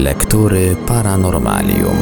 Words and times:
Lektury 0.00 0.76
Paranormalium. 0.86 1.96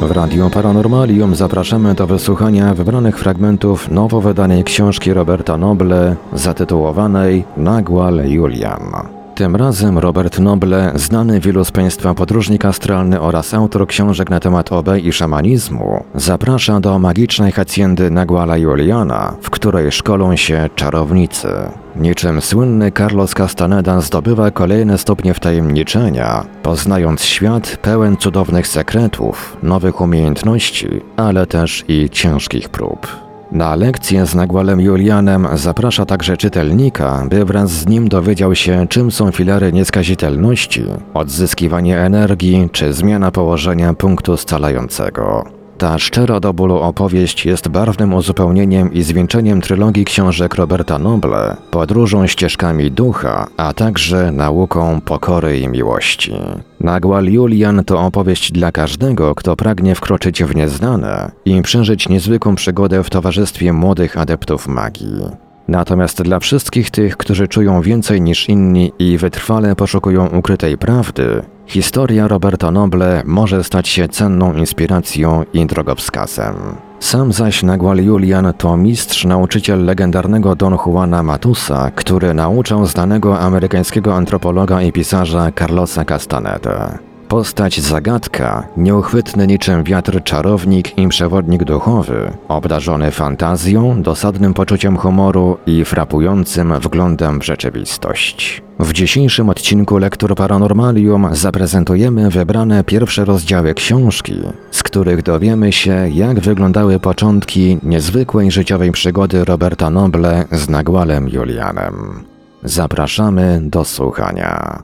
W 0.00 0.10
Radiu 0.10 0.50
Paranormalium 0.50 1.34
zapraszamy 1.34 1.94
do 1.94 2.06
wysłuchania 2.06 2.74
wybranych 2.74 3.18
fragmentów 3.18 3.90
nowo 3.90 4.20
wydanej 4.20 4.64
książki 4.64 5.12
Roberta 5.12 5.58
Noble 5.58 6.16
zatytułowanej 6.32 7.44
Nagual 7.56 8.30
Julian. 8.30 9.15
Tym 9.36 9.56
razem 9.56 9.98
Robert 9.98 10.38
Noble, 10.38 10.92
znany 10.94 11.40
wielu 11.40 11.64
z 11.64 11.70
Państwa 11.70 12.14
podróżnik 12.14 12.64
astralny 12.64 13.20
oraz 13.20 13.54
autor 13.54 13.86
książek 13.86 14.30
na 14.30 14.40
temat 14.40 14.72
OB 14.72 14.88
i 15.02 15.12
szamanizmu, 15.12 16.04
zaprasza 16.14 16.80
do 16.80 16.98
magicznej 16.98 17.52
hacjendy 17.52 18.10
Naguala 18.10 18.56
Juliana, 18.56 19.36
w 19.42 19.50
której 19.50 19.92
szkolą 19.92 20.36
się 20.36 20.70
czarownicy. 20.74 21.48
Niczym 21.96 22.40
słynny 22.40 22.92
Carlos 22.92 23.34
Castaneda 23.34 24.00
zdobywa 24.00 24.50
kolejne 24.50 24.98
stopnie 24.98 25.34
wtajemniczenia, 25.34 26.44
poznając 26.62 27.22
świat 27.22 27.76
pełen 27.82 28.16
cudownych 28.16 28.66
sekretów, 28.66 29.56
nowych 29.62 30.00
umiejętności, 30.00 30.88
ale 31.16 31.46
też 31.46 31.84
i 31.88 32.10
ciężkich 32.10 32.68
prób. 32.68 33.25
Na 33.52 33.74
lekcję 33.74 34.26
z 34.26 34.34
Nagwalem 34.34 34.80
Julianem 34.80 35.48
zaprasza 35.54 36.06
także 36.06 36.36
czytelnika, 36.36 37.26
by 37.30 37.44
wraz 37.44 37.70
z 37.70 37.88
nim 37.88 38.08
dowiedział 38.08 38.54
się, 38.54 38.86
czym 38.88 39.10
są 39.10 39.32
filary 39.32 39.72
nieskazitelności, 39.72 40.84
odzyskiwanie 41.14 41.98
energii 41.98 42.68
czy 42.72 42.92
zmiana 42.92 43.30
położenia 43.30 43.94
punktu 43.94 44.36
scalającego. 44.36 45.55
Ta 45.78 45.98
szczera 45.98 46.40
do 46.40 46.52
bólu 46.52 46.76
opowieść 46.76 47.46
jest 47.46 47.68
barwnym 47.68 48.14
uzupełnieniem 48.14 48.92
i 48.92 49.02
zwieńczeniem 49.02 49.60
trylogii 49.60 50.04
książek 50.04 50.54
Roberta 50.54 50.98
Noble, 50.98 51.56
podróżą 51.70 52.26
ścieżkami 52.26 52.90
ducha, 52.90 53.46
a 53.56 53.72
także 53.72 54.32
nauką 54.32 55.00
pokory 55.00 55.60
i 55.60 55.68
miłości. 55.68 56.32
Nagual 56.80 57.24
Julian 57.24 57.84
to 57.84 58.00
opowieść 58.00 58.52
dla 58.52 58.72
każdego, 58.72 59.34
kto 59.34 59.56
pragnie 59.56 59.94
wkroczyć 59.94 60.44
w 60.44 60.56
nieznane 60.56 61.30
i 61.44 61.62
przeżyć 61.62 62.08
niezwykłą 62.08 62.54
przygodę 62.54 63.04
w 63.04 63.10
towarzystwie 63.10 63.72
młodych 63.72 64.18
adeptów 64.18 64.68
magii. 64.68 65.22
Natomiast 65.68 66.22
dla 66.22 66.40
wszystkich 66.40 66.90
tych, 66.90 67.16
którzy 67.16 67.48
czują 67.48 67.82
więcej 67.82 68.20
niż 68.20 68.48
inni 68.48 68.92
i 68.98 69.18
wytrwale 69.18 69.76
poszukują 69.76 70.26
ukrytej 70.26 70.78
prawdy, 70.78 71.42
historia 71.66 72.28
Roberta 72.28 72.70
Noble 72.70 73.22
może 73.24 73.64
stać 73.64 73.88
się 73.88 74.08
cenną 74.08 74.54
inspiracją 74.54 75.44
i 75.52 75.66
drogowskazem. 75.66 76.54
Sam 77.00 77.32
zaś 77.32 77.62
Nagual 77.62 78.04
Julian 78.04 78.52
to 78.58 78.76
mistrz 78.76 79.24
nauczyciel 79.24 79.84
legendarnego 79.84 80.54
Don 80.54 80.76
Juana 80.86 81.22
Matusa, 81.22 81.90
który 81.90 82.34
nauczał 82.34 82.86
znanego 82.86 83.38
amerykańskiego 83.38 84.14
antropologa 84.14 84.82
i 84.82 84.92
pisarza 84.92 85.52
Carlosa 85.58 86.04
Castaneda. 86.04 86.98
Postać 87.28 87.80
zagadka, 87.80 88.66
nieuchwytny 88.76 89.46
niczym 89.46 89.84
wiatr 89.84 90.22
czarownik 90.22 90.98
i 90.98 91.08
przewodnik 91.08 91.64
duchowy, 91.64 92.32
obdarzony 92.48 93.10
fantazją, 93.10 94.02
dosadnym 94.02 94.54
poczuciem 94.54 94.96
humoru 94.96 95.58
i 95.66 95.84
frapującym 95.84 96.80
wglądem 96.80 97.40
w 97.40 97.44
rzeczywistość. 97.44 98.62
W 98.78 98.92
dzisiejszym 98.92 99.48
odcinku 99.48 99.98
Lektur 99.98 100.34
Paranormalium 100.34 101.28
zaprezentujemy 101.32 102.30
wybrane 102.30 102.84
pierwsze 102.84 103.24
rozdziały 103.24 103.74
książki, 103.74 104.40
z 104.70 104.82
których 104.82 105.22
dowiemy 105.22 105.72
się, 105.72 106.08
jak 106.08 106.40
wyglądały 106.40 107.00
początki 107.00 107.78
niezwykłej 107.82 108.50
życiowej 108.50 108.92
przygody 108.92 109.44
Roberta 109.44 109.90
Noble 109.90 110.44
z 110.52 110.68
Nagwalem 110.68 111.28
Julianem. 111.28 112.24
Zapraszamy 112.64 113.60
do 113.62 113.84
słuchania. 113.84 114.82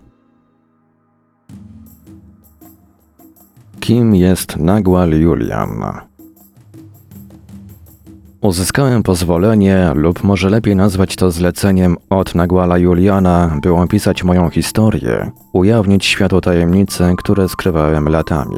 Kim 3.82 4.14
jest 4.14 4.56
Nagual 4.56 5.10
Julian? 5.10 5.84
Uzyskałem 8.40 9.02
pozwolenie, 9.02 9.92
lub 9.94 10.24
może 10.24 10.50
lepiej 10.50 10.76
nazwać 10.76 11.16
to 11.16 11.30
zleceniem 11.30 11.96
od 12.10 12.34
Naguala 12.34 12.78
Juliana, 12.78 13.58
by 13.62 13.72
opisać 13.72 14.24
moją 14.24 14.50
historię, 14.50 15.30
ujawnić 15.52 16.04
światu 16.04 16.40
tajemnice, 16.40 17.14
które 17.18 17.48
skrywałem 17.48 18.08
latami. 18.08 18.56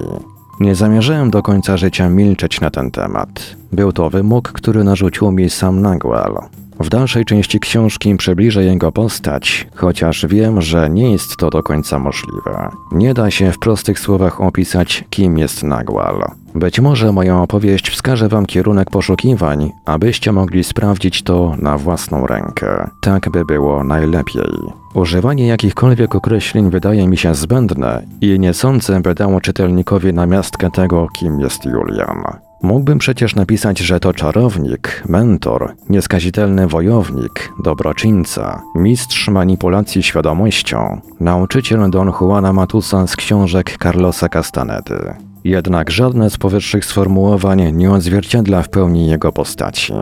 Nie 0.61 0.75
zamierzałem 0.75 1.31
do 1.31 1.43
końca 1.43 1.77
życia 1.77 2.09
milczeć 2.09 2.61
na 2.61 2.71
ten 2.71 2.91
temat. 2.91 3.57
Był 3.73 3.93
to 3.93 4.11
wymóg, 4.11 4.53
który 4.53 4.85
narzucił 4.85 5.31
mi 5.33 5.51
sam 5.51 5.81
Nagual. 5.81 6.39
W 6.81 6.89
dalszej 6.89 7.25
części 7.25 7.61
książki 7.61 8.17
przybliżę 8.17 8.65
jego 8.65 8.93
postać, 8.93 9.67
chociaż 9.75 10.27
wiem, 10.27 10.63
że 10.63 10.91
nie 10.91 11.13
jest 11.13 11.37
to 11.37 11.51
do 11.51 11.63
końca 11.63 11.99
możliwe. 11.99 12.71
Nie 12.93 13.15
da 13.15 13.31
się 13.31 13.53
w 13.53 13.59
prostych 13.59 13.99
słowach 13.99 14.41
opisać, 14.41 15.05
kim 15.11 15.39
jest 15.39 15.63
Nagual. 15.63 16.25
Być 16.55 16.81
może 16.81 17.13
moja 17.13 17.43
opowieść 17.43 17.91
wskaże 17.91 18.29
Wam 18.29 18.47
kierunek 18.47 18.91
poszukiwań, 18.91 19.71
abyście 19.85 20.33
mogli 20.33 20.65
sprawdzić 20.65 21.23
to 21.23 21.55
na 21.59 21.79
własną 21.79 22.27
rękę. 22.27 22.91
Tak 23.01 23.31
by 23.31 23.45
było 23.45 23.85
najlepiej. 23.85 24.53
Używanie 24.95 25.47
jakichkolwiek 25.47 26.15
określeń 26.15 26.71
wydaje 26.71 27.09
mi 27.09 27.17
się 27.17 27.35
zbędne 27.35 28.03
i 28.21 28.39
nie 28.39 28.55
sądzę, 28.55 29.01
by 29.01 29.15
dało 29.15 29.41
czytelnikowi 29.41 30.13
namiastkę 30.13 30.71
tego, 30.71 31.07
kim 31.19 31.41
jest 31.41 31.65
Julian. 31.65 32.44
Mógłbym 32.65 32.99
przecież 32.99 33.35
napisać, 33.35 33.79
że 33.79 34.01
to 34.01 34.13
czarownik, 34.13 35.03
mentor, 35.09 35.75
nieskazitelny 35.89 36.67
wojownik, 36.67 37.53
dobroczyńca, 37.65 38.63
mistrz 38.75 39.29
manipulacji 39.29 40.03
świadomością, 40.03 41.01
nauczyciel 41.21 41.91
Don 41.91 42.13
Juana 42.21 42.53
Matusa 42.53 43.07
z 43.07 43.17
książek 43.17 43.77
Carlosa 43.83 44.29
Castanedy. 44.29 45.15
Jednak 45.45 45.91
żadne 45.91 46.31
z 46.31 46.37
powyższych 46.39 46.85
sformułowań 46.85 47.73
nie 47.73 47.93
odzwierciedla 47.93 48.63
w 48.63 48.69
pełni 48.69 49.07
jego 49.07 49.33
postaci. 49.33 49.93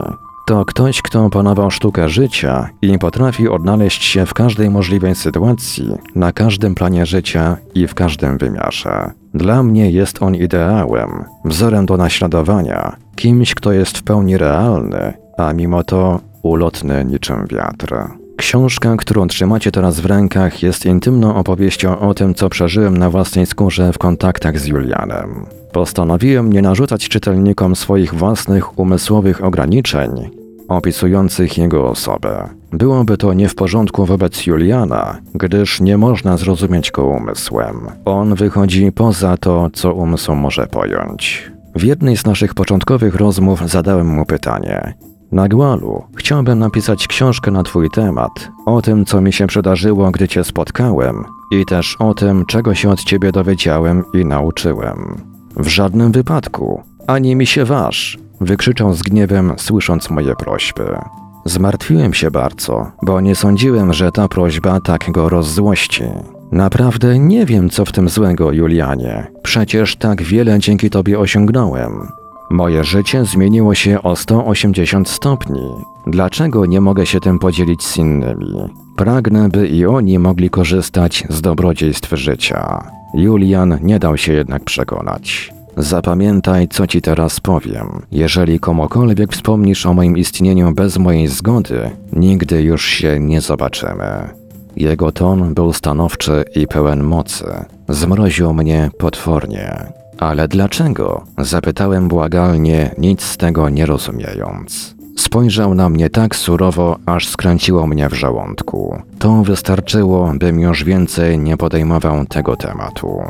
To 0.47 0.65
ktoś, 0.65 1.03
kto 1.03 1.25
opanował 1.25 1.71
sztukę 1.71 2.09
życia 2.09 2.69
i 2.83 2.99
potrafi 2.99 3.49
odnaleźć 3.49 4.05
się 4.05 4.27
w 4.27 4.35
każdej 4.35 4.71
możliwej 4.71 5.15
sytuacji, 5.15 5.89
na 6.15 6.33
każdym 6.33 6.75
planie 6.75 7.07
życia 7.07 7.57
i 7.75 7.87
w 7.87 7.95
każdym 7.95 8.39
wymiarze. 8.39 9.22
Dla 9.35 9.63
mnie 9.63 9.91
jest 9.91 10.23
on 10.23 10.35
ideałem, 10.35 11.25
wzorem 11.45 11.87
do 11.87 11.97
naśladowania, 11.97 12.97
kimś, 13.17 13.55
kto 13.55 13.73
jest 13.73 13.99
w 13.99 14.03
pełni 14.03 14.39
realny, 14.39 15.13
a 15.39 15.53
mimo 15.53 15.85
to 15.85 16.21
ulotny 16.43 17.05
niczym 17.05 17.47
wiatr. 17.47 17.95
Książka, 18.37 18.97
którą 18.97 19.27
trzymacie 19.27 19.73
teraz 19.73 20.01
w 20.01 20.07
rękach, 20.07 20.63
jest 20.63 20.87
intymną 20.87 21.35
opowieścią 21.35 21.99
o 21.99 22.15
tym, 22.15 22.35
co 22.35 22.49
przeżyłem 22.49 22.99
na 22.99 23.11
własnej 23.11 23.47
skórze 23.47 23.93
w 23.93 23.99
kontaktach 23.99 24.59
z 24.59 24.67
Julianem. 24.67 25.47
Postanowiłem 25.73 26.53
nie 26.53 26.63
narzucać 26.63 27.09
czytelnikom 27.09 27.77
swoich 27.77 28.15
własnych 28.15 28.79
umysłowych 28.79 29.45
ograniczeń, 29.45 30.31
opisujących 30.69 31.59
jego 31.59 31.91
osobę. 31.91 32.49
Byłoby 32.73 33.17
to 33.17 33.33
nie 33.33 33.49
w 33.49 33.55
porządku 33.55 34.07
wobec 34.07 34.47
Juliana, 34.47 35.19
gdyż 35.35 35.81
nie 35.81 35.99
można 35.99 36.37
zrozumieć 36.37 36.91
go 36.91 37.05
umysłem. 37.05 37.77
On 38.05 38.35
wychodzi 38.35 38.93
poza 38.93 39.37
to, 39.37 39.71
co 39.73 39.95
umysł 39.95 40.35
może 40.35 40.67
pojąć. 40.67 41.53
W 41.75 41.85
jednej 41.85 42.17
z 42.17 42.27
naszych 42.27 42.55
początkowych 42.55 43.15
rozmów 43.15 43.71
zadałem 43.71 44.07
mu 44.07 44.27
pytanie: 44.27 44.95
Nagłalu, 45.33 46.03
chciałbym 46.17 46.59
napisać 46.59 47.09
książkę 47.09 47.51
na 47.51 47.63
Twój 47.63 47.91
temat, 47.91 48.51
o 48.67 48.83
tym, 48.83 49.05
co 49.05 49.21
mi 49.21 49.33
się 49.33 49.47
przydarzyło, 49.47 50.11
gdy 50.11 50.29
Cię 50.29 50.45
spotkałem, 50.45 51.25
i 51.53 51.65
też 51.67 51.97
o 51.99 52.15
tym, 52.15 52.47
czego 52.47 52.75
się 52.75 52.91
od 52.91 53.05
Ciebie 53.05 53.33
dowiedziałem 53.33 54.05
i 54.15 54.25
nauczyłem. 54.25 55.17
W 55.57 55.69
żadnym 55.69 56.13
wypadku, 56.13 56.83
ani 57.07 57.37
mi 57.37 57.47
się 57.47 57.65
waż, 57.65 58.19
wykrzyczał 58.45 58.95
z 58.95 59.03
gniewem, 59.03 59.53
słysząc 59.57 60.11
moje 60.11 60.37
prośby. 60.37 60.99
Zmartwiłem 61.45 62.15
się 62.15 62.31
bardzo, 62.31 62.87
bo 63.03 63.21
nie 63.21 63.35
sądziłem, 63.35 63.93
że 63.93 64.13
ta 64.13 64.29
prośba 64.29 64.81
tak 64.81 65.11
go 65.11 65.29
rozzłości. 65.29 66.05
Naprawdę 66.53 67.19
nie 67.19 67.47
wiem, 67.47 67.71
co 67.71 67.85
w 67.85 67.93
tym 67.93 68.09
złego, 68.09 68.53
Julianie. 68.53 69.27
Przecież 69.43 69.97
tak 69.97 70.23
wiele 70.23 70.59
dzięki 70.59 70.91
tobie 70.91 71.19
osiągnąłem. 71.19 72.09
Moje 72.51 72.85
życie 72.85 73.25
zmieniło 73.25 73.75
się 73.75 74.03
o 74.03 74.17
180 74.17 75.09
stopni. 75.09 75.69
Dlaczego 76.07 76.67
nie 76.67 76.81
mogę 76.81 77.07
się 77.07 77.21
tym 77.21 77.39
podzielić 77.39 77.83
z 77.83 77.97
innymi? 77.97 78.69
Pragnę, 78.97 79.49
by 79.49 79.69
i 79.69 79.87
oni 79.87 80.19
mogli 80.19 80.51
korzystać 80.51 81.25
z 81.31 81.41
dobrodziejstw 81.41 82.11
życia. 82.13 82.85
Julian 83.15 83.79
nie 83.83 83.99
dał 83.99 84.17
się 84.17 84.33
jednak 84.33 84.65
przekonać. 84.65 85.53
Zapamiętaj, 85.77 86.69
co 86.69 86.87
ci 86.87 87.03
teraz 87.03 87.41
powiem. 87.41 88.03
Jeżeli 88.11 88.61
komukolwiek 88.61 89.33
wspomnisz 89.33 89.87
o 89.87 89.95
moim 89.95 90.17
istnieniu 90.17 90.73
bez 90.73 90.99
mojej 90.99 91.29
zgody, 91.29 91.91
nigdy 92.13 92.63
już 92.63 92.85
się 92.85 93.21
nie 93.21 93.41
zobaczymy. 93.41 94.29
Jego 94.77 95.13
ton 95.13 95.55
był 95.55 95.73
stanowczy 95.73 96.45
i 96.55 96.67
pełen 96.67 97.03
mocy. 97.03 97.45
Zmroził 97.89 98.55
mnie 98.55 98.91
potwornie. 98.99 99.87
Ale 100.19 100.49
dlaczego? 100.49 101.25
Zapytałem 101.39 102.09
błagalnie, 102.09 102.95
nic 102.99 103.23
z 103.23 103.37
tego 103.37 103.69
nie 103.69 103.87
rozumiejąc. 103.87 104.95
Spojrzał 105.17 105.75
na 105.75 105.89
mnie 105.89 106.11
tak 106.11 106.37
surowo, 106.37 106.97
aż 107.07 107.29
skręciło 107.29 107.87
mnie 107.87 108.09
w 108.09 108.15
żołądku. 108.15 109.03
To 109.19 109.43
wystarczyło, 109.43 110.33
bym 110.35 110.61
już 110.61 110.85
więcej 110.85 111.39
nie 111.39 111.57
podejmował 111.57 112.27
tego 112.27 112.57
tematu. 112.57 113.23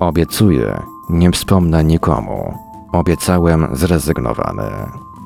Obiecuję, 0.00 0.82
nie 1.12 1.30
wspomnę 1.30 1.84
nikomu. 1.84 2.54
Obiecałem 2.92 3.66
zrezygnowany. 3.72 4.70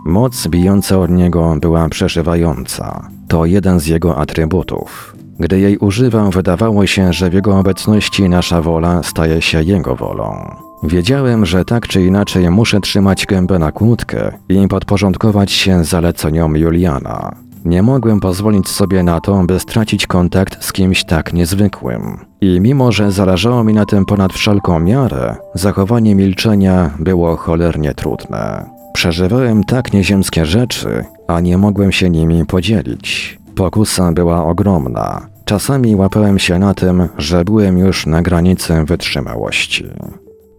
Moc 0.04 0.48
bijąca 0.48 0.98
od 0.98 1.10
niego 1.10 1.56
była 1.60 1.88
przeszywająca. 1.88 3.08
To 3.28 3.44
jeden 3.44 3.80
z 3.80 3.86
jego 3.86 4.16
atrybutów. 4.16 5.16
Gdy 5.40 5.60
jej 5.60 5.78
używał, 5.78 6.30
wydawało 6.30 6.86
się, 6.86 7.12
że 7.12 7.30
w 7.30 7.34
jego 7.34 7.58
obecności 7.58 8.28
nasza 8.28 8.62
wola 8.62 9.02
staje 9.02 9.42
się 9.42 9.62
jego 9.62 9.96
wolą. 9.96 10.56
Wiedziałem, 10.82 11.46
że 11.46 11.64
tak 11.64 11.88
czy 11.88 12.02
inaczej 12.02 12.50
muszę 12.50 12.80
trzymać 12.80 13.26
gębę 13.26 13.58
na 13.58 13.72
kłódkę 13.72 14.32
i 14.48 14.68
podporządkować 14.68 15.52
się 15.52 15.84
zaleceniom 15.84 16.56
Juliana. 16.56 17.34
Nie 17.64 17.82
mogłem 17.82 18.20
pozwolić 18.20 18.68
sobie 18.68 19.02
na 19.02 19.20
to, 19.20 19.44
by 19.44 19.60
stracić 19.60 20.06
kontakt 20.06 20.64
z 20.64 20.72
kimś 20.72 21.04
tak 21.04 21.32
niezwykłym. 21.32 22.18
I 22.44 22.60
mimo, 22.60 22.92
że 22.92 23.12
zależało 23.12 23.64
mi 23.64 23.72
na 23.74 23.86
tym 23.86 24.04
ponad 24.04 24.32
wszelką 24.32 24.80
miarę, 24.80 25.36
zachowanie 25.54 26.14
milczenia 26.14 26.90
było 26.98 27.36
cholernie 27.36 27.94
trudne. 27.94 28.70
Przeżywałem 28.94 29.64
tak 29.64 29.92
nieziemskie 29.92 30.46
rzeczy, 30.46 31.04
a 31.28 31.40
nie 31.40 31.58
mogłem 31.58 31.92
się 31.92 32.10
nimi 32.10 32.46
podzielić. 32.46 33.38
Pokusa 33.56 34.12
była 34.12 34.44
ogromna. 34.44 35.26
Czasami 35.44 35.96
łapałem 35.96 36.38
się 36.38 36.58
na 36.58 36.74
tym, 36.74 37.08
że 37.18 37.44
byłem 37.44 37.78
już 37.78 38.06
na 38.06 38.22
granicy 38.22 38.84
wytrzymałości. 38.84 39.84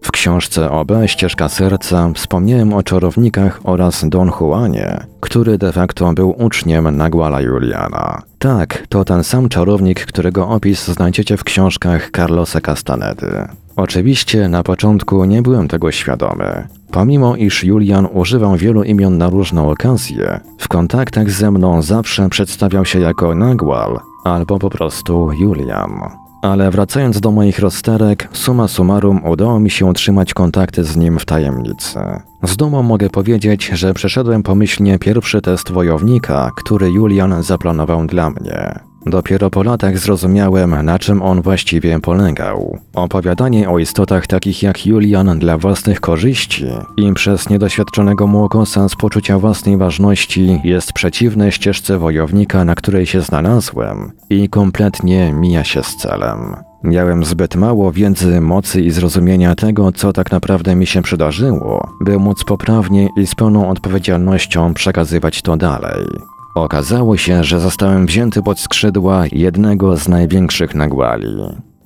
W 0.02 0.10
książce 0.10 0.70
OB 0.70 0.92
Ścieżka 1.06 1.48
Serca 1.48 2.10
wspomniałem 2.14 2.72
o 2.72 2.82
czarownikach 2.82 3.60
oraz 3.64 4.08
Don 4.08 4.30
Juanie, 4.40 5.06
który 5.20 5.58
de 5.58 5.72
facto 5.72 6.12
był 6.12 6.34
uczniem 6.38 6.96
Naguala 6.96 7.40
Juliana. 7.40 8.22
Tak, 8.46 8.86
to 8.88 9.04
ten 9.04 9.24
sam 9.24 9.48
czarownik, 9.48 10.06
którego 10.06 10.48
opis 10.48 10.86
znajdziecie 10.86 11.36
w 11.36 11.44
książkach 11.44 12.10
Carlosa 12.16 12.60
Castanedy. 12.60 13.48
Oczywiście 13.76 14.48
na 14.48 14.62
początku 14.62 15.24
nie 15.24 15.42
byłem 15.42 15.68
tego 15.68 15.92
świadomy. 15.92 16.68
Pomimo 16.90 17.36
iż 17.36 17.64
Julian 17.64 18.08
używał 18.12 18.56
wielu 18.56 18.82
imion 18.82 19.18
na 19.18 19.30
różną 19.30 19.70
okazję, 19.70 20.40
w 20.58 20.68
kontaktach 20.68 21.30
ze 21.30 21.50
mną 21.50 21.82
zawsze 21.82 22.28
przedstawiał 22.28 22.84
się 22.84 23.00
jako 23.00 23.34
Nagual 23.34 24.00
albo 24.24 24.58
po 24.58 24.70
prostu 24.70 25.32
Julian. 25.40 26.25
Ale 26.42 26.70
wracając 26.70 27.20
do 27.20 27.30
moich 27.30 27.58
rozterek, 27.58 28.28
summa 28.32 28.68
summarum 28.68 29.24
udało 29.24 29.60
mi 29.60 29.70
się 29.70 29.86
utrzymać 29.86 30.34
kontakty 30.34 30.84
z 30.84 30.96
nim 30.96 31.18
w 31.18 31.24
tajemnicy. 31.24 31.98
Z 32.42 32.56
dumą 32.56 32.82
mogę 32.82 33.10
powiedzieć, 33.10 33.70
że 33.72 33.94
przeszedłem 33.94 34.42
pomyślnie 34.42 34.98
pierwszy 34.98 35.40
test 35.42 35.72
wojownika, 35.72 36.50
który 36.56 36.90
Julian 36.90 37.42
zaplanował 37.42 38.06
dla 38.06 38.30
mnie. 38.30 38.85
Dopiero 39.06 39.50
po 39.50 39.62
latach 39.62 39.98
zrozumiałem, 39.98 40.84
na 40.84 40.98
czym 40.98 41.22
on 41.22 41.42
właściwie 41.42 42.00
polegał. 42.00 42.78
Opowiadanie 42.94 43.70
o 43.70 43.78
istotach 43.78 44.26
takich 44.26 44.62
jak 44.62 44.86
Julian 44.86 45.38
dla 45.38 45.58
własnych 45.58 46.00
korzyści 46.00 46.64
i 46.96 47.12
przez 47.12 47.50
niedoświadczonego 47.50 48.26
młokosa 48.26 48.88
z 48.88 48.96
poczucia 48.96 49.38
własnej 49.38 49.76
ważności 49.76 50.60
jest 50.64 50.92
przeciwne 50.92 51.52
ścieżce 51.52 51.98
wojownika, 51.98 52.64
na 52.64 52.74
której 52.74 53.06
się 53.06 53.20
znalazłem 53.20 54.12
i 54.30 54.48
kompletnie 54.48 55.32
mija 55.32 55.64
się 55.64 55.82
z 55.82 55.96
celem. 55.96 56.56
Miałem 56.84 57.24
zbyt 57.24 57.56
mało 57.56 57.92
wiedzy, 57.92 58.40
mocy 58.40 58.82
i 58.82 58.90
zrozumienia 58.90 59.54
tego, 59.54 59.92
co 59.92 60.12
tak 60.12 60.32
naprawdę 60.32 60.74
mi 60.74 60.86
się 60.86 61.02
przydarzyło, 61.02 61.88
by 62.00 62.18
móc 62.18 62.44
poprawnie 62.44 63.08
i 63.16 63.26
z 63.26 63.34
pełną 63.34 63.68
odpowiedzialnością 63.70 64.74
przekazywać 64.74 65.42
to 65.42 65.56
dalej. 65.56 66.35
Okazało 66.56 67.16
się, 67.16 67.44
że 67.44 67.60
zostałem 67.60 68.06
wzięty 68.06 68.42
pod 68.42 68.60
skrzydła 68.60 69.24
jednego 69.32 69.96
z 69.96 70.08
największych 70.08 70.74
nagłali. 70.74 71.36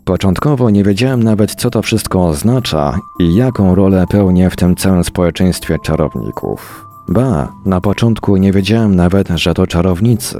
Początkowo 0.04 0.70
nie 0.70 0.84
wiedziałem 0.84 1.22
nawet, 1.22 1.54
co 1.54 1.70
to 1.70 1.82
wszystko 1.82 2.26
oznacza 2.26 2.98
i 3.20 3.34
jaką 3.34 3.74
rolę 3.74 4.04
pełnię 4.10 4.50
w 4.50 4.56
tym 4.56 4.76
całym 4.76 5.04
społeczeństwie 5.04 5.76
czarowników. 5.82 6.86
Ba, 7.08 7.52
na 7.66 7.80
początku 7.80 8.36
nie 8.36 8.52
wiedziałem 8.52 8.94
nawet, 8.94 9.28
że 9.28 9.54
to 9.54 9.66
czarownicy. 9.66 10.38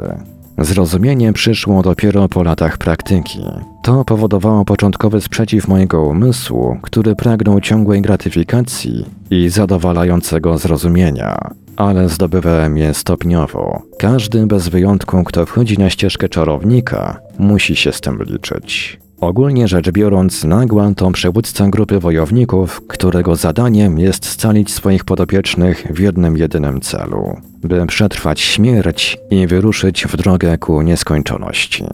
Zrozumienie 0.59 1.33
przyszło 1.33 1.83
dopiero 1.83 2.29
po 2.29 2.43
latach 2.43 2.79
praktyki. 2.79 3.41
To 3.83 4.05
powodowało 4.05 4.65
początkowy 4.65 5.21
sprzeciw 5.21 5.69
mojego 5.69 6.03
umysłu, 6.03 6.77
który 6.83 7.17
pragnął 7.17 7.61
ciągłej 7.61 8.03
gratyfikacji 8.03 9.05
i 9.31 9.49
zadowalającego 9.49 10.59
zrozumienia, 10.59 11.51
ale 11.81 12.09
zdobywałem 12.09 12.77
je 12.77 12.95
stopniowo. 12.95 13.83
Każdy 13.99 14.47
bez 14.47 14.69
wyjątku, 14.69 15.25
kto 15.25 15.47
wchodzi 15.47 15.79
na 15.79 15.91
ścieżkę 15.91 16.29
czarownika, 16.29 17.21
musi 17.39 17.77
się 17.77 17.93
z 17.93 18.01
tym 18.01 18.19
liczyć. 18.23 19.01
Ogólnie 19.21 19.69
rzecz 19.69 19.91
biorąc, 19.91 20.45
Nagła 20.45 20.93
to 20.97 21.11
przywódca 21.11 21.69
grupy 21.69 22.01
wojowników, 22.01 22.81
którego 22.89 23.37
zadaniem 23.37 23.99
jest 23.99 24.27
scalić 24.27 24.73
swoich 24.73 25.05
podopiecznych 25.05 25.87
w 25.91 25.99
jednym 25.99 26.37
jedynym 26.37 26.81
celu, 26.81 27.37
by 27.63 27.87
przetrwać 27.87 28.41
śmierć 28.41 29.19
i 29.31 29.47
wyruszyć 29.47 30.07
w 30.07 30.17
drogę 30.17 30.59
ku 30.59 30.83
nieskończoności. 30.83 31.85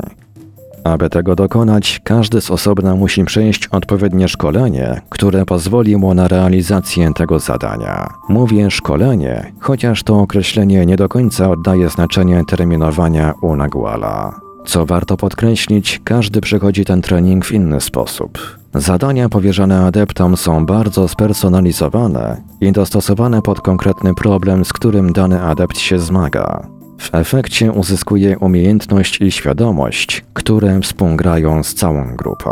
Aby 0.86 1.10
tego 1.10 1.36
dokonać, 1.36 2.00
każdy 2.04 2.40
z 2.40 2.50
osobna 2.50 2.94
musi 2.94 3.24
przejść 3.24 3.66
odpowiednie 3.66 4.28
szkolenie, 4.28 5.00
które 5.08 5.44
pozwoli 5.44 5.96
mu 5.96 6.14
na 6.14 6.28
realizację 6.28 7.12
tego 7.14 7.38
zadania. 7.38 8.08
Mówię 8.28 8.70
szkolenie, 8.70 9.52
chociaż 9.60 10.02
to 10.02 10.20
określenie 10.20 10.86
nie 10.86 10.96
do 10.96 11.08
końca 11.08 11.50
oddaje 11.50 11.88
znaczenie 11.88 12.42
terminowania 12.48 13.34
u 13.42 13.56
Naguala. 13.56 14.40
Co 14.66 14.86
warto 14.86 15.16
podkreślić, 15.16 16.00
każdy 16.04 16.40
przechodzi 16.40 16.84
ten 16.84 17.02
trening 17.02 17.44
w 17.44 17.52
inny 17.52 17.80
sposób. 17.80 18.38
Zadania 18.74 19.28
powierzane 19.28 19.80
adeptom 19.80 20.36
są 20.36 20.66
bardzo 20.66 21.08
spersonalizowane 21.08 22.42
i 22.60 22.72
dostosowane 22.72 23.42
pod 23.42 23.60
konkretny 23.60 24.14
problem, 24.14 24.64
z 24.64 24.72
którym 24.72 25.12
dany 25.12 25.42
adept 25.42 25.78
się 25.78 25.98
zmaga. 25.98 26.75
W 26.98 27.14
efekcie 27.14 27.72
uzyskuje 27.72 28.38
umiejętność 28.38 29.20
i 29.20 29.30
świadomość, 29.30 30.24
które 30.34 30.80
współgrają 30.80 31.62
z 31.62 31.74
całą 31.74 32.16
grupą. 32.16 32.50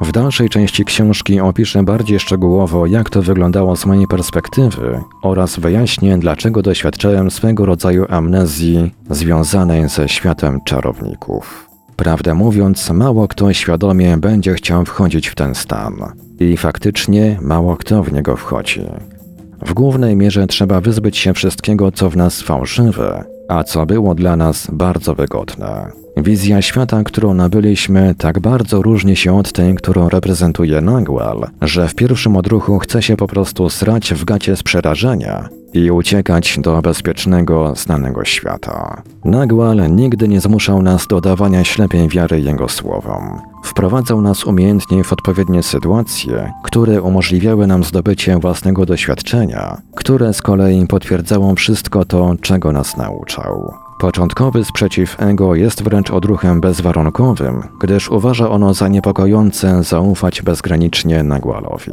W 0.00 0.12
dalszej 0.12 0.48
części 0.48 0.84
książki 0.84 1.40
opiszę 1.40 1.82
bardziej 1.82 2.20
szczegółowo, 2.20 2.86
jak 2.86 3.10
to 3.10 3.22
wyglądało 3.22 3.76
z 3.76 3.86
mojej 3.86 4.06
perspektywy 4.06 5.00
oraz 5.22 5.58
wyjaśnię, 5.58 6.18
dlaczego 6.18 6.62
doświadczałem 6.62 7.30
swego 7.30 7.66
rodzaju 7.66 8.06
amnezji 8.08 8.94
związanej 9.10 9.88
ze 9.88 10.08
światem 10.08 10.60
czarowników. 10.64 11.68
Prawdę 11.96 12.34
mówiąc, 12.34 12.90
mało 12.90 13.28
kto 13.28 13.52
świadomie 13.52 14.16
będzie 14.16 14.54
chciał 14.54 14.84
wchodzić 14.84 15.28
w 15.28 15.34
ten 15.34 15.54
stan. 15.54 15.94
I 16.40 16.56
faktycznie 16.56 17.38
mało 17.42 17.76
kto 17.76 18.02
w 18.02 18.12
niego 18.12 18.36
wchodzi. 18.36 18.82
W 19.66 19.74
głównej 19.74 20.16
mierze 20.16 20.46
trzeba 20.46 20.80
wyzbyć 20.80 21.16
się 21.16 21.34
wszystkiego, 21.34 21.92
co 21.92 22.10
w 22.10 22.16
nas 22.16 22.42
fałszywe, 22.42 23.24
a 23.48 23.64
co 23.64 23.86
było 23.86 24.14
dla 24.14 24.36
nas 24.36 24.68
bardzo 24.72 25.14
wygodne. 25.14 26.05
Wizja 26.16 26.62
świata, 26.62 27.02
którą 27.04 27.34
nabyliśmy, 27.34 28.14
tak 28.18 28.40
bardzo 28.40 28.82
różni 28.82 29.16
się 29.16 29.38
od 29.38 29.52
tej, 29.52 29.74
którą 29.74 30.08
reprezentuje 30.08 30.80
Nagual, 30.80 31.46
że 31.62 31.88
w 31.88 31.94
pierwszym 31.94 32.36
odruchu 32.36 32.78
chce 32.78 33.02
się 33.02 33.16
po 33.16 33.26
prostu 33.26 33.70
srać 33.70 34.14
w 34.14 34.24
gacie 34.24 34.56
z 34.56 34.62
przerażenia 34.62 35.48
i 35.74 35.90
uciekać 35.90 36.58
do 36.58 36.82
bezpiecznego, 36.82 37.74
znanego 37.76 38.24
świata. 38.24 39.02
Nagual 39.24 39.96
nigdy 39.96 40.28
nie 40.28 40.40
zmuszał 40.40 40.82
nas 40.82 41.06
do 41.06 41.20
dawania 41.20 41.64
ślepej 41.64 42.08
wiary 42.08 42.40
jego 42.40 42.68
słowom. 42.68 43.40
Wprowadzał 43.64 44.20
nas 44.20 44.44
umiejętnie 44.44 45.04
w 45.04 45.12
odpowiednie 45.12 45.62
sytuacje, 45.62 46.52
które 46.64 47.02
umożliwiały 47.02 47.66
nam 47.66 47.84
zdobycie 47.84 48.38
własnego 48.38 48.86
doświadczenia, 48.86 49.76
które 49.94 50.34
z 50.34 50.42
kolei 50.42 50.86
potwierdzało 50.86 51.54
wszystko 51.54 52.04
to, 52.04 52.34
czego 52.40 52.72
nas 52.72 52.96
nauczał. 52.96 53.85
Początkowy 53.98 54.64
sprzeciw 54.64 55.22
ego 55.22 55.54
jest 55.54 55.82
wręcz 55.82 56.10
odruchem 56.10 56.60
bezwarunkowym, 56.60 57.62
gdyż 57.80 58.10
uważa 58.10 58.50
ono 58.50 58.74
za 58.74 58.88
niepokojące 58.88 59.82
zaufać 59.82 60.42
bezgranicznie 60.42 61.22
Nagualowi. 61.22 61.92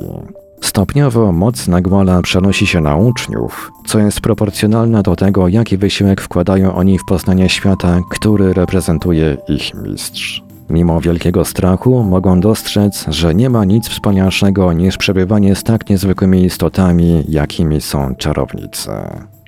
Stopniowo 0.62 1.32
moc 1.32 1.68
Naguala 1.68 2.22
przenosi 2.22 2.68
się 2.68 2.82
na 2.82 2.96
uczniów, 2.96 3.72
co 3.86 4.00
jest 4.00 4.22
proporcjonalne 4.22 5.04
do 5.04 5.16
tego, 5.16 5.48
jaki 5.48 5.78
wysiłek 5.78 6.22
wkładają 6.22 6.76
oni 6.76 7.00
w 7.00 7.06
poznanie 7.06 7.50
świata, 7.50 8.00
który 8.10 8.54
reprezentuje 8.54 9.38
ich 9.48 9.74
mistrz. 9.74 10.44
Mimo 10.70 11.02
wielkiego 11.02 11.46
strachu 11.46 12.04
mogą 12.04 12.40
dostrzec, 12.40 13.06
że 13.08 13.36
nie 13.36 13.50
ma 13.50 13.66
nic 13.66 13.90
wspanialszego 13.90 14.74
niż 14.74 14.98
przebywanie 14.98 15.56
z 15.56 15.64
tak 15.64 15.90
niezwykłymi 15.90 16.44
istotami, 16.44 17.24
jakimi 17.30 17.82
są 17.82 18.16
czarownicy. 18.16 18.90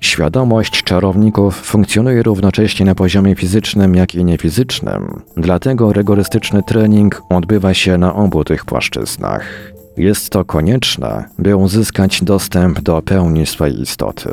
Świadomość 0.02 0.84
czarowników 0.84 1.56
funkcjonuje 1.56 2.24
równocześnie 2.24 2.86
na 2.86 2.96
poziomie 2.96 3.36
fizycznym, 3.36 3.96
jak 3.96 4.16
i 4.16 4.26
niefizycznym, 4.26 5.22
dlatego 5.38 5.94
rygorystyczny 5.94 6.64
trening 6.64 7.22
odbywa 7.30 7.74
się 7.74 7.98
na 7.98 8.16
obu 8.16 8.44
tych 8.44 8.66
płaszczyznach. 8.66 9.74
Jest 9.98 10.30
to 10.30 10.46
konieczne, 10.46 11.26
by 11.40 11.56
uzyskać 11.56 12.24
dostęp 12.24 12.82
do 12.82 13.02
pełni 13.02 13.46
swej 13.46 13.82
istoty. 13.82 14.30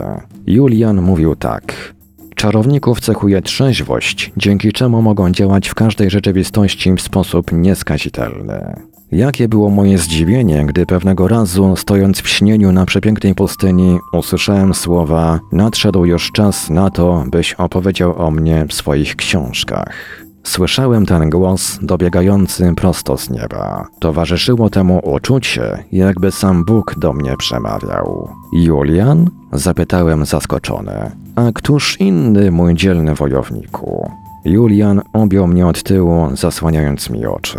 Julian 0.46 1.02
mówił 1.02 1.36
tak. 1.36 1.94
Czarowników 2.34 3.00
cechuje 3.00 3.42
trzeźwość, 3.42 4.32
dzięki 4.36 4.72
czemu 4.72 5.02
mogą 5.02 5.30
działać 5.30 5.68
w 5.68 5.74
każdej 5.74 6.10
rzeczywistości 6.10 6.92
w 6.92 7.00
sposób 7.00 7.52
nieskazitelny. 7.52 8.76
Jakie 9.12 9.48
było 9.48 9.70
moje 9.70 9.98
zdziwienie, 9.98 10.66
gdy 10.66 10.86
pewnego 10.86 11.28
razu, 11.28 11.76
stojąc 11.76 12.20
w 12.20 12.28
śnieniu 12.28 12.72
na 12.72 12.86
przepięknej 12.86 13.34
pustyni, 13.34 13.98
usłyszałem 14.12 14.74
słowa: 14.74 15.40
Nadszedł 15.52 16.04
już 16.04 16.32
czas 16.32 16.70
na 16.70 16.90
to, 16.90 17.24
byś 17.30 17.54
opowiedział 17.54 18.18
o 18.18 18.30
mnie 18.30 18.66
w 18.68 18.72
swoich 18.72 19.16
książkach. 19.16 20.22
Słyszałem 20.44 21.06
ten 21.06 21.30
głos 21.30 21.78
dobiegający 21.82 22.72
prosto 22.76 23.18
z 23.18 23.30
nieba. 23.30 23.86
Towarzyszyło 24.00 24.70
temu 24.70 25.00
uczucie, 25.04 25.84
jakby 25.92 26.30
sam 26.30 26.64
Bóg 26.64 26.94
do 26.98 27.12
mnie 27.12 27.36
przemawiał. 27.36 28.28
Julian? 28.52 29.30
Zapytałem 29.52 30.24
zaskoczony. 30.24 31.10
A 31.36 31.52
któż 31.54 32.00
inny, 32.00 32.50
mój 32.50 32.74
dzielny 32.74 33.14
wojowniku? 33.14 34.10
Julian 34.44 35.00
objął 35.12 35.46
mnie 35.46 35.66
od 35.66 35.82
tyłu, 35.82 36.28
zasłaniając 36.36 37.10
mi 37.10 37.26
oczy. 37.26 37.58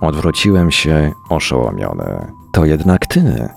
Odwróciłem 0.00 0.70
się 0.70 1.12
oszołomiony. 1.28 2.26
To 2.52 2.64
jednak 2.64 3.06
ty. 3.06 3.48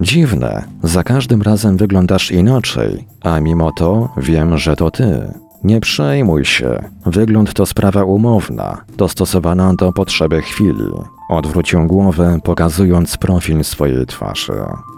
Dziwne, 0.00 0.64
za 0.82 1.02
każdym 1.02 1.42
razem 1.42 1.76
wyglądasz 1.76 2.30
inaczej, 2.30 3.06
a 3.22 3.40
mimo 3.40 3.72
to 3.72 4.08
wiem, 4.16 4.58
że 4.58 4.76
to 4.76 4.90
ty. 4.90 5.32
Nie 5.64 5.80
przejmuj 5.80 6.44
się, 6.44 6.84
wygląd 7.06 7.54
to 7.54 7.66
sprawa 7.66 8.04
umowna, 8.04 8.84
dostosowana 8.96 9.74
do 9.74 9.92
potrzeby 9.92 10.42
chwili. 10.42 10.90
Odwrócił 11.30 11.86
głowę, 11.86 12.38
pokazując 12.44 13.16
profil 13.16 13.64
swojej 13.64 14.06
twarzy. 14.06 14.52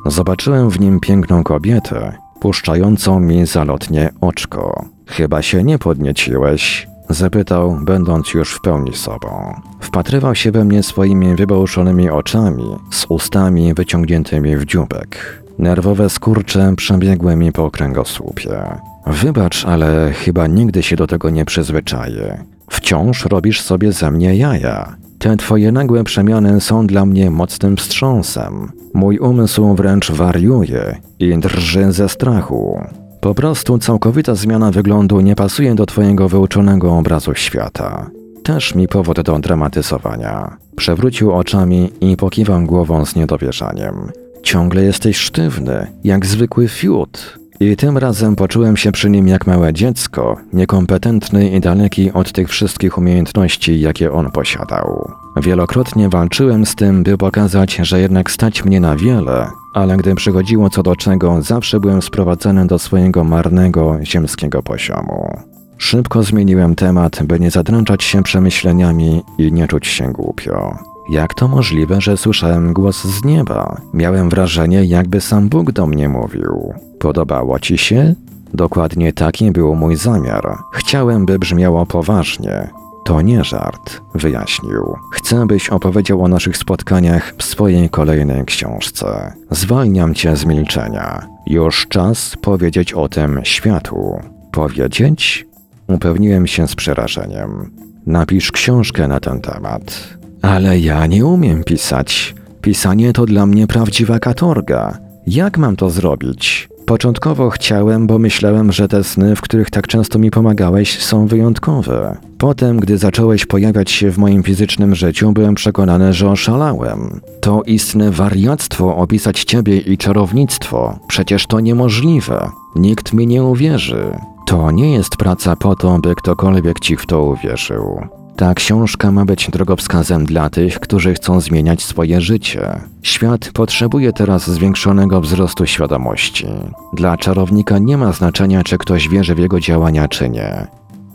Zobaczyłem 0.06 0.70
w 0.70 0.80
nim 0.80 1.00
piękną 1.00 1.44
kobietę, 1.44 2.12
puszczającą 2.40 3.20
mi 3.20 3.46
zalotnie 3.46 4.10
oczko. 4.20 4.84
Chyba 5.06 5.42
się 5.42 5.62
nie 5.62 5.78
podnieciłeś, 5.78 6.88
Zapytał, 7.12 7.78
będąc 7.82 8.34
już 8.34 8.54
w 8.54 8.60
pełni 8.60 8.94
sobą. 8.94 9.60
Wpatrywał 9.80 10.34
się 10.34 10.50
we 10.50 10.64
mnie 10.64 10.82
swoimi 10.82 11.34
wybałuszonymi 11.34 12.10
oczami, 12.10 12.76
z 12.90 13.06
ustami 13.08 13.74
wyciągniętymi 13.74 14.56
w 14.56 14.64
dziubek. 14.64 15.42
Nerwowe 15.58 16.10
skurcze 16.10 16.74
przebiegły 16.76 17.36
mi 17.36 17.52
po 17.52 17.70
kręgosłupie. 17.70 18.62
Wybacz, 19.06 19.64
ale 19.66 20.12
chyba 20.12 20.46
nigdy 20.46 20.82
się 20.82 20.96
do 20.96 21.06
tego 21.06 21.30
nie 21.30 21.44
przyzwyczaję. 21.44 22.44
Wciąż 22.70 23.26
robisz 23.26 23.60
sobie 23.60 23.92
ze 23.92 24.10
mnie 24.10 24.36
jaja. 24.36 24.96
Te 25.18 25.36
twoje 25.36 25.72
nagłe 25.72 26.04
przemiany 26.04 26.60
są 26.60 26.86
dla 26.86 27.06
mnie 27.06 27.30
mocnym 27.30 27.76
wstrząsem. 27.76 28.72
Mój 28.94 29.18
umysł 29.18 29.74
wręcz 29.74 30.10
wariuje 30.10 31.00
i 31.18 31.38
drży 31.38 31.92
ze 31.92 32.08
strachu. 32.08 32.80
Po 33.22 33.34
prostu 33.34 33.78
całkowita 33.78 34.34
zmiana 34.34 34.70
wyglądu 34.70 35.20
nie 35.20 35.36
pasuje 35.36 35.74
do 35.74 35.86
twojego 35.86 36.28
wyuczonego 36.28 36.92
obrazu 36.98 37.34
świata. 37.34 38.10
Też 38.42 38.74
mi 38.74 38.88
powód 38.88 39.20
do 39.20 39.38
dramatyzowania. 39.38 40.56
Przewrócił 40.76 41.32
oczami 41.32 41.90
i 42.00 42.16
pokiwał 42.16 42.62
głową 42.62 43.06
z 43.06 43.16
niedowierzaniem. 43.16 43.94
Ciągle 44.42 44.82
jesteś 44.82 45.16
sztywny, 45.16 45.86
jak 46.04 46.26
zwykły 46.26 46.68
fiut. 46.68 47.38
I 47.60 47.76
tym 47.76 47.98
razem 47.98 48.36
poczułem 48.36 48.76
się 48.76 48.92
przy 48.92 49.10
nim 49.10 49.28
jak 49.28 49.46
małe 49.46 49.72
dziecko, 49.72 50.36
niekompetentny 50.52 51.48
i 51.48 51.60
daleki 51.60 52.12
od 52.12 52.32
tych 52.32 52.48
wszystkich 52.48 52.98
umiejętności, 52.98 53.80
jakie 53.80 54.12
on 54.12 54.30
posiadał. 54.30 55.12
Wielokrotnie 55.36 56.08
walczyłem 56.08 56.66
z 56.66 56.74
tym, 56.74 57.02
by 57.02 57.18
pokazać, 57.18 57.76
że 57.76 58.00
jednak 58.00 58.30
stać 58.30 58.64
mnie 58.64 58.80
na 58.80 58.96
wiele, 58.96 59.50
ale 59.74 59.96
gdy 59.96 60.14
przychodziło 60.14 60.70
co 60.70 60.82
do 60.82 60.96
czego, 60.96 61.42
zawsze 61.42 61.80
byłem 61.80 62.02
sprowadzany 62.02 62.66
do 62.66 62.78
swojego 62.78 63.24
marnego, 63.24 63.98
ziemskiego 64.02 64.62
poziomu. 64.62 65.38
Szybko 65.78 66.22
zmieniłem 66.22 66.74
temat, 66.74 67.22
by 67.22 67.40
nie 67.40 67.50
zadręczać 67.50 68.04
się 68.04 68.22
przemyśleniami 68.22 69.22
i 69.38 69.52
nie 69.52 69.68
czuć 69.68 69.86
się 69.86 70.12
głupio. 70.12 70.78
Jak 71.10 71.34
to 71.34 71.48
możliwe, 71.48 72.00
że 72.00 72.16
słyszałem 72.16 72.72
głos 72.72 73.04
z 73.04 73.24
nieba? 73.24 73.80
Miałem 73.94 74.28
wrażenie, 74.28 74.84
jakby 74.84 75.20
sam 75.20 75.48
Bóg 75.48 75.72
do 75.72 75.86
mnie 75.86 76.08
mówił. 76.08 76.74
Podobało 76.98 77.58
ci 77.58 77.78
się? 77.78 78.14
Dokładnie 78.54 79.12
taki 79.12 79.50
był 79.50 79.74
mój 79.74 79.96
zamiar. 79.96 80.56
Chciałem, 80.72 81.26
by 81.26 81.38
brzmiało 81.38 81.86
poważnie. 81.86 82.70
To 83.04 83.20
nie 83.22 83.44
żart, 83.44 84.00
wyjaśnił. 84.14 84.96
Chcę, 85.12 85.46
byś 85.46 85.68
opowiedział 85.68 86.24
o 86.24 86.28
naszych 86.28 86.56
spotkaniach 86.56 87.34
w 87.38 87.42
swojej 87.42 87.90
kolejnej 87.90 88.44
książce. 88.44 89.32
Zwalniam 89.50 90.14
cię 90.14 90.36
z 90.36 90.44
milczenia. 90.44 91.26
Już 91.46 91.86
czas 91.88 92.36
powiedzieć 92.42 92.92
o 92.92 93.08
tym 93.08 93.40
światu. 93.44 94.20
Powiedzieć? 94.52 95.46
Upewniłem 95.88 96.46
się 96.46 96.68
z 96.68 96.74
przerażeniem. 96.74 97.70
Napisz 98.06 98.52
książkę 98.52 99.08
na 99.08 99.20
ten 99.20 99.40
temat. 99.40 100.08
Ale 100.42 100.78
ja 100.78 101.06
nie 101.06 101.26
umiem 101.26 101.64
pisać. 101.64 102.34
Pisanie 102.60 103.12
to 103.12 103.26
dla 103.26 103.46
mnie 103.46 103.66
prawdziwa 103.66 104.18
katorga. 104.18 104.98
Jak 105.26 105.58
mam 105.58 105.76
to 105.76 105.90
zrobić? 105.90 106.68
Początkowo 106.86 107.50
chciałem, 107.50 108.06
bo 108.06 108.18
myślałem, 108.18 108.72
że 108.72 108.88
te 108.88 109.04
sny, 109.04 109.36
w 109.36 109.40
których 109.40 109.70
tak 109.70 109.86
często 109.86 110.18
mi 110.18 110.30
pomagałeś, 110.30 110.98
są 110.98 111.26
wyjątkowe. 111.26 112.16
Potem, 112.38 112.80
gdy 112.80 112.98
zacząłeś 112.98 113.46
pojawiać 113.46 113.90
się 113.90 114.10
w 114.10 114.18
moim 114.18 114.42
fizycznym 114.42 114.94
życiu, 114.94 115.32
byłem 115.32 115.54
przekonany, 115.54 116.12
że 116.12 116.30
oszalałem. 116.30 117.20
To 117.40 117.62
istne 117.62 118.10
wariactwo 118.10 118.96
opisać 118.96 119.44
ciebie 119.44 119.78
i 119.78 119.98
czarownictwo. 119.98 120.98
Przecież 121.08 121.46
to 121.46 121.60
niemożliwe. 121.60 122.50
Nikt 122.76 123.12
mi 123.12 123.26
nie 123.26 123.42
uwierzy. 123.42 124.16
To 124.46 124.70
nie 124.70 124.92
jest 124.92 125.16
praca 125.16 125.56
po 125.56 125.76
to, 125.76 125.98
by 125.98 126.14
ktokolwiek 126.14 126.80
ci 126.80 126.96
w 126.96 127.06
to 127.06 127.22
uwierzył. 127.22 128.21
Ta 128.36 128.54
książka 128.54 129.12
ma 129.12 129.24
być 129.24 129.50
drogowskazem 129.50 130.24
dla 130.24 130.50
tych, 130.50 130.80
którzy 130.80 131.14
chcą 131.14 131.40
zmieniać 131.40 131.82
swoje 131.82 132.20
życie. 132.20 132.80
Świat 133.02 133.50
potrzebuje 133.54 134.12
teraz 134.12 134.50
zwiększonego 134.50 135.20
wzrostu 135.20 135.66
świadomości. 135.66 136.46
Dla 136.92 137.16
czarownika 137.16 137.78
nie 137.78 137.96
ma 137.96 138.12
znaczenia, 138.12 138.62
czy 138.62 138.78
ktoś 138.78 139.08
wierzy 139.08 139.34
w 139.34 139.38
jego 139.38 139.60
działania, 139.60 140.08
czy 140.08 140.28
nie. 140.28 140.66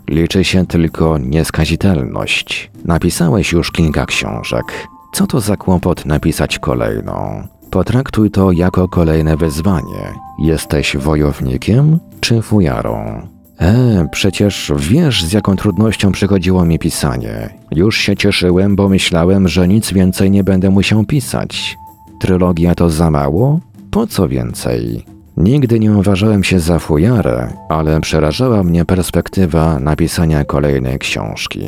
Liczy 0.10 0.44
się 0.44 0.66
tylko 0.66 1.18
nieskazitelność. 1.18 2.72
Napisałeś 2.86 3.52
już 3.52 3.72
kilka 3.72 4.06
książek. 4.06 4.88
Co 5.14 5.28
to 5.28 5.42
za 5.42 5.58
kłopot 5.58 6.06
napisać 6.06 6.60
kolejną? 6.60 7.48
Potraktuj 7.72 8.32
to 8.32 8.52
jako 8.52 8.88
kolejne 8.88 9.38
wyzwanie. 9.38 10.14
Jesteś 10.40 10.98
wojownikiem 10.98 12.00
czy 12.20 12.42
fujarą? 12.42 13.28
E, 13.60 14.08
przecież 14.12 14.72
wiesz, 14.78 15.24
z 15.24 15.34
jaką 15.34 15.56
trudnością 15.56 16.12
przychodziło 16.12 16.66
mi 16.66 16.80
pisanie. 16.80 17.50
Już 17.72 17.98
się 17.98 18.16
cieszyłem, 18.16 18.76
bo 18.76 18.90
myślałem, 18.90 19.48
że 19.48 19.68
nic 19.68 19.94
więcej 19.94 20.32
nie 20.32 20.44
będę 20.44 20.70
musiał 20.70 21.04
pisać. 21.04 21.78
Trylogia 22.20 22.76
to 22.76 22.90
za 22.90 23.12
mało? 23.12 23.60
Po 23.92 24.08
co 24.08 24.28
więcej? 24.28 25.06
Nigdy 25.38 25.80
nie 25.80 25.92
uważałem 25.92 26.44
się 26.44 26.60
za 26.60 26.80
fujarę, 26.80 27.54
ale 27.70 28.02
przerażała 28.02 28.64
mnie 28.64 28.86
perspektywa 28.86 29.80
napisania 29.80 30.44
kolejnej 30.44 31.00
książki. 31.00 31.62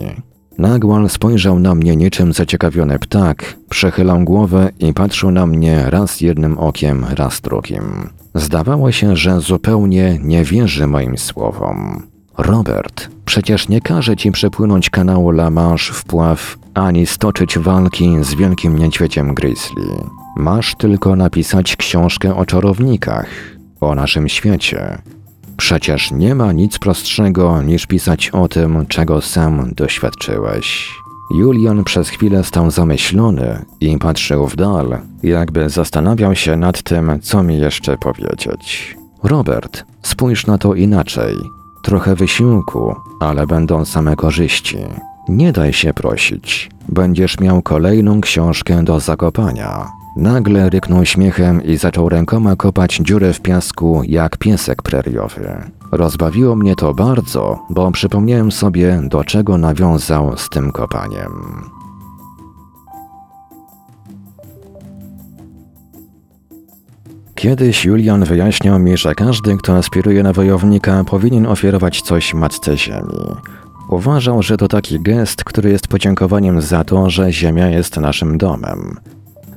Nagłal 0.58 1.10
spojrzał 1.10 1.60
na 1.60 1.76
mnie 1.76 1.96
niczym 1.96 2.34
zaciekawiony 2.34 3.00
ptak, 3.00 3.56
przechylał 3.70 4.24
głowę 4.24 4.70
i 4.80 4.94
patrzył 4.94 5.32
na 5.32 5.46
mnie 5.46 5.84
raz 5.90 6.22
jednym 6.22 6.58
okiem, 6.58 7.06
raz 7.16 7.42
drugim. 7.42 8.10
Zdawało 8.36 8.92
się, 8.92 9.16
że 9.16 9.42
zupełnie 9.42 10.20
nie 10.24 10.44
wierzy 10.44 10.88
moim 10.88 11.18
słowom. 11.18 12.04
Robert, 12.38 13.10
przecież 13.26 13.70
nie 13.70 13.82
każe 13.82 14.18
ci 14.18 14.32
przepłynąć 14.32 14.90
kanału 14.90 15.30
La 15.30 15.50
Manche 15.50 15.94
w 15.94 16.04
pław, 16.04 16.58
ani 16.74 17.06
stoczyć 17.06 17.58
walki 17.58 18.16
z 18.22 18.34
wielkim 18.34 18.78
niedźwiedziem 18.78 19.34
Grizzly. 19.34 20.04
Masz 20.38 20.76
tylko 20.76 21.16
napisać 21.16 21.76
książkę 21.76 22.36
o 22.36 22.46
czarownikach, 22.46 23.28
o 23.82 23.96
naszym 23.96 24.30
świecie. 24.30 24.98
Przecież 25.58 26.12
nie 26.12 26.36
ma 26.36 26.52
nic 26.52 26.80
prostszego 26.80 27.62
niż 27.62 27.86
pisać 27.86 28.30
o 28.30 28.48
tym, 28.48 28.86
czego 28.86 29.22
sam 29.22 29.72
doświadczyłeś. 29.76 30.90
Julian 31.32 31.84
przez 31.84 32.10
chwilę 32.10 32.44
stał 32.44 32.72
zamyślony 32.72 33.66
i 33.82 33.98
patrzył 33.98 34.48
w 34.48 34.56
dal, 34.56 34.98
jakby 35.24 35.70
zastanawiał 35.70 36.36
się 36.36 36.58
nad 36.58 36.82
tym, 36.82 37.20
co 37.22 37.44
mi 37.44 37.58
jeszcze 37.58 37.98
powiedzieć. 37.98 38.98
Robert, 39.24 39.86
spójrz 40.02 40.48
na 40.48 40.58
to 40.58 40.74
inaczej. 40.74 41.36
Trochę 41.84 42.16
wysiłku, 42.16 42.96
ale 43.20 43.48
będą 43.48 43.86
same 43.86 44.16
korzyści. 44.16 44.78
Nie 45.30 45.52
daj 45.52 45.74
się 45.74 45.94
prosić. 45.94 46.70
Będziesz 46.90 47.40
miał 47.40 47.62
kolejną 47.62 48.22
książkę 48.22 48.84
do 48.84 49.00
zakopania. 49.00 49.86
Nagle 50.16 50.70
ryknął 50.70 51.06
śmiechem 51.06 51.64
i 51.64 51.78
zaczął 51.78 52.10
rękoma 52.10 52.56
kopać 52.56 53.00
dziurę 53.04 53.34
w 53.34 53.42
piasku 53.42 54.02
jak 54.06 54.38
piesek 54.38 54.82
preriowy. 54.82 55.64
Rozbawiło 55.92 56.56
mnie 56.56 56.76
to 56.76 56.94
bardzo, 56.94 57.60
bo 57.70 57.92
przypomniałem 57.92 58.52
sobie, 58.52 59.02
do 59.04 59.24
czego 59.24 59.58
nawiązał 59.58 60.38
z 60.38 60.50
tym 60.50 60.72
kopaniem. 60.72 61.32
Kiedyś 67.36 67.86
Julian 67.86 68.26
wyjaśniał 68.26 68.80
mi, 68.80 68.98
że 68.98 69.16
każdy, 69.16 69.58
kto 69.58 69.78
aspiruje 69.78 70.24
na 70.24 70.34
wojownika, 70.34 71.04
powinien 71.04 71.46
ofiarować 71.46 72.02
coś 72.02 72.34
matce 72.34 72.78
ziemi. 72.78 73.26
Uważał, 73.90 74.44
że 74.44 74.58
to 74.58 74.68
taki 74.68 75.00
gest, 75.00 75.44
który 75.44 75.70
jest 75.70 75.88
podziękowaniem 75.88 76.62
za 76.62 76.84
to, 76.84 77.10
że 77.10 77.34
ziemia 77.34 77.70
jest 77.70 77.98
naszym 77.98 78.38
domem. 78.38 78.98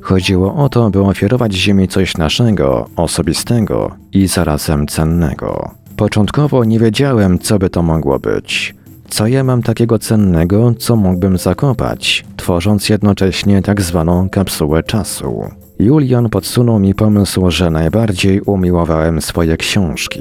Chodziło 0.00 0.54
o 0.54 0.68
to, 0.68 0.90
by 0.90 1.00
ofiarować 1.00 1.54
ziemi 1.54 1.88
coś 1.88 2.16
naszego, 2.16 2.88
osobistego 2.96 3.96
i 4.12 4.26
zarazem 4.26 4.86
cennego. 4.86 5.81
Początkowo 5.96 6.64
nie 6.64 6.78
wiedziałem, 6.78 7.38
co 7.38 7.58
by 7.58 7.70
to 7.70 7.82
mogło 7.82 8.18
być. 8.18 8.74
Co 9.08 9.26
ja 9.26 9.44
mam 9.44 9.62
takiego 9.62 9.98
cennego, 9.98 10.74
co 10.78 10.96
mógłbym 10.96 11.38
zakopać, 11.38 12.24
tworząc 12.36 12.88
jednocześnie 12.88 13.62
tak 13.62 13.80
zwaną 13.80 14.28
kapsułę 14.28 14.82
czasu. 14.82 15.42
Julian 15.78 16.28
podsunął 16.28 16.78
mi 16.78 16.94
pomysł, 16.94 17.50
że 17.50 17.70
najbardziej 17.70 18.40
umiłowałem 18.40 19.20
swoje 19.20 19.56
książki. 19.56 20.20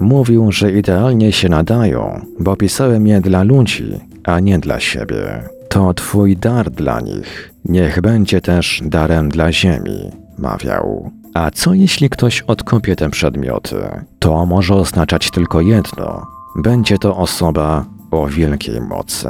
Mówił, 0.00 0.52
że 0.52 0.72
idealnie 0.72 1.32
się 1.32 1.48
nadają, 1.48 2.20
bo 2.40 2.56
pisałem 2.56 3.06
je 3.06 3.20
dla 3.20 3.42
ludzi, 3.42 4.00
a 4.24 4.40
nie 4.40 4.58
dla 4.58 4.80
siebie. 4.80 5.42
To 5.68 5.94
twój 5.94 6.36
dar 6.36 6.70
dla 6.70 7.00
nich. 7.00 7.52
Niech 7.64 8.00
będzie 8.00 8.40
też 8.40 8.82
darem 8.84 9.28
dla 9.28 9.52
ziemi, 9.52 10.10
mawiał. 10.38 11.10
A 11.34 11.50
co 11.50 11.74
jeśli 11.74 12.10
ktoś 12.10 12.40
odkopie 12.40 12.96
te 12.96 13.10
przedmioty? 13.10 13.76
To 14.18 14.46
może 14.46 14.74
oznaczać 14.74 15.30
tylko 15.30 15.60
jedno. 15.60 16.26
Będzie 16.56 16.98
to 16.98 17.16
osoba 17.16 17.84
o 18.10 18.26
wielkiej 18.26 18.80
mocy. 18.80 19.28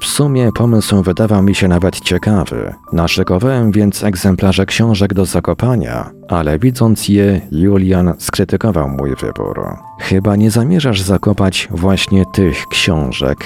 W 0.00 0.06
sumie 0.06 0.52
pomysł 0.52 1.02
wydawał 1.02 1.42
mi 1.42 1.54
się 1.54 1.68
nawet 1.68 2.00
ciekawy. 2.00 2.74
Naszykowałem 2.92 3.72
więc 3.72 4.04
egzemplarze 4.04 4.66
książek 4.66 5.14
do 5.14 5.24
zakopania, 5.24 6.10
ale 6.28 6.58
widząc 6.58 7.08
je, 7.08 7.40
Julian 7.50 8.14
skrytykował 8.18 8.88
mój 8.88 9.16
wybór. 9.16 9.66
Chyba 10.00 10.36
nie 10.36 10.50
zamierzasz 10.50 11.02
zakopać 11.02 11.68
właśnie 11.70 12.24
tych 12.32 12.66
książek. 12.70 13.44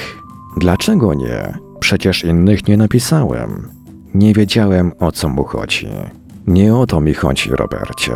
Dlaczego 0.57 1.15
nie? 1.15 1.59
Przecież 1.81 2.25
innych 2.25 2.69
nie 2.69 2.77
napisałem. 2.77 3.69
Nie 4.15 4.35
wiedziałem 4.35 4.93
o 5.01 5.13
co 5.13 5.29
mu 5.29 5.45
chodzi. 5.45 5.89
Nie 6.49 6.75
o 6.75 6.87
to 6.87 7.01
mi 7.01 7.15
chodzi, 7.15 7.51
Robercie. 7.51 8.13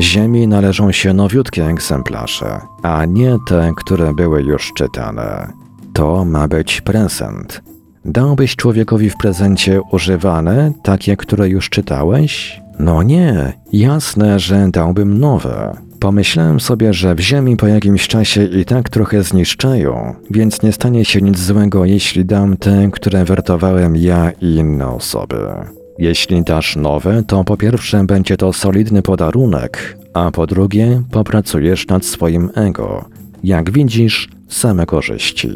Ziemi 0.00 0.48
należą 0.48 0.92
się 0.92 1.14
nowiutkie 1.14 1.66
egzemplarze, 1.66 2.60
a 2.82 3.04
nie 3.04 3.38
te, 3.46 3.72
które 3.76 4.14
były 4.14 4.42
już 4.42 4.72
czytane. 4.76 5.52
To 5.92 6.24
ma 6.24 6.48
być 6.48 6.80
prezent. 6.80 7.62
Dałbyś 8.04 8.56
człowiekowi 8.56 9.10
w 9.10 9.16
prezencie 9.16 9.82
używane, 9.90 10.72
takie, 10.82 11.16
które 11.16 11.48
już 11.48 11.70
czytałeś? 11.70 12.60
No 12.78 13.02
nie, 13.02 13.52
jasne, 13.72 14.40
że 14.40 14.68
dałbym 14.70 15.18
nowe. 15.18 15.76
Pomyślałem 16.00 16.60
sobie, 16.60 16.94
że 16.94 17.14
w 17.14 17.20
ziemi 17.20 17.56
po 17.56 17.66
jakimś 17.66 18.08
czasie 18.08 18.44
i 18.44 18.64
tak 18.64 18.88
trochę 18.88 19.22
zniszczają, 19.22 20.14
więc 20.30 20.62
nie 20.62 20.72
stanie 20.72 21.04
się 21.04 21.20
nic 21.20 21.38
złego, 21.38 21.84
jeśli 21.84 22.24
dam 22.24 22.56
te, 22.56 22.88
które 22.92 23.24
wertowałem 23.24 23.96
ja 23.96 24.30
i 24.30 24.54
inne 24.54 24.88
osoby. 24.88 25.36
Jeśli 25.98 26.42
dasz 26.42 26.76
nowe, 26.76 27.22
to 27.22 27.44
po 27.44 27.56
pierwsze 27.56 28.04
będzie 28.04 28.36
to 28.36 28.52
solidny 28.52 29.02
podarunek, 29.02 29.98
a 30.14 30.30
po 30.30 30.46
drugie 30.46 31.02
popracujesz 31.10 31.86
nad 31.86 32.04
swoim 32.04 32.50
ego. 32.54 33.04
Jak 33.44 33.70
widzisz, 33.70 34.28
same 34.48 34.86
korzyści. 34.86 35.50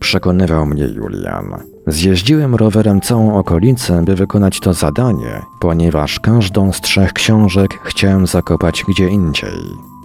Przekonywał 0.00 0.66
mnie 0.66 0.84
Julian. 0.84 1.46
Zjeździłem 1.86 2.54
rowerem 2.54 3.00
całą 3.00 3.38
okolicę, 3.38 4.04
by 4.04 4.14
wykonać 4.14 4.60
to 4.60 4.74
zadanie, 4.74 5.42
ponieważ 5.60 6.20
każdą 6.20 6.72
z 6.72 6.80
trzech 6.80 7.12
książek 7.12 7.78
chciałem 7.84 8.26
zakopać 8.26 8.84
gdzie 8.88 9.08
indziej. 9.08 9.58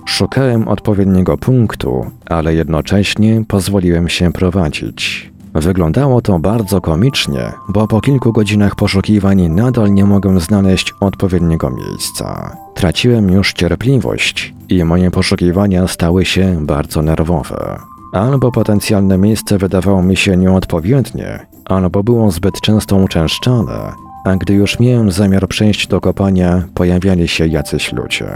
Szukałem 0.06 0.68
odpowiedniego 0.68 1.38
punktu, 1.38 2.06
ale 2.26 2.56
jednocześnie 2.56 3.44
pozwoliłem 3.48 4.10
się 4.10 4.32
prowadzić. 4.32 5.32
Wyglądało 5.53 6.22
to 6.22 6.39
bardzo 6.39 6.82
komicznie, 6.82 7.51
bo 7.70 7.88
po 7.88 8.01
kilku 8.01 8.32
godzinach 8.32 8.75
poszukiwań 8.75 9.50
nadal 9.50 9.94
nie 9.94 10.06
mogłem 10.06 10.39
znaleźć 10.39 10.94
odpowiedniego 11.00 11.69
miejsca. 11.69 12.58
Traciłem 12.74 13.32
już 13.32 13.54
cierpliwość 13.54 14.54
i 14.69 14.84
moje 14.84 15.12
poszukiwania 15.12 15.88
stały 15.88 16.26
się 16.26 16.65
bardzo 16.65 17.02
nerwowe. 17.02 17.80
Albo 18.13 18.52
potencjalne 18.52 19.17
miejsce 19.17 19.58
wydawało 19.58 20.04
mi 20.04 20.15
się 20.15 20.38
nieodpowiednie, 20.38 21.47
albo 21.65 22.04
było 22.04 22.32
zbyt 22.32 22.62
często 22.62 22.95
uczęszczane, 22.95 23.93
a 24.26 24.36
gdy 24.36 24.54
już 24.54 24.80
miałem 24.80 25.12
zamiar 25.12 25.47
przejść 25.47 25.88
do 25.88 26.02
kopania, 26.02 26.63
pojawiali 26.74 27.28
się 27.28 27.47
jacyś 27.47 27.93
ludzie. 27.93 28.30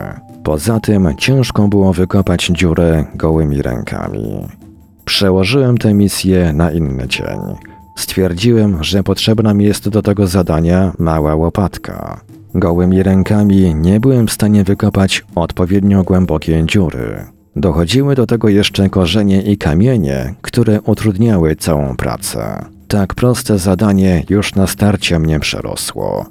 Poza 0.43 0.79
tym 0.79 1.13
ciężko 1.17 1.67
było 1.67 1.93
wykopać 1.93 2.45
dziurę 2.45 3.05
gołymi 3.15 3.61
rękami. 3.61 4.47
Przełożyłem 5.05 5.77
tę 5.77 5.93
misję 5.93 6.53
na 6.53 6.71
inny 6.71 7.07
dzień. 7.07 7.39
Stwierdziłem, 7.95 8.83
że 8.83 9.03
potrzebna 9.03 9.53
mi 9.53 9.65
jest 9.65 9.89
do 9.89 10.01
tego 10.01 10.27
zadania 10.27 10.93
mała 10.99 11.35
łopatka. 11.35 12.21
Gołymi 12.55 13.03
rękami 13.03 13.75
nie 13.75 13.99
byłem 13.99 14.27
w 14.27 14.31
stanie 14.31 14.63
wykopać 14.63 15.25
odpowiednio 15.35 16.03
głębokiej 16.03 16.65
dziury. 16.65 17.25
Dochodziły 17.55 18.15
do 18.15 18.25
tego 18.25 18.49
jeszcze 18.49 18.89
korzenie 18.89 19.41
i 19.41 19.57
kamienie, 19.57 20.35
które 20.41 20.81
utrudniały 20.81 21.55
całą 21.55 21.95
pracę. 21.95 22.65
Tak 22.87 23.13
proste 23.13 23.57
zadanie 23.57 24.23
już 24.29 24.55
na 24.55 24.67
starcie 24.67 25.19
mnie 25.19 25.39
przerosło. 25.39 26.25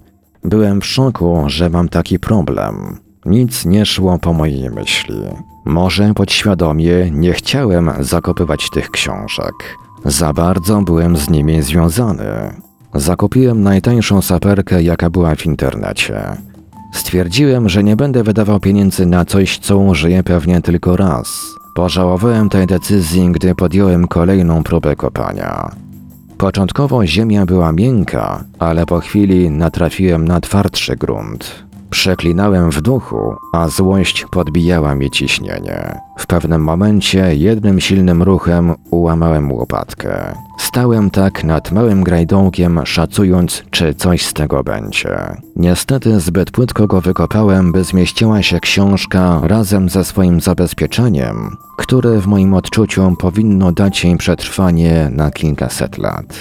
Byłem 0.44 0.80
w 0.80 0.86
szoku, 0.86 1.44
że 1.46 1.70
mam 1.70 1.88
taki 1.88 2.18
problem. 2.18 2.98
Nic 3.26 3.64
nie 3.64 3.86
szło 3.86 4.18
po 4.18 4.32
mojej 4.32 4.70
myśli. 4.70 5.22
Może 5.64 6.14
podświadomie 6.14 7.10
nie 7.10 7.32
chciałem 7.32 7.90
zakopywać 8.00 8.70
tych 8.70 8.90
książek. 8.90 9.54
Za 10.04 10.32
bardzo 10.32 10.80
byłem 10.80 11.16
z 11.16 11.30
nimi 11.30 11.62
związany. 11.62 12.54
Zakupiłem 12.94 13.62
najtańszą 13.62 14.22
saperkę, 14.22 14.82
jaka 14.82 15.10
była 15.10 15.34
w 15.34 15.46
internecie. 15.46 16.22
Stwierdziłem, 16.92 17.68
że 17.68 17.84
nie 17.84 17.96
będę 17.96 18.22
wydawał 18.22 18.60
pieniędzy 18.60 19.06
na 19.06 19.24
coś, 19.24 19.58
co 19.58 19.78
użyję 19.78 20.22
pewnie 20.22 20.62
tylko 20.62 20.96
raz. 20.96 21.42
Pożałowałem 21.74 22.48
tej 22.48 22.66
decyzji, 22.66 23.30
gdy 23.32 23.54
podjąłem 23.54 24.08
kolejną 24.08 24.62
próbę 24.62 24.96
kopania. 24.96 25.70
Początkowo 26.38 27.06
ziemia 27.06 27.46
była 27.46 27.72
miękka, 27.72 28.44
ale 28.58 28.86
po 28.86 29.00
chwili 29.00 29.50
natrafiłem 29.50 30.24
na 30.28 30.40
twardszy 30.40 30.96
grunt. 30.96 31.64
Przeklinałem 31.92 32.70
w 32.70 32.80
duchu, 32.80 33.36
a 33.52 33.68
złość 33.68 34.26
podbijała 34.30 34.94
mi 34.94 35.10
ciśnienie. 35.10 36.00
W 36.18 36.26
pewnym 36.26 36.62
momencie 36.64 37.36
jednym 37.36 37.80
silnym 37.80 38.22
ruchem 38.22 38.74
ułamałem 38.90 39.52
łopatkę. 39.52 40.34
Stałem 40.58 41.10
tak 41.10 41.44
nad 41.44 41.72
małym 41.72 42.04
grajdołkiem, 42.04 42.80
szacując, 42.84 43.64
czy 43.70 43.94
coś 43.94 44.26
z 44.26 44.32
tego 44.32 44.64
będzie. 44.64 45.18
Niestety 45.56 46.20
zbyt 46.20 46.50
płytko 46.50 46.86
go 46.86 47.00
wykopałem, 47.00 47.72
by 47.72 47.84
zmieściła 47.84 48.42
się 48.42 48.60
książka 48.60 49.40
razem 49.42 49.88
ze 49.88 50.04
swoim 50.04 50.40
zabezpieczeniem, 50.40 51.56
które 51.78 52.20
w 52.20 52.26
moim 52.26 52.54
odczuciu 52.54 53.16
powinno 53.18 53.72
dać 53.72 54.04
jej 54.04 54.16
przetrwanie 54.16 55.10
na 55.12 55.30
kilkaset 55.30 55.98
lat. 55.98 56.34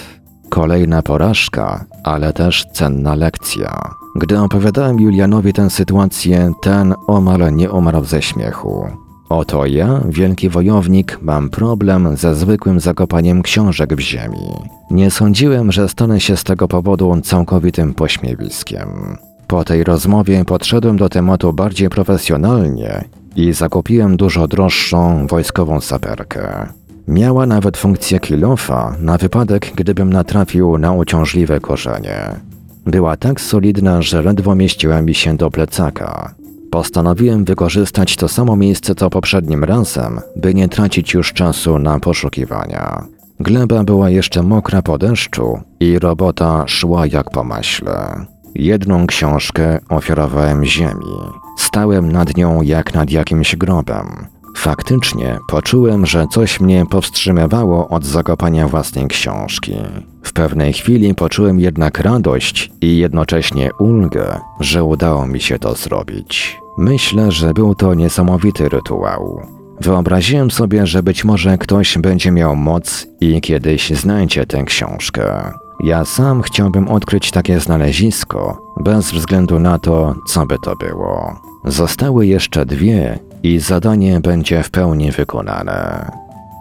Kolejna 0.50 1.02
porażka, 1.02 1.86
ale 2.04 2.34
też 2.34 2.66
cenna 2.74 3.16
lekcja. 3.16 4.01
Gdy 4.16 4.40
opowiadałem 4.40 5.00
Julianowi 5.00 5.54
tę 5.54 5.70
sytuację, 5.70 6.52
ten 6.62 6.94
omal 7.08 7.56
nie 7.56 7.72
umarł 7.72 8.04
ze 8.04 8.22
śmiechu. 8.22 8.88
Oto 9.30 9.66
ja, 9.66 10.02
wielki 10.10 10.50
wojownik, 10.50 11.20
mam 11.22 11.50
problem 11.50 12.18
ze 12.18 12.36
zwykłym 12.36 12.80
zakopaniem 12.80 13.42
książek 13.42 13.96
w 13.96 14.00
ziemi. 14.00 14.48
Nie 14.92 15.12
sądziłem, 15.12 15.72
że 15.72 15.90
stanę 15.90 16.20
się 16.20 16.38
z 16.38 16.44
tego 16.44 16.68
powodu 16.68 17.22
całkowitym 17.24 17.94
pośmiewiskiem. 17.94 19.18
Po 19.48 19.64
tej 19.64 19.84
rozmowie 19.84 20.46
podszedłem 20.46 20.98
do 20.98 21.10
tematu 21.10 21.54
bardziej 21.54 21.90
profesjonalnie 21.90 23.04
i 23.36 23.54
zakupiłem 23.54 24.18
dużo 24.18 24.48
droższą 24.48 25.28
wojskową 25.28 25.82
saperkę. 25.82 26.68
Miała 27.08 27.46
nawet 27.46 27.78
funkcję 27.78 28.20
kilofa 28.20 28.96
na 29.00 29.18
wypadek, 29.18 29.72
gdybym 29.76 30.14
natrafił 30.14 30.78
na 30.78 30.92
uciążliwe 30.92 31.60
korzenie. 31.60 32.51
Była 32.86 33.18
tak 33.18 33.42
solidna, 33.42 34.02
że 34.02 34.22
ledwo 34.22 34.56
mieściła 34.56 35.02
mi 35.02 35.14
się 35.14 35.38
do 35.38 35.52
plecaka. 35.52 36.36
Postanowiłem 36.72 37.46
wykorzystać 37.46 38.16
to 38.16 38.28
samo 38.28 38.56
miejsce 38.56 38.96
co 38.96 39.10
poprzednim 39.10 39.64
razem, 39.64 40.20
by 40.36 40.54
nie 40.54 40.70
tracić 40.70 41.14
już 41.14 41.34
czasu 41.34 41.80
na 41.80 42.00
poszukiwania. 42.00 43.04
Gleba 43.40 43.84
była 43.84 44.10
jeszcze 44.10 44.44
mokra 44.44 44.82
po 44.82 44.98
deszczu 44.98 45.60
i 45.80 46.00
robota 46.00 46.68
szła 46.68 47.08
jak 47.08 47.32
po 47.32 47.44
maśle. 47.44 48.26
Jedną 48.56 49.08
książkę 49.08 49.80
ofiarowałem 49.90 50.66
ziemi. 50.66 51.16
Stałem 51.58 52.12
nad 52.12 52.38
nią 52.38 52.62
jak 52.62 52.94
nad 52.94 53.12
jakimś 53.12 53.56
grobem. 53.56 54.28
Faktycznie 54.58 55.40
poczułem, 55.50 56.06
że 56.06 56.28
coś 56.32 56.60
mnie 56.60 56.86
powstrzymywało 56.86 57.88
od 57.88 58.06
zakopania 58.06 58.68
własnej 58.68 59.08
książki. 59.08 59.76
W 60.24 60.34
pewnej 60.34 60.74
chwili 60.74 61.16
poczułem 61.16 61.60
jednak 61.60 62.00
radość 62.00 62.72
i 62.82 62.98
jednocześnie 62.98 63.70
ulgę, 63.80 64.40
że 64.60 64.84
udało 64.84 65.28
mi 65.28 65.42
się 65.42 65.60
to 65.60 65.76
zrobić. 65.76 66.58
Myślę, 66.78 67.32
że 67.32 67.54
był 67.54 67.76
to 67.76 67.94
niesamowity 67.94 68.70
rytuał. 68.70 69.42
Wyobraziłem 69.82 70.52
sobie, 70.52 70.88
że 70.88 71.04
być 71.04 71.24
może 71.24 71.58
ktoś 71.58 71.98
będzie 71.98 72.32
miał 72.32 72.56
moc 72.56 73.08
i 73.22 73.42
kiedyś 73.42 73.90
znajdzie 73.90 74.46
tę 74.46 74.64
książkę. 74.64 75.52
Ja 75.84 76.06
sam 76.06 76.42
chciałbym 76.42 76.88
odkryć 76.88 77.32
takie 77.32 77.60
znalezisko, 77.60 78.62
bez 78.80 79.12
względu 79.12 79.60
na 79.60 79.80
to, 79.80 80.16
co 80.28 80.46
by 80.46 80.56
to 80.64 80.76
było. 80.76 81.42
Zostały 81.66 82.28
jeszcze 82.28 82.66
dwie 82.66 83.20
i 83.44 83.60
zadanie 83.60 84.20
będzie 84.20 84.64
w 84.64 84.70
pełni 84.70 85.12
wykonane. 85.12 86.12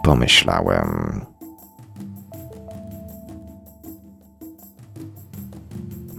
Pomyślałem. 0.03 1.21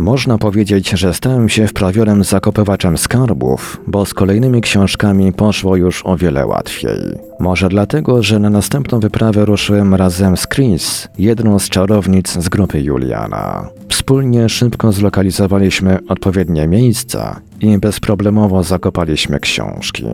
Można 0.02 0.38
powiedzieć, 0.38 0.90
że 0.90 1.14
stałem 1.14 1.48
się 1.48 1.66
wprawionym 1.66 2.24
zakopywaczem 2.24 2.98
skarbów, 2.98 3.80
bo 3.86 4.06
z 4.06 4.14
kolejnymi 4.14 4.60
książkami 4.60 5.32
poszło 5.32 5.76
już 5.76 6.06
o 6.06 6.16
wiele 6.16 6.46
łatwiej. 6.46 6.98
Może 7.40 7.68
dlatego, 7.68 8.22
że 8.22 8.38
na 8.38 8.50
następną 8.50 9.00
wyprawę 9.00 9.44
ruszyłem 9.44 9.94
razem 9.94 10.36
z 10.36 10.46
Chris, 10.48 11.08
jedną 11.18 11.58
z 11.58 11.68
czarownic 11.68 12.32
z 12.32 12.48
grupy 12.48 12.80
Juliana. 12.80 13.68
Wspólnie 13.88 14.48
szybko 14.48 14.92
zlokalizowaliśmy 14.92 15.98
odpowiednie 16.08 16.68
miejsca 16.68 17.40
i 17.60 17.78
bezproblemowo 17.78 18.62
zakopaliśmy 18.62 19.40
książki. 19.40 20.06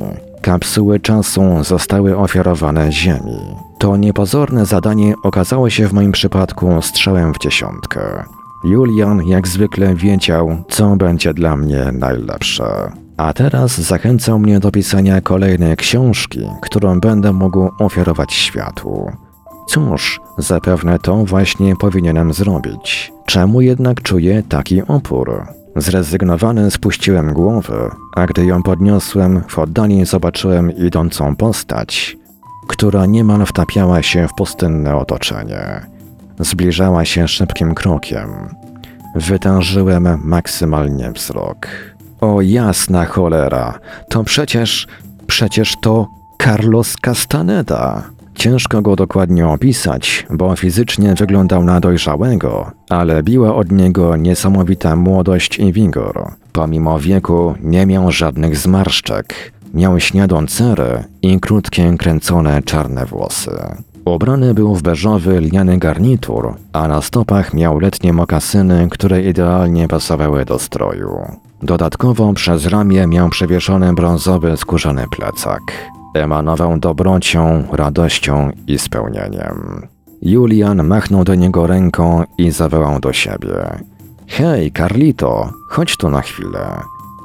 Kapsuły 0.42 1.00
czasu 1.00 1.42
zostały 1.62 2.18
ofiarowane 2.18 2.92
Ziemi. 2.92 3.38
To 3.78 3.96
niepozorne 3.96 4.66
zadanie 4.66 5.14
okazało 5.22 5.70
się 5.70 5.88
w 5.88 5.92
moim 5.92 6.12
przypadku 6.12 6.82
strzałem 6.82 7.34
w 7.34 7.38
dziesiątkę. 7.38 8.24
Julian 8.64 9.26
jak 9.26 9.48
zwykle 9.48 9.94
wiedział, 9.94 10.64
co 10.68 10.96
będzie 10.96 11.34
dla 11.34 11.56
mnie 11.56 11.92
najlepsze. 11.92 12.92
A 13.16 13.32
teraz 13.32 13.80
zachęcał 13.80 14.38
mnie 14.38 14.60
do 14.60 14.70
pisania 14.70 15.20
kolejnej 15.20 15.76
książki, 15.76 16.40
którą 16.62 17.00
będę 17.00 17.32
mógł 17.32 17.68
ofiarować 17.78 18.32
światu. 18.32 19.12
Cóż, 19.68 20.20
zapewne 20.38 20.98
to 20.98 21.16
właśnie 21.24 21.76
powinienem 21.76 22.32
zrobić. 22.32 23.12
Czemu 23.26 23.60
jednak 23.60 24.02
czuję 24.02 24.42
taki 24.48 24.82
opór? 24.82 25.46
Zrezygnowany 25.76 26.70
spuściłem 26.70 27.32
głowę, 27.32 27.90
a 28.16 28.26
gdy 28.26 28.46
ją 28.46 28.62
podniosłem, 28.62 29.42
w 29.48 29.58
oddali 29.58 30.06
zobaczyłem 30.06 30.76
idącą 30.76 31.36
postać, 31.36 32.16
która 32.68 33.06
niemal 33.06 33.46
wtapiała 33.46 34.02
się 34.02 34.28
w 34.28 34.34
pustynne 34.34 34.96
otoczenie. 34.96 35.97
Zbliżała 36.40 37.04
się 37.04 37.28
szybkim 37.28 37.74
krokiem. 37.74 38.54
Wytężyłem 39.14 40.18
maksymalnie 40.24 41.12
wzrok. 41.12 41.68
O 42.20 42.42
jasna 42.42 43.04
cholera, 43.04 43.78
to 44.08 44.24
przecież, 44.24 44.86
przecież 45.26 45.74
to 45.82 46.08
Carlos 46.42 46.96
Castaneda. 46.96 48.02
Ciężko 48.34 48.82
go 48.82 48.96
dokładnie 48.96 49.48
opisać, 49.48 50.26
bo 50.30 50.56
fizycznie 50.56 51.14
wyglądał 51.14 51.64
na 51.64 51.80
dojrzałego, 51.80 52.72
ale 52.90 53.22
biła 53.22 53.54
od 53.54 53.72
niego 53.72 54.16
niesamowita 54.16 54.96
młodość 54.96 55.58
i 55.58 55.72
wigor. 55.72 56.30
Pomimo 56.52 56.98
wieku 56.98 57.54
nie 57.60 57.86
miał 57.86 58.12
żadnych 58.12 58.56
zmarszczek. 58.56 59.52
Miał 59.74 60.00
śniadą 60.00 60.46
cerę 60.46 61.04
i 61.22 61.40
krótkie, 61.40 61.94
kręcone 61.98 62.62
czarne 62.62 63.06
włosy. 63.06 63.50
Ubrany 64.14 64.54
był 64.54 64.74
w 64.74 64.82
beżowy 64.82 65.40
lniany 65.40 65.78
garnitur, 65.78 66.54
a 66.72 66.88
na 66.88 67.02
stopach 67.02 67.54
miał 67.54 67.78
letnie 67.78 68.12
mokasyny, 68.12 68.88
które 68.90 69.22
idealnie 69.22 69.88
pasowały 69.88 70.44
do 70.44 70.58
stroju. 70.58 71.18
Dodatkowo 71.62 72.32
przez 72.32 72.66
ramię 72.66 73.06
miał 73.06 73.28
przewieszony 73.28 73.92
brązowy 73.92 74.56
skórzany 74.56 75.04
plecak. 75.16 75.60
Emanował 76.14 76.78
dobrocią, 76.78 77.64
radością 77.72 78.50
i 78.66 78.78
spełnieniem. 78.78 79.86
Julian 80.22 80.84
machnął 80.84 81.24
do 81.24 81.34
niego 81.34 81.66
ręką 81.66 82.24
i 82.38 82.50
zawołał 82.50 83.00
do 83.00 83.12
siebie. 83.12 83.78
Hej, 84.26 84.72
Carlito, 84.72 85.50
chodź 85.70 85.96
tu 85.96 86.10
na 86.10 86.20
chwilę. 86.20 86.80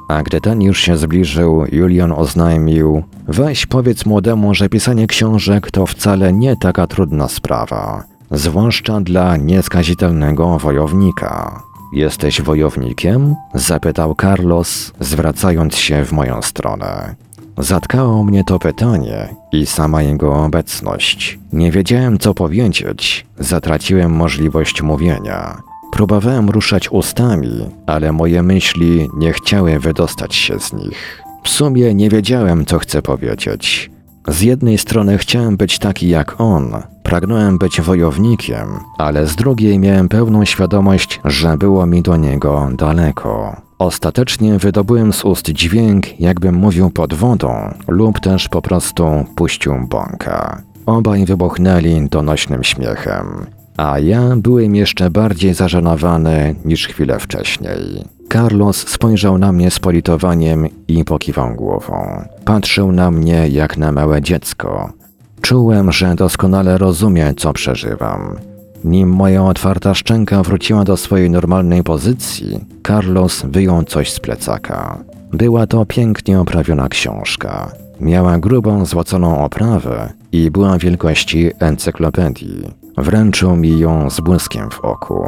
A 0.08 0.22
gdy 0.22 0.40
ten 0.40 0.62
już 0.62 0.80
się 0.80 0.96
zbliżył, 0.96 1.64
Julian 1.72 2.12
oznajmił: 2.12 3.02
Weź 3.28 3.66
powiedz 3.66 4.06
młodemu, 4.06 4.54
że 4.54 4.68
pisanie 4.68 5.06
książek 5.06 5.70
to 5.70 5.86
wcale 5.86 6.32
nie 6.32 6.56
taka 6.56 6.86
trudna 6.86 7.28
sprawa, 7.28 8.04
zwłaszcza 8.30 9.00
dla 9.00 9.36
nieskazitelnego 9.36 10.58
wojownika. 10.58 11.62
Jesteś 11.92 12.42
wojownikiem? 12.42 13.34
zapytał 13.54 14.14
Carlos, 14.20 14.92
zwracając 15.00 15.76
się 15.76 16.04
w 16.04 16.12
moją 16.12 16.42
stronę. 16.42 17.14
Zatkało 17.58 18.24
mnie 18.24 18.44
to 18.44 18.58
pytanie 18.58 19.28
i 19.52 19.66
sama 19.66 20.02
jego 20.02 20.44
obecność. 20.44 21.38
Nie 21.52 21.70
wiedziałem, 21.70 22.18
co 22.18 22.34
powiedzieć, 22.34 23.26
zatraciłem 23.38 24.12
możliwość 24.12 24.82
mówienia. 24.82 25.62
Próbowałem 25.94 26.50
ruszać 26.50 26.88
ustami, 26.92 27.70
ale 27.86 28.12
moje 28.12 28.42
myśli 28.42 29.08
nie 29.16 29.32
chciały 29.32 29.78
wydostać 29.78 30.34
się 30.34 30.60
z 30.60 30.72
nich. 30.72 31.22
W 31.44 31.48
sumie 31.48 31.94
nie 31.94 32.08
wiedziałem, 32.08 32.66
co 32.66 32.78
chcę 32.78 33.02
powiedzieć. 33.02 33.90
Z 34.28 34.40
jednej 34.40 34.78
strony 34.78 35.18
chciałem 35.18 35.56
być 35.56 35.78
taki 35.78 36.08
jak 36.08 36.40
on, 36.40 36.72
pragnąłem 37.02 37.58
być 37.58 37.80
wojownikiem, 37.80 38.66
ale 38.98 39.26
z 39.26 39.36
drugiej 39.36 39.78
miałem 39.78 40.08
pełną 40.08 40.44
świadomość, 40.44 41.20
że 41.24 41.56
było 41.58 41.86
mi 41.86 42.02
do 42.02 42.16
niego 42.16 42.68
daleko. 42.72 43.56
Ostatecznie 43.78 44.58
wydobyłem 44.58 45.12
z 45.12 45.24
ust 45.24 45.48
dźwięk, 45.48 46.20
jakbym 46.20 46.54
mówił 46.54 46.90
pod 46.90 47.14
wodą, 47.14 47.74
lub 47.88 48.20
też 48.20 48.48
po 48.48 48.62
prostu 48.62 49.24
puścił 49.36 49.74
bąka. 49.88 50.62
Obaj 50.86 51.24
wybuchnęli 51.24 52.08
donośnym 52.08 52.64
śmiechem. 52.64 53.46
A 53.76 53.98
ja 53.98 54.36
byłem 54.36 54.74
jeszcze 54.74 55.10
bardziej 55.10 55.54
zażenowany 55.54 56.54
niż 56.64 56.88
chwilę 56.88 57.18
wcześniej. 57.18 58.04
Carlos 58.32 58.88
spojrzał 58.88 59.38
na 59.38 59.52
mnie 59.52 59.70
z 59.70 59.78
politowaniem 59.78 60.68
i 60.88 61.04
pokiwał 61.04 61.54
głową. 61.54 62.24
Patrzył 62.44 62.92
na 62.92 63.10
mnie 63.10 63.48
jak 63.48 63.76
na 63.76 63.92
małe 63.92 64.22
dziecko. 64.22 64.92
Czułem, 65.40 65.92
że 65.92 66.14
doskonale 66.14 66.78
rozumie, 66.78 67.34
co 67.36 67.52
przeżywam. 67.52 68.36
Nim 68.84 69.08
moja 69.08 69.44
otwarta 69.44 69.94
szczęka 69.94 70.42
wróciła 70.42 70.84
do 70.84 70.96
swojej 70.96 71.30
normalnej 71.30 71.82
pozycji, 71.82 72.64
Carlos 72.86 73.42
wyjął 73.42 73.84
coś 73.84 74.12
z 74.12 74.20
plecaka. 74.20 74.98
Była 75.32 75.66
to 75.66 75.86
pięknie 75.86 76.40
oprawiona 76.40 76.88
książka. 76.88 77.72
Miała 78.00 78.38
grubą, 78.38 78.84
złoconą 78.84 79.44
oprawę 79.44 80.12
i 80.34 80.50
była 80.50 80.78
wielkości 80.78 81.50
encyklopedii. 81.58 82.70
Wręczył 82.96 83.56
mi 83.56 83.78
ją 83.78 84.10
z 84.10 84.20
błyskiem 84.20 84.70
w 84.70 84.80
oku. 84.80 85.24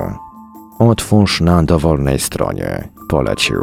Otwórz 0.79 1.41
na 1.41 1.63
dowolnej 1.63 2.19
stronie, 2.19 2.89
polecił. 3.09 3.63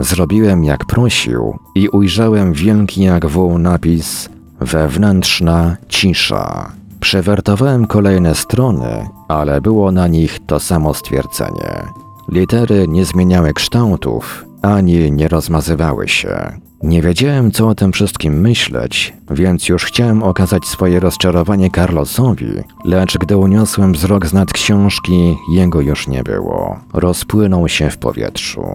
Zrobiłem 0.00 0.64
jak 0.64 0.84
prosił 0.84 1.58
i 1.74 1.88
ujrzałem 1.88 2.52
wielki 2.52 3.02
jak 3.02 3.26
wół 3.26 3.58
napis 3.58 4.28
Wewnętrzna 4.60 5.76
cisza. 5.88 6.72
Przewertowałem 7.00 7.86
kolejne 7.86 8.34
strony, 8.34 9.08
ale 9.28 9.60
było 9.60 9.92
na 9.92 10.08
nich 10.08 10.38
to 10.46 10.60
samo 10.60 10.94
stwierdzenie. 10.94 11.82
Litery 12.28 12.88
nie 12.88 13.04
zmieniały 13.04 13.52
kształtów, 13.52 14.44
ani 14.62 15.12
nie 15.12 15.28
rozmazywały 15.28 16.08
się. 16.08 16.61
Nie 16.82 17.02
wiedziałem, 17.02 17.52
co 17.52 17.68
o 17.68 17.74
tym 17.74 17.92
wszystkim 17.92 18.40
myśleć, 18.40 19.14
więc 19.30 19.68
już 19.68 19.84
chciałem 19.84 20.22
okazać 20.22 20.64
swoje 20.64 21.00
rozczarowanie 21.00 21.70
Carlosowi, 21.70 22.52
lecz 22.84 23.18
gdy 23.18 23.36
uniosłem 23.36 23.92
wzrok 23.92 24.26
z 24.26 24.32
nad 24.32 24.52
książki, 24.52 25.36
jego 25.52 25.80
już 25.80 26.08
nie 26.08 26.22
było. 26.22 26.80
Rozpłynął 26.92 27.68
się 27.68 27.90
w 27.90 27.98
powietrzu. 27.98 28.66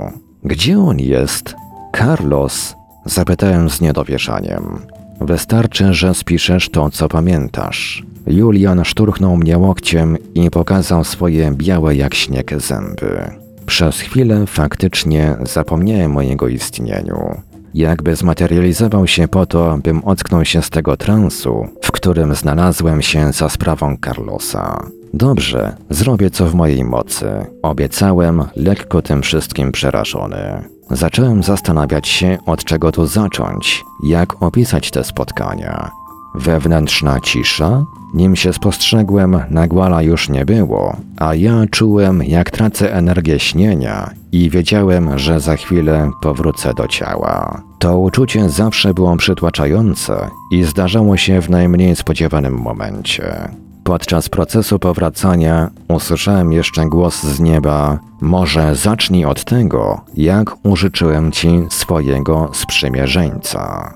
Gdzie 0.43 0.79
on 0.79 0.99
jest? 0.99 1.55
Carlos? 1.97 2.75
Zapytałem 3.05 3.69
z 3.69 3.81
niedowierzaniem. 3.81 4.79
Wystarczy, 5.21 5.93
że 5.93 6.13
spiszesz 6.13 6.69
to, 6.69 6.89
co 6.89 7.07
pamiętasz. 7.07 8.03
Julian 8.27 8.85
szturchnął 8.85 9.37
mnie 9.37 9.57
łokciem 9.57 10.17
i 10.35 10.49
pokazał 10.49 11.03
swoje 11.03 11.51
białe 11.51 11.95
jak 11.95 12.15
śnieg 12.15 12.61
zęby. 12.61 13.31
Przez 13.65 13.99
chwilę 13.99 14.45
faktycznie 14.45 15.35
zapomniałem 15.43 16.17
o 16.17 16.21
jego 16.21 16.47
istnieniu. 16.47 17.41
Jakby 17.77 18.15
zmaterializował 18.15 19.07
się 19.07 19.27
po 19.27 19.45
to, 19.45 19.77
bym 19.83 20.03
ocknął 20.03 20.45
się 20.45 20.61
z 20.61 20.69
tego 20.69 20.97
transu, 20.97 21.67
w 21.83 21.91
którym 21.91 22.35
znalazłem 22.35 23.01
się 23.01 23.31
za 23.31 23.49
sprawą 23.49 23.97
Carlosa. 24.05 24.83
Dobrze, 25.13 25.75
zrobię 25.89 26.29
co 26.29 26.45
w 26.45 26.55
mojej 26.55 26.83
mocy. 26.83 27.45
Obiecałem, 27.63 28.43
lekko 28.55 29.01
tym 29.01 29.21
wszystkim 29.21 29.71
przerażony. 29.71 30.63
Zacząłem 30.91 31.43
zastanawiać 31.43 32.07
się, 32.07 32.37
od 32.45 32.63
czego 32.63 32.91
tu 32.91 33.05
zacząć, 33.05 33.83
jak 34.03 34.43
opisać 34.43 34.91
te 34.91 35.03
spotkania. 35.03 35.91
Wewnętrzna 36.37 37.19
cisza? 37.19 37.85
Nim 38.13 38.35
się 38.35 38.53
spostrzegłem, 38.53 39.39
Nagłala 39.49 40.01
już 40.01 40.29
nie 40.29 40.45
było, 40.45 40.97
a 41.17 41.35
ja 41.35 41.65
czułem, 41.71 42.23
jak 42.23 42.51
tracę 42.51 42.93
energię 42.93 43.39
śnienia 43.39 44.09
i 44.31 44.49
wiedziałem, 44.49 45.19
że 45.19 45.39
za 45.39 45.55
chwilę 45.55 46.11
powrócę 46.21 46.73
do 46.73 46.87
ciała. 46.87 47.61
To 47.79 47.99
uczucie 47.99 48.49
zawsze 48.49 48.93
było 48.93 49.17
przytłaczające 49.17 50.29
i 50.51 50.63
zdarzało 50.63 51.17
się 51.17 51.41
w 51.41 51.49
najmniej 51.49 51.95
spodziewanym 51.95 52.53
momencie. 52.53 53.49
Podczas 53.83 54.29
procesu 54.29 54.79
powracania 54.79 55.69
usłyszałem 55.87 56.51
jeszcze 56.51 56.85
głos 56.85 57.23
z 57.23 57.39
nieba: 57.39 57.99
Może 58.21 58.75
zacznij 58.75 59.25
od 59.25 59.43
tego, 59.43 60.01
jak 60.15 60.65
użyczyłem 60.65 61.31
ci 61.31 61.49
swojego 61.69 62.49
sprzymierzeńca. 62.53 63.93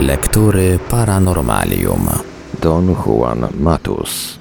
Lektury 0.00 0.78
Paranormalium. 0.90 2.08
Don 2.62 2.94
Juan 3.06 3.46
Matus. 3.60 4.38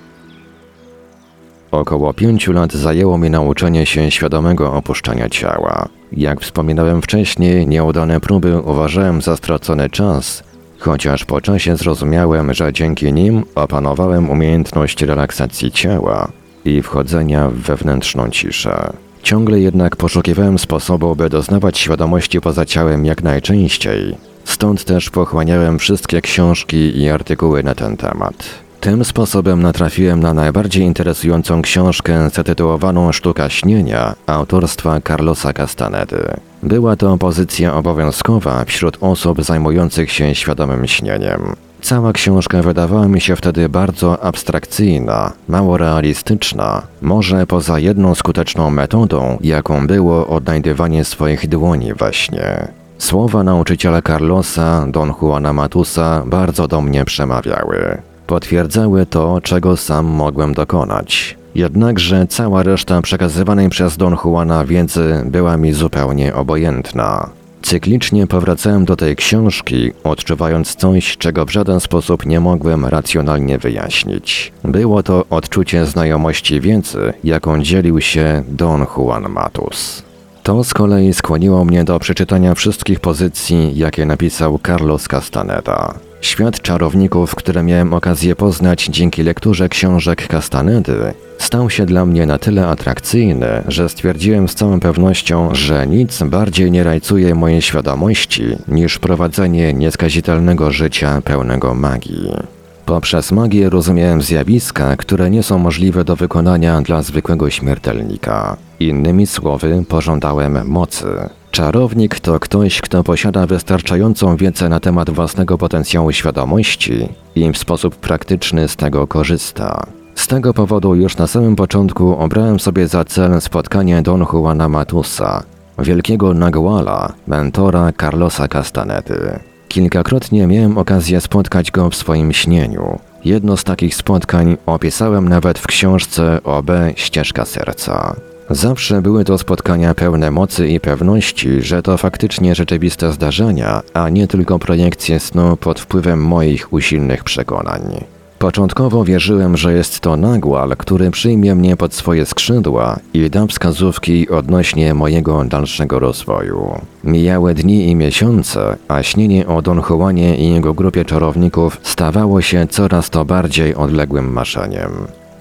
Około 1.72 2.14
pięciu 2.14 2.52
lat 2.54 2.74
zajęło 2.74 3.18
mi 3.18 3.30
nauczenie 3.30 3.86
się 3.86 4.12
świadomego 4.12 4.74
opuszczania 4.74 5.30
ciała. 5.30 5.90
Jak 6.12 6.42
wspominałem 6.42 7.02
wcześniej, 7.02 7.68
nieudane 7.68 8.20
próby 8.20 8.60
uważałem 8.62 9.22
za 9.22 9.38
stracony 9.38 9.90
czas, 9.90 10.44
chociaż 10.80 11.26
po 11.26 11.42
czasie 11.42 11.78
zrozumiałem, 11.78 12.54
że 12.54 12.74
dzięki 12.74 13.14
nim 13.14 13.44
opanowałem 13.56 14.30
umiejętność 14.30 15.02
relaksacji 15.02 15.72
ciała 15.72 16.32
i 16.66 16.82
wchodzenia 16.82 17.50
w 17.50 17.54
wewnętrzną 17.54 18.30
ciszę. 18.30 18.94
Ciągle 19.24 19.60
jednak 19.60 19.96
poszukiwałem 19.96 20.60
sposobu, 20.60 21.16
by 21.16 21.30
doznawać 21.30 21.78
świadomości 21.78 22.42
poza 22.42 22.66
ciałem 22.66 23.06
jak 23.06 23.24
najczęściej. 23.24 24.29
Stąd 24.50 24.86
też 24.86 25.10
pochłaniałem 25.10 25.80
wszystkie 25.80 26.22
książki 26.22 27.02
i 27.02 27.10
artykuły 27.10 27.64
na 27.64 27.76
ten 27.76 27.98
temat. 27.98 28.36
Tym 28.80 29.06
sposobem 29.06 29.62
natrafiłem 29.62 30.20
na 30.20 30.34
najbardziej 30.34 30.84
interesującą 30.84 31.62
książkę 31.62 32.30
zatytułowaną 32.30 33.12
Sztuka 33.12 33.50
śnienia 33.50 34.16
autorstwa 34.28 35.02
Carlosa 35.02 35.54
Castanedy. 35.54 36.24
Była 36.64 36.96
to 36.96 37.18
pozycja 37.18 37.76
obowiązkowa 37.76 38.66
wśród 38.66 38.98
osób 39.02 39.44
zajmujących 39.44 40.12
się 40.12 40.36
świadomym 40.36 40.88
śnieniem. 40.88 41.56
Cała 41.82 42.14
książka 42.14 42.62
wydawała 42.62 43.08
mi 43.08 43.22
się 43.22 43.36
wtedy 43.36 43.70
bardzo 43.70 44.24
abstrakcyjna, 44.24 45.34
mało 45.48 45.78
realistyczna, 45.78 46.82
może 47.02 47.46
poza 47.48 47.80
jedną 47.80 48.16
skuteczną 48.16 48.70
metodą, 48.70 49.38
jaką 49.42 49.88
było 49.88 50.28
odnajdywanie 50.28 51.06
swoich 51.06 51.48
dłoni 51.48 51.94
we 51.94 52.14
śnie. 52.14 52.79
Słowa 53.00 53.44
nauczyciela 53.44 54.02
Carlosa, 54.02 54.86
Don 54.88 55.14
Juana 55.22 55.54
Matusa 55.54 56.24
bardzo 56.26 56.68
do 56.68 56.82
mnie 56.82 57.06
przemawiały. 57.06 58.02
Potwierdzały 58.28 59.06
to, 59.06 59.42
czego 59.42 59.78
sam 59.78 60.06
mogłem 60.06 60.54
dokonać. 60.54 61.38
Jednakże 61.56 62.28
cała 62.28 62.64
reszta 62.64 63.02
przekazywanej 63.02 63.70
przez 63.70 63.98
Don 63.98 64.16
Juana 64.26 64.66
wiedzy 64.66 65.24
była 65.26 65.58
mi 65.58 65.74
zupełnie 65.74 66.36
obojętna. 66.36 67.30
Cyklicznie 67.62 68.28
powracałem 68.28 68.86
do 68.86 68.96
tej 68.96 69.16
książki, 69.16 69.92
odczuwając 70.04 70.76
coś, 70.76 71.18
czego 71.18 71.46
w 71.46 71.52
żaden 71.52 71.80
sposób 71.80 72.26
nie 72.26 72.40
mogłem 72.40 72.86
racjonalnie 72.86 73.58
wyjaśnić. 73.58 74.52
Było 74.64 75.04
to 75.04 75.26
odczucie 75.30 75.86
znajomości 75.86 76.62
wiedzy, 76.62 77.14
jaką 77.24 77.64
dzielił 77.64 78.02
się 78.02 78.44
Don 78.48 78.86
Juan 78.98 79.30
Matus. 79.30 80.09
To 80.50 80.64
z 80.64 80.74
kolei 80.74 81.14
skłoniło 81.14 81.66
mnie 81.66 81.84
do 81.84 82.00
przeczytania 82.00 82.56
wszystkich 82.56 83.00
pozycji, 83.00 83.78
jakie 83.78 84.06
napisał 84.06 84.60
Carlos 84.68 85.08
Castaneda. 85.08 85.94
Świat 86.22 86.62
czarowników, 86.62 87.36
które 87.36 87.64
miałem 87.64 87.94
okazję 87.94 88.36
poznać 88.36 88.86
dzięki 88.86 89.24
lekturze 89.24 89.70
książek 89.70 90.28
Castanedy, 90.28 91.14
stał 91.38 91.70
się 91.70 91.86
dla 91.86 92.06
mnie 92.06 92.26
na 92.26 92.38
tyle 92.38 92.68
atrakcyjny, 92.68 93.64
że 93.68 93.90
stwierdziłem 93.90 94.48
z 94.48 94.56
całą 94.56 94.80
pewnością, 94.80 95.50
że 95.56 95.88
nic 95.88 96.24
bardziej 96.24 96.72
nie 96.72 96.84
rajcuje 96.84 97.36
mojej 97.36 97.62
świadomości 97.62 98.44
niż 98.68 99.00
prowadzenie 99.00 99.74
nieskazitelnego 99.74 100.72
życia 100.72 101.22
pełnego 101.22 101.76
magii. 101.76 102.59
Poprzez 102.90 103.32
magię 103.32 103.70
rozumiałem 103.70 104.22
zjawiska, 104.22 104.96
które 104.96 105.30
nie 105.30 105.44
są 105.44 105.58
możliwe 105.58 106.04
do 106.04 106.16
wykonania 106.16 106.82
dla 106.82 107.02
zwykłego 107.02 107.50
śmiertelnika. 107.50 108.58
Innymi 108.80 109.28
słowy, 109.28 109.84
pożądałem 109.90 110.68
mocy. 110.68 111.06
Czarownik 111.52 112.20
to 112.20 112.40
ktoś, 112.40 112.82
kto 112.82 113.04
posiada 113.04 113.48
wystarczającą 113.48 114.36
wiedzę 114.36 114.70
na 114.70 114.80
temat 114.80 115.10
własnego 115.10 115.58
potencjału 115.58 116.12
świadomości 116.12 117.10
i 117.36 117.52
w 117.52 117.58
sposób 117.58 117.96
praktyczny 117.96 118.68
z 118.68 118.76
tego 118.76 119.08
korzysta. 119.08 119.86
Z 120.16 120.28
tego 120.28 120.54
powodu 120.54 120.96
już 120.96 121.18
na 121.18 121.28
samym 121.28 121.56
początku 121.56 122.18
obrałem 122.18 122.60
sobie 122.60 122.88
za 122.88 123.04
cel 123.04 123.42
spotkanie 123.42 124.02
Don 124.02 124.26
Juana 124.34 124.70
Matusa, 124.70 125.44
wielkiego 125.80 126.34
Naguala, 126.34 127.14
mentora 127.28 127.92
Carlosa 128.00 128.48
Castanedy. 128.48 129.49
Kilkakrotnie 129.70 130.48
miałem 130.48 130.78
okazję 130.78 131.22
spotkać 131.22 131.72
go 131.72 131.90
w 131.90 131.96
swoim 131.96 132.34
śnieniu. 132.34 133.00
Jedno 133.26 133.58
z 133.58 133.64
takich 133.64 133.96
spotkań 133.96 134.58
opisałem 134.66 135.30
nawet 135.30 135.60
w 135.60 135.68
książce 135.68 136.44
OB 136.44 136.72
Ścieżka 136.96 137.46
Serca. 137.46 138.16
Zawsze 138.50 139.02
były 139.02 139.24
to 139.24 139.38
spotkania 139.38 139.94
pełne 139.94 140.32
mocy 140.32 140.68
i 140.68 140.80
pewności, 140.80 141.62
że 141.62 141.82
to 141.82 141.98
faktycznie 141.98 142.56
rzeczywiste 142.56 143.12
zdarzenia, 143.12 143.82
a 143.94 144.10
nie 144.10 144.28
tylko 144.28 144.60
projekcje 144.60 145.20
snu 145.20 145.58
pod 145.58 145.80
wpływem 145.80 146.24
moich 146.26 146.74
usilnych 146.74 147.24
przekonań. 147.24 148.04
Początkowo 148.40 149.04
wierzyłem, 149.04 149.58
że 149.58 149.74
jest 149.74 150.00
to 150.00 150.18
nagłal, 150.18 150.78
który 150.78 151.12
przyjmie 151.12 151.56
mnie 151.56 151.78
pod 151.78 151.94
swoje 151.94 152.26
skrzydła 152.26 153.00
i 153.14 153.30
da 153.30 153.48
wskazówki 153.48 154.30
odnośnie 154.30 154.94
mojego 154.94 155.46
dalszego 155.46 156.00
rozwoju. 156.00 156.82
Mijały 157.04 157.54
dni 157.54 157.88
i 157.88 157.96
miesiące, 157.96 158.78
a 158.88 159.04
śnienie 159.04 159.48
o 159.48 159.62
Don 159.62 159.82
Juanie 159.90 160.38
i 160.38 160.50
jego 160.54 160.74
grupie 160.74 161.06
czarowników 161.06 161.78
stawało 161.84 162.42
się 162.42 162.68
coraz 162.68 163.10
to 163.10 163.26
bardziej 163.26 163.76
odległym 163.76 164.32
marzeniem. 164.34 164.92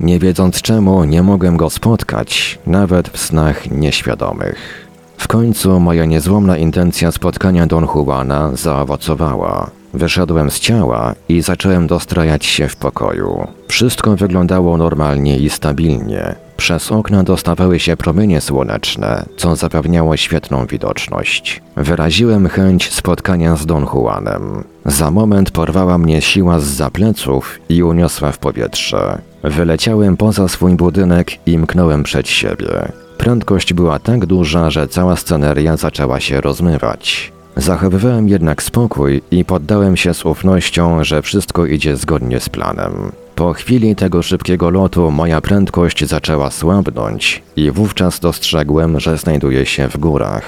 Nie 0.01 0.19
wiedząc 0.19 0.63
czemu, 0.63 1.05
nie 1.05 1.23
mogłem 1.23 1.57
go 1.57 1.71
spotkać, 1.71 2.59
nawet 2.67 3.09
w 3.09 3.19
snach 3.19 3.71
nieświadomych. 3.71 4.89
W 5.19 5.29
końcu 5.29 5.81
moja 5.81 6.05
niezłomna 6.05 6.57
intencja 6.57 7.13
spotkania 7.13 7.67
Don 7.67 7.87
Juana 7.95 8.51
zaowocowała. 8.55 9.78
Wyszedłem 9.95 10.51
z 10.51 10.61
ciała 10.61 11.15
i 11.29 11.43
zacząłem 11.43 11.87
dostrajać 11.87 12.47
się 12.47 12.69
w 12.69 12.77
pokoju. 12.77 13.47
Wszystko 13.69 14.17
wyglądało 14.17 14.77
normalnie 14.77 15.39
i 15.39 15.51
stabilnie. 15.51 16.35
Przez 16.57 16.93
okna 16.93 17.23
dostawały 17.23 17.79
się 17.79 17.97
promienie 17.97 18.41
słoneczne, 18.41 19.25
co 19.37 19.57
zapewniało 19.57 20.17
świetną 20.17 20.67
widoczność. 20.67 21.63
Wyraziłem 21.77 22.49
chęć 22.49 22.93
spotkania 22.93 23.57
z 23.57 23.67
Don 23.67 23.87
Juanem. 23.95 24.65
Za 24.85 25.11
moment 25.11 25.51
porwała 25.51 25.99
mnie 25.99 26.23
siła 26.23 26.61
z 26.61 26.65
zapleców 26.65 27.59
i 27.69 27.83
uniosła 27.83 28.33
w 28.33 28.39
powietrze. 28.39 29.19
Wyleciałem 29.45 30.17
poza 30.17 30.49
swój 30.49 30.73
budynek 30.73 31.47
i 31.47 31.59
mknąłem 31.59 32.03
przed 32.03 32.29
siebie. 32.29 32.93
Prędkość 33.19 33.75
była 33.75 33.99
tak 33.99 34.27
duża, 34.27 34.71
że 34.71 34.89
cała 34.89 35.17
sceneria 35.17 35.77
zaczęła 35.77 36.21
się 36.21 36.41
rozmywać. 36.41 37.33
Zachowywałem 37.59 38.29
jednak 38.29 38.63
spokój 38.63 39.23
i 39.31 39.45
poddałem 39.45 39.97
się 39.97 40.15
z 40.15 40.27
ufnością, 40.27 41.05
że 41.05 41.23
wszystko 41.23 41.67
idzie 41.67 41.97
zgodnie 41.97 42.41
z 42.41 42.49
planem. 42.49 42.93
Po 43.35 43.53
chwili 43.53 43.97
tego 43.97 44.23
szybkiego 44.23 44.71
lotu 44.71 45.11
moja 45.11 45.41
prędkość 45.41 46.05
zaczęła 46.05 46.51
słabnąć 46.51 47.43
i 47.57 47.71
wówczas 47.71 48.21
dostrzegłem, 48.21 49.01
że 49.01 49.19
znajduję 49.19 49.67
się 49.67 49.89
w 49.89 49.97
górach. 49.97 50.43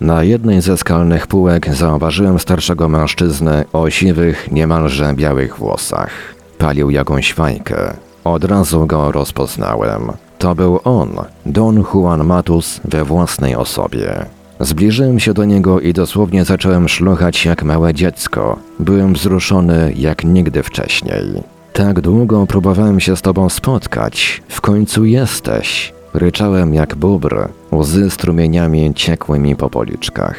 Na 0.00 0.22
jednej 0.22 0.60
ze 0.60 0.76
skalnych 0.76 1.26
półek 1.26 1.74
zauważyłem 1.74 2.38
starszego 2.38 2.88
mężczyznę 2.88 3.64
o 3.72 3.90
siwych, 3.90 4.52
niemalże 4.52 5.14
białych 5.14 5.58
włosach. 5.58 6.10
Palił 6.58 6.90
jakąś 6.90 7.32
fajkę. 7.32 7.94
Od 8.24 8.44
razu 8.44 8.86
go 8.86 9.12
rozpoznałem. 9.12 10.12
To 10.38 10.54
był 10.54 10.80
on, 10.84 11.10
Don 11.46 11.84
Juan 11.94 12.24
Matus 12.24 12.80
we 12.84 13.04
własnej 13.04 13.56
osobie. 13.56 14.26
Zbliżyłem 14.64 15.20
się 15.20 15.34
do 15.34 15.44
niego 15.44 15.80
i 15.80 15.92
dosłownie 15.92 16.44
zacząłem 16.44 16.88
szlochać 16.88 17.44
jak 17.44 17.62
małe 17.62 17.94
dziecko. 17.94 18.58
Byłem 18.80 19.14
wzruszony 19.14 19.92
jak 19.96 20.24
nigdy 20.24 20.62
wcześniej. 20.62 21.42
Tak 21.72 22.00
długo 22.00 22.46
próbowałem 22.46 23.00
się 23.00 23.16
z 23.16 23.22
tobą 23.22 23.48
spotkać. 23.48 24.42
W 24.48 24.60
końcu 24.60 25.04
jesteś. 25.04 25.92
Ryczałem 26.14 26.74
jak 26.74 26.94
bóbr, 26.94 27.48
łzy 27.72 28.10
strumieniami 28.10 28.94
ciekły 28.94 29.38
mi 29.38 29.56
po 29.56 29.70
policzkach. 29.70 30.36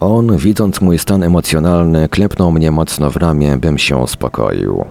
On, 0.00 0.36
widząc 0.36 0.80
mój 0.80 0.98
stan 0.98 1.22
emocjonalny, 1.22 2.08
klepnął 2.08 2.52
mnie 2.52 2.70
mocno 2.70 3.10
w 3.10 3.16
ramię, 3.16 3.56
bym 3.56 3.78
się 3.78 3.96
uspokoił. 3.96 4.84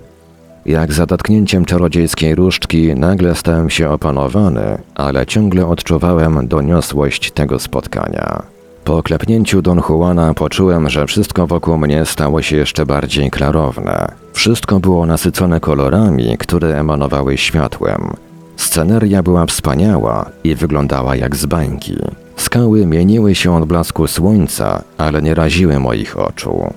Jak 0.69 0.93
za 0.93 1.05
dotknięciem 1.05 1.65
czarodziejskiej 1.65 2.35
różdżki 2.35 2.95
nagle 2.95 3.35
stałem 3.35 3.69
się 3.69 3.89
opanowany, 3.89 4.77
ale 4.95 5.25
ciągle 5.25 5.67
odczuwałem 5.67 6.47
doniosłość 6.47 7.31
tego 7.31 7.59
spotkania. 7.59 8.43
Po 8.83 9.03
klepnięciu 9.03 9.61
Don 9.61 9.81
Juana 9.89 10.33
poczułem, 10.33 10.89
że 10.89 11.07
wszystko 11.07 11.47
wokół 11.47 11.77
mnie 11.77 12.05
stało 12.05 12.41
się 12.41 12.55
jeszcze 12.55 12.85
bardziej 12.85 13.31
klarowne. 13.31 14.11
Wszystko 14.33 14.79
było 14.79 15.05
nasycone 15.05 15.59
kolorami, 15.59 16.37
które 16.37 16.79
emanowały 16.79 17.37
światłem. 17.37 18.13
Sceneria 18.57 19.23
była 19.23 19.45
wspaniała 19.45 20.29
i 20.43 20.55
wyglądała 20.55 21.15
jak 21.15 21.35
z 21.35 21.45
bańki. 21.45 21.97
Skały 22.35 22.85
mieniły 22.85 23.35
się 23.35 23.55
od 23.55 23.65
blasku 23.65 24.07
słońca, 24.07 24.83
ale 24.97 25.21
nie 25.21 25.35
raziły 25.35 25.79
moich 25.79 26.19
oczu. 26.19 26.73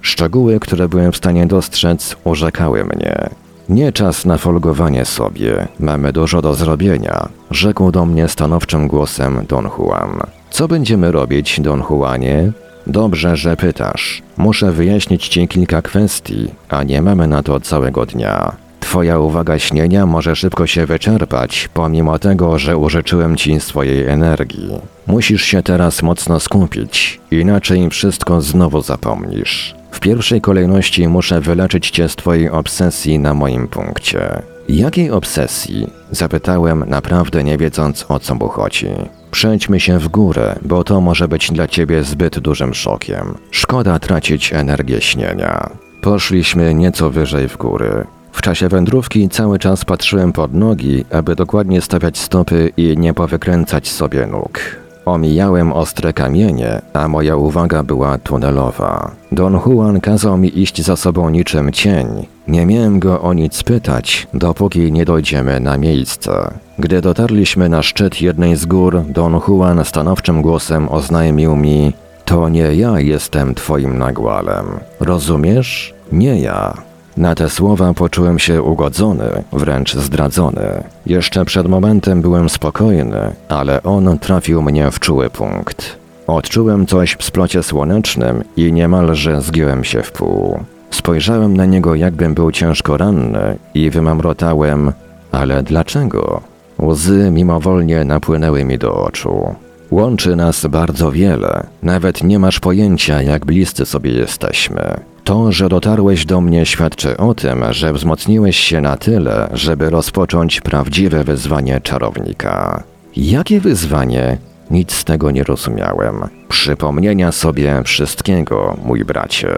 Szczegóły, 0.00 0.60
które 0.60 0.88
byłem 0.88 1.12
w 1.12 1.16
stanie 1.16 1.46
dostrzec, 1.46 2.16
urzekały 2.24 2.84
mnie. 2.84 3.30
Nie 3.68 3.92
czas 3.92 4.24
na 4.24 4.38
folgowanie 4.38 5.04
sobie, 5.04 5.68
mamy 5.80 6.12
dużo 6.12 6.42
do 6.42 6.54
zrobienia, 6.54 7.28
rzekł 7.50 7.92
do 7.92 8.06
mnie 8.06 8.28
stanowczym 8.28 8.88
głosem 8.88 9.46
Don 9.48 9.68
Juan. 9.78 10.20
Co 10.50 10.68
będziemy 10.68 11.12
robić, 11.12 11.60
Don 11.60 11.82
Juanie? 11.90 12.52
Dobrze, 12.86 13.36
że 13.36 13.56
pytasz. 13.56 14.22
Muszę 14.36 14.72
wyjaśnić 14.72 15.28
ci 15.28 15.48
kilka 15.48 15.82
kwestii, 15.82 16.48
a 16.68 16.82
nie 16.82 17.02
mamy 17.02 17.26
na 17.26 17.42
to 17.42 17.60
całego 17.60 18.06
dnia. 18.06 18.56
Twoja 18.80 19.18
uwaga 19.18 19.58
śnienia 19.58 20.06
może 20.06 20.36
szybko 20.36 20.66
się 20.66 20.86
wyczerpać, 20.86 21.68
pomimo 21.74 22.18
tego, 22.18 22.58
że 22.58 22.76
użyczyłem 22.76 23.36
ci 23.36 23.60
swojej 23.60 24.06
energii. 24.06 24.70
Musisz 25.06 25.42
się 25.42 25.62
teraz 25.62 26.02
mocno 26.02 26.40
skupić, 26.40 27.20
inaczej 27.30 27.90
wszystko 27.90 28.40
znowu 28.40 28.82
zapomnisz. 28.82 29.75
W 29.96 30.00
pierwszej 30.00 30.40
kolejności 30.40 31.08
muszę 31.08 31.40
wyleczyć 31.40 31.90
cię 31.90 32.08
z 32.08 32.16
twojej 32.16 32.50
obsesji 32.50 33.18
na 33.18 33.34
moim 33.34 33.68
punkcie. 33.68 34.42
Jakiej 34.68 35.10
obsesji? 35.10 35.86
Zapytałem, 36.10 36.84
naprawdę 36.88 37.44
nie 37.44 37.58
wiedząc 37.58 38.06
o 38.08 38.18
co 38.18 38.34
mu 38.34 38.48
chodzi. 38.48 38.88
Przejdźmy 39.30 39.80
się 39.80 39.98
w 39.98 40.08
górę, 40.08 40.58
bo 40.62 40.84
to 40.84 41.00
może 41.00 41.28
być 41.28 41.50
dla 41.50 41.68
ciebie 41.68 42.04
zbyt 42.04 42.38
dużym 42.38 42.74
szokiem. 42.74 43.34
Szkoda 43.50 43.98
tracić 43.98 44.52
energię 44.52 45.00
śnienia. 45.00 45.70
Poszliśmy 46.02 46.74
nieco 46.74 47.10
wyżej 47.10 47.48
w 47.48 47.56
góry. 47.56 48.06
W 48.32 48.42
czasie 48.42 48.68
wędrówki 48.68 49.28
cały 49.28 49.58
czas 49.58 49.84
patrzyłem 49.84 50.32
pod 50.32 50.54
nogi, 50.54 51.04
aby 51.12 51.34
dokładnie 51.34 51.80
stawiać 51.80 52.18
stopy 52.18 52.72
i 52.76 52.96
nie 52.98 53.14
powykręcać 53.14 53.88
sobie 53.88 54.26
nóg. 54.26 54.60
Omijałem 55.06 55.72
ostre 55.72 56.12
kamienie, 56.12 56.82
a 56.92 57.08
moja 57.08 57.36
uwaga 57.36 57.82
była 57.82 58.18
tunelowa. 58.18 59.10
Don 59.32 59.60
Juan 59.66 60.00
kazał 60.00 60.38
mi 60.38 60.58
iść 60.58 60.82
za 60.82 60.96
sobą 60.96 61.30
niczym 61.30 61.72
cień. 61.72 62.06
Nie 62.48 62.66
miałem 62.66 62.98
go 62.98 63.20
o 63.20 63.32
nic 63.32 63.62
pytać, 63.62 64.26
dopóki 64.34 64.92
nie 64.92 65.04
dojdziemy 65.04 65.60
na 65.60 65.78
miejsce. 65.78 66.50
Gdy 66.78 67.00
dotarliśmy 67.00 67.68
na 67.68 67.82
szczyt 67.82 68.22
jednej 68.22 68.56
z 68.56 68.66
gór, 68.66 69.02
Don 69.08 69.40
Juan 69.48 69.84
stanowczym 69.84 70.42
głosem 70.42 70.88
oznajmił 70.88 71.56
mi: 71.56 71.92
To 72.24 72.48
nie 72.48 72.74
ja 72.74 73.00
jestem 73.00 73.54
twoim 73.54 73.98
nagłalem. 73.98 74.66
Rozumiesz? 75.00 75.94
Nie 76.12 76.40
ja. 76.40 76.85
Na 77.16 77.34
te 77.34 77.50
słowa 77.50 77.94
poczułem 77.94 78.38
się 78.38 78.62
ugodzony, 78.62 79.44
wręcz 79.52 79.94
zdradzony. 79.94 80.84
Jeszcze 81.06 81.44
przed 81.44 81.68
momentem 81.68 82.22
byłem 82.22 82.48
spokojny, 82.48 83.32
ale 83.48 83.82
on 83.82 84.18
trafił 84.18 84.62
mnie 84.62 84.90
w 84.90 85.00
czuły 85.00 85.30
punkt. 85.30 85.96
Odczułem 86.26 86.86
coś 86.86 87.16
w 87.18 87.24
splocie 87.24 87.62
słonecznym 87.62 88.44
i 88.56 88.72
niemalże 88.72 89.42
zgiąłem 89.42 89.84
się 89.84 90.02
w 90.02 90.12
pół. 90.12 90.60
Spojrzałem 90.90 91.56
na 91.56 91.64
niego, 91.64 91.94
jakbym 91.94 92.34
był 92.34 92.52
ciężko 92.52 92.96
ranny 92.96 93.58
i 93.74 93.90
wymamrotałem, 93.90 94.92
ale 95.32 95.62
dlaczego? 95.62 96.40
Łzy 96.82 97.30
mimowolnie 97.30 98.04
napłynęły 98.04 98.64
mi 98.64 98.78
do 98.78 98.94
oczu. 98.94 99.54
Łączy 99.90 100.36
nas 100.36 100.66
bardzo 100.66 101.12
wiele, 101.12 101.66
nawet 101.82 102.24
nie 102.24 102.38
masz 102.38 102.60
pojęcia, 102.60 103.22
jak 103.22 103.44
bliscy 103.44 103.86
sobie 103.86 104.12
jesteśmy. 104.12 105.00
To, 105.26 105.52
że 105.52 105.68
dotarłeś 105.68 106.26
do 106.26 106.40
mnie, 106.40 106.66
świadczy 106.66 107.16
o 107.16 107.34
tym, 107.34 107.64
że 107.70 107.92
wzmocniłeś 107.92 108.56
się 108.56 108.80
na 108.80 108.96
tyle, 108.96 109.48
żeby 109.52 109.90
rozpocząć 109.90 110.60
prawdziwe 110.60 111.24
wyzwanie 111.24 111.80
czarownika. 111.80 112.82
Jakie 113.16 113.60
wyzwanie? 113.60 114.38
Nic 114.70 114.92
z 114.92 115.04
tego 115.04 115.30
nie 115.30 115.44
rozumiałem. 115.44 116.14
Przypomnienia 116.48 117.32
sobie 117.32 117.82
wszystkiego, 117.84 118.76
mój 118.84 119.04
bracie. 119.04 119.48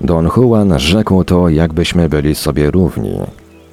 Don 0.00 0.30
Juan 0.36 0.78
rzekł 0.78 1.24
to, 1.24 1.48
jakbyśmy 1.48 2.08
byli 2.08 2.34
sobie 2.34 2.70
równi. 2.70 3.18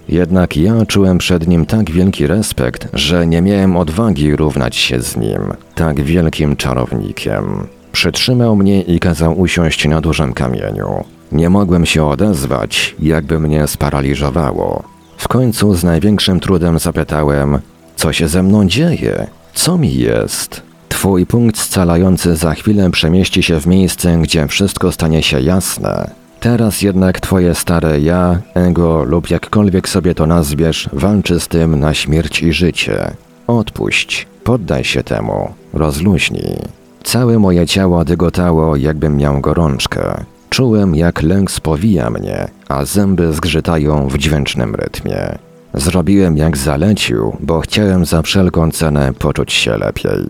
Jednak 0.10 0.58
ja 0.58 0.86
czułem 0.86 1.18
przed 1.18 1.48
nim 1.48 1.66
tak 1.66 1.92
wielki 1.92 2.28
respekt, 2.28 2.88
że 2.94 3.28
nie 3.28 3.42
miałem 3.42 3.78
odwagi 3.78 4.36
równać 4.36 4.76
się 4.76 5.02
z 5.02 5.18
nim, 5.18 5.42
tak 5.76 6.02
wielkim 6.02 6.56
czarownikiem. 6.56 7.68
Przytrzymał 7.92 8.56
mnie 8.56 8.82
i 8.82 9.00
kazał 9.00 9.40
usiąść 9.40 9.88
na 9.88 10.02
dużym 10.02 10.34
kamieniu. 10.34 11.04
Nie 11.32 11.50
mogłem 11.50 11.86
się 11.86 12.06
odezwać, 12.06 12.96
jakby 13.00 13.40
mnie 13.40 13.68
sparaliżowało. 13.68 14.84
W 15.18 15.28
końcu 15.28 15.76
z 15.76 15.84
największym 15.84 16.40
trudem 16.40 16.80
zapytałem, 16.80 17.60
co 17.96 18.14
się 18.14 18.28
ze 18.28 18.44
mną 18.44 18.68
dzieje? 18.68 19.28
Co 19.54 19.78
mi 19.78 19.96
jest? 19.96 20.62
Twój 20.90 21.26
punkt 21.26 21.58
scalający 21.58 22.36
za 22.36 22.54
chwilę 22.54 22.92
przemieści 22.92 23.44
się 23.44 23.60
w 23.60 23.68
miejsce, 23.68 24.18
gdzie 24.18 24.48
wszystko 24.48 24.92
stanie 24.92 25.24
się 25.24 25.42
jasne. 25.42 26.12
Teraz 26.40 26.82
jednak 26.82 27.20
twoje 27.20 27.56
stare 27.56 28.00
ja, 28.00 28.42
ego 28.54 29.04
lub 29.04 29.30
jakkolwiek 29.30 29.90
sobie 29.90 30.16
to 30.16 30.28
nazwiesz, 30.28 30.90
walczy 30.94 31.40
z 31.40 31.48
tym 31.48 31.80
na 31.80 31.94
śmierć 31.94 32.42
i 32.42 32.54
życie. 32.54 33.12
Odpuść, 33.48 34.28
poddaj 34.44 34.84
się 34.84 35.04
temu, 35.04 35.54
rozluźnij. 35.74 36.58
Całe 37.04 37.40
moje 37.40 37.68
ciało 37.68 38.06
dygotało, 38.06 38.76
jakbym 38.76 39.18
miał 39.18 39.42
gorączkę. 39.42 40.24
Czułem, 40.50 40.96
jak 40.96 41.24
lęk 41.24 41.52
spowija 41.52 42.10
mnie, 42.10 42.48
a 42.68 42.86
zęby 42.86 43.34
zgrzytają 43.34 44.08
w 44.08 44.18
dźwięcznym 44.18 44.76
rytmie. 44.76 45.38
Zrobiłem 45.74 46.38
jak 46.38 46.58
zalecił, 46.58 47.38
bo 47.40 47.60
chciałem 47.60 48.06
za 48.06 48.22
wszelką 48.22 48.72
cenę 48.72 49.14
poczuć 49.14 49.54
się 49.54 49.78
lepiej. 49.78 50.26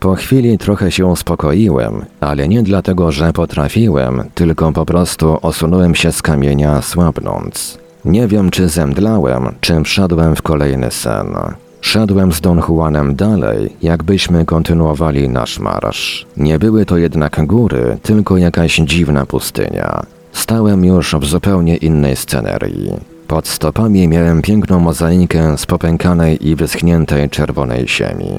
Po 0.00 0.14
chwili 0.14 0.58
trochę 0.58 0.92
się 0.92 1.06
uspokoiłem, 1.06 2.04
ale 2.20 2.48
nie 2.48 2.62
dlatego, 2.62 3.12
że 3.12 3.32
potrafiłem, 3.32 4.24
tylko 4.34 4.72
po 4.72 4.86
prostu 4.86 5.38
osunąłem 5.42 5.94
się 5.94 6.12
z 6.12 6.22
kamienia 6.22 6.82
słabnąc. 6.82 7.78
Nie 8.04 8.28
wiem, 8.28 8.50
czy 8.50 8.68
zemdlałem, 8.68 9.54
czy 9.60 9.82
wszedłem 9.82 10.36
w 10.36 10.42
kolejny 10.42 10.90
sen. 10.90 11.26
Szedłem 11.86 12.32
z 12.32 12.40
Don 12.40 12.60
Juanem 12.68 13.14
dalej, 13.14 13.76
jakbyśmy 13.82 14.44
kontynuowali 14.44 15.28
nasz 15.28 15.58
marsz. 15.58 16.26
Nie 16.36 16.58
były 16.58 16.86
to 16.86 16.96
jednak 16.96 17.46
góry, 17.46 17.98
tylko 18.02 18.36
jakaś 18.36 18.76
dziwna 18.76 19.26
pustynia. 19.26 20.02
Stałem 20.32 20.84
już 20.84 21.14
w 21.14 21.24
zupełnie 21.24 21.76
innej 21.76 22.16
scenerii. 22.16 22.92
Pod 23.28 23.48
stopami 23.48 24.08
miałem 24.08 24.42
piękną 24.42 24.80
mozaikę 24.80 25.58
z 25.58 25.66
popękanej 25.66 26.48
i 26.48 26.56
wyschniętej 26.56 27.30
czerwonej 27.30 27.88
ziemi. 27.88 28.32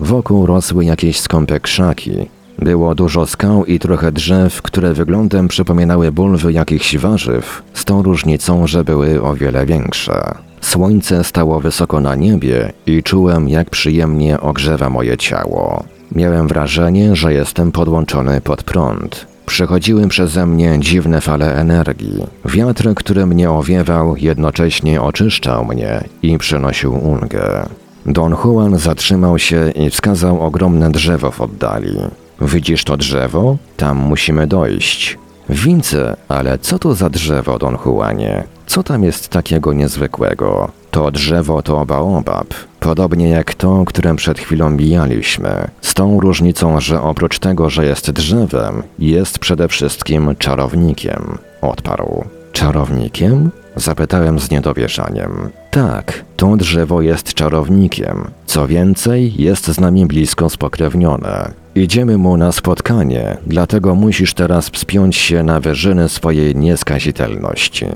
Wokół 0.00 0.46
rosły 0.46 0.84
jakieś 0.84 1.20
skąpe 1.20 1.60
krzaki. 1.60 2.28
Było 2.58 2.94
dużo 2.94 3.26
skał 3.26 3.64
i 3.64 3.78
trochę 3.78 4.12
drzew, 4.12 4.62
które 4.62 4.92
wyglądem 4.92 5.48
przypominały 5.48 6.12
bulwy 6.12 6.52
jakichś 6.52 6.96
warzyw, 6.96 7.62
z 7.74 7.84
tą 7.84 8.02
różnicą, 8.02 8.66
że 8.66 8.84
były 8.84 9.22
o 9.22 9.34
wiele 9.34 9.66
większe. 9.66 10.45
Słońce 10.60 11.24
stało 11.24 11.60
wysoko 11.60 12.00
na 12.00 12.14
niebie 12.14 12.72
i 12.86 13.02
czułem, 13.02 13.48
jak 13.48 13.70
przyjemnie 13.70 14.40
ogrzewa 14.40 14.90
moje 14.90 15.16
ciało. 15.16 15.84
Miałem 16.12 16.48
wrażenie, 16.48 17.16
że 17.16 17.34
jestem 17.34 17.72
podłączony 17.72 18.40
pod 18.40 18.62
prąd. 18.62 19.26
Przechodziły 19.46 20.08
przeze 20.08 20.46
mnie 20.46 20.76
dziwne 20.80 21.20
fale 21.20 21.54
energii. 21.54 22.26
Wiatr, 22.44 22.94
który 22.94 23.26
mnie 23.26 23.50
owiewał, 23.50 24.16
jednocześnie 24.16 25.02
oczyszczał 25.02 25.64
mnie 25.64 26.04
i 26.22 26.38
przynosił 26.38 27.08
ulgę. 27.08 27.66
Don 28.06 28.36
Juan 28.44 28.78
zatrzymał 28.78 29.38
się 29.38 29.70
i 29.70 29.90
wskazał 29.90 30.42
ogromne 30.42 30.90
drzewo 30.90 31.30
w 31.30 31.40
oddali. 31.40 31.96
Widzisz 32.40 32.84
to 32.84 32.96
drzewo? 32.96 33.56
Tam 33.76 33.96
musimy 33.96 34.46
dojść. 34.46 35.18
Widzę, 35.48 36.16
ale 36.28 36.58
co 36.58 36.78
to 36.78 36.94
za 36.94 37.10
drzewo, 37.10 37.58
Don 37.58 37.78
Juanie? 37.86 38.44
Co 38.66 38.82
tam 38.82 39.04
jest 39.04 39.28
takiego 39.28 39.72
niezwykłego? 39.72 40.70
To 40.90 41.10
drzewo 41.10 41.62
to 41.62 41.86
baobab, 41.86 42.54
podobnie 42.80 43.28
jak 43.28 43.54
to, 43.54 43.84
którym 43.84 44.16
przed 44.16 44.38
chwilą 44.38 44.70
mijaliśmy. 44.70 45.68
Z 45.80 45.94
tą 45.94 46.20
różnicą, 46.20 46.80
że 46.80 47.02
oprócz 47.02 47.38
tego, 47.38 47.70
że 47.70 47.86
jest 47.86 48.10
drzewem, 48.10 48.82
jest 48.98 49.38
przede 49.38 49.68
wszystkim 49.68 50.36
czarownikiem. 50.38 51.38
Odparł. 51.62 52.24
Czarownikiem? 52.52 53.50
Zapytałem 53.76 54.40
z 54.40 54.50
niedowierzaniem. 54.50 55.50
Tak, 55.70 56.24
to 56.36 56.56
drzewo 56.56 57.02
jest 57.02 57.34
czarownikiem. 57.34 58.30
Co 58.46 58.66
więcej, 58.66 59.34
jest 59.42 59.66
z 59.66 59.80
nami 59.80 60.06
blisko 60.06 60.50
spokrewnione. 60.50 61.65
Idziemy 61.76 62.18
mu 62.18 62.36
na 62.36 62.52
spotkanie, 62.52 63.36
dlatego 63.46 63.94
musisz 63.94 64.34
teraz 64.34 64.70
wspiąć 64.70 65.16
się 65.16 65.42
na 65.42 65.60
wyżyny 65.60 66.08
swojej 66.08 66.56
nieskazitelności. 66.56 67.86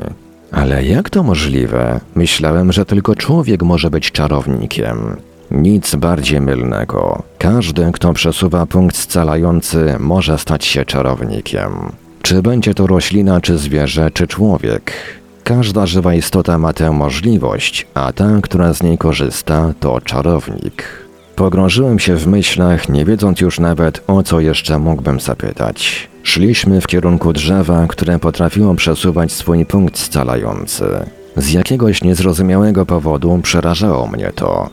Ale 0.53 0.85
jak 0.85 1.11
to 1.11 1.22
możliwe? 1.22 2.01
Myślałem, 2.14 2.72
że 2.72 2.85
tylko 2.85 3.14
człowiek 3.14 3.62
może 3.62 3.91
być 3.91 4.12
czarownikiem. 4.12 5.16
Nic 5.51 5.95
bardziej 5.95 6.41
mylnego. 6.41 7.22
Każdy, 7.39 7.93
kto 7.93 8.12
przesuwa 8.12 8.66
punkt 8.66 8.97
scalający, 8.97 9.97
może 9.99 10.39
stać 10.39 10.64
się 10.64 10.85
czarownikiem. 10.85 11.70
Czy 12.22 12.43
będzie 12.43 12.74
to 12.74 12.87
roślina, 12.87 13.41
czy 13.41 13.59
zwierzę, 13.59 14.11
czy 14.11 14.26
człowiek. 14.26 14.93
Każda 15.45 15.87
żywa 15.87 16.14
istota 16.14 16.59
ma 16.59 16.72
tę 16.72 16.91
możliwość, 16.91 17.87
a 17.95 18.12
ta, 18.12 18.41
która 18.43 18.72
z 18.72 18.83
niej 18.83 18.99
korzysta, 18.99 19.74
to 19.81 20.01
czarownik. 20.01 20.99
Pogrążyłem 21.41 21.99
się 21.99 22.16
w 22.16 22.26
myślach, 22.26 22.88
nie 22.88 23.05
wiedząc 23.05 23.41
już 23.41 23.61
nawet 23.61 24.03
o 24.07 24.22
co 24.22 24.41
jeszcze 24.41 24.78
mógłbym 24.78 25.20
zapytać. 25.20 26.09
Szliśmy 26.22 26.80
w 26.80 26.86
kierunku 26.86 27.32
drzewa, 27.32 27.86
które 27.86 28.18
potrafiło 28.18 28.74
przesuwać 28.74 29.32
swój 29.32 29.66
punkt 29.66 29.99
scalający. 29.99 30.84
Z 31.36 31.53
jakiegoś 31.53 32.03
niezrozumiałego 32.03 32.86
powodu 32.86 33.41
przerażało 33.43 34.07
mnie 34.07 34.32
to. 34.34 34.70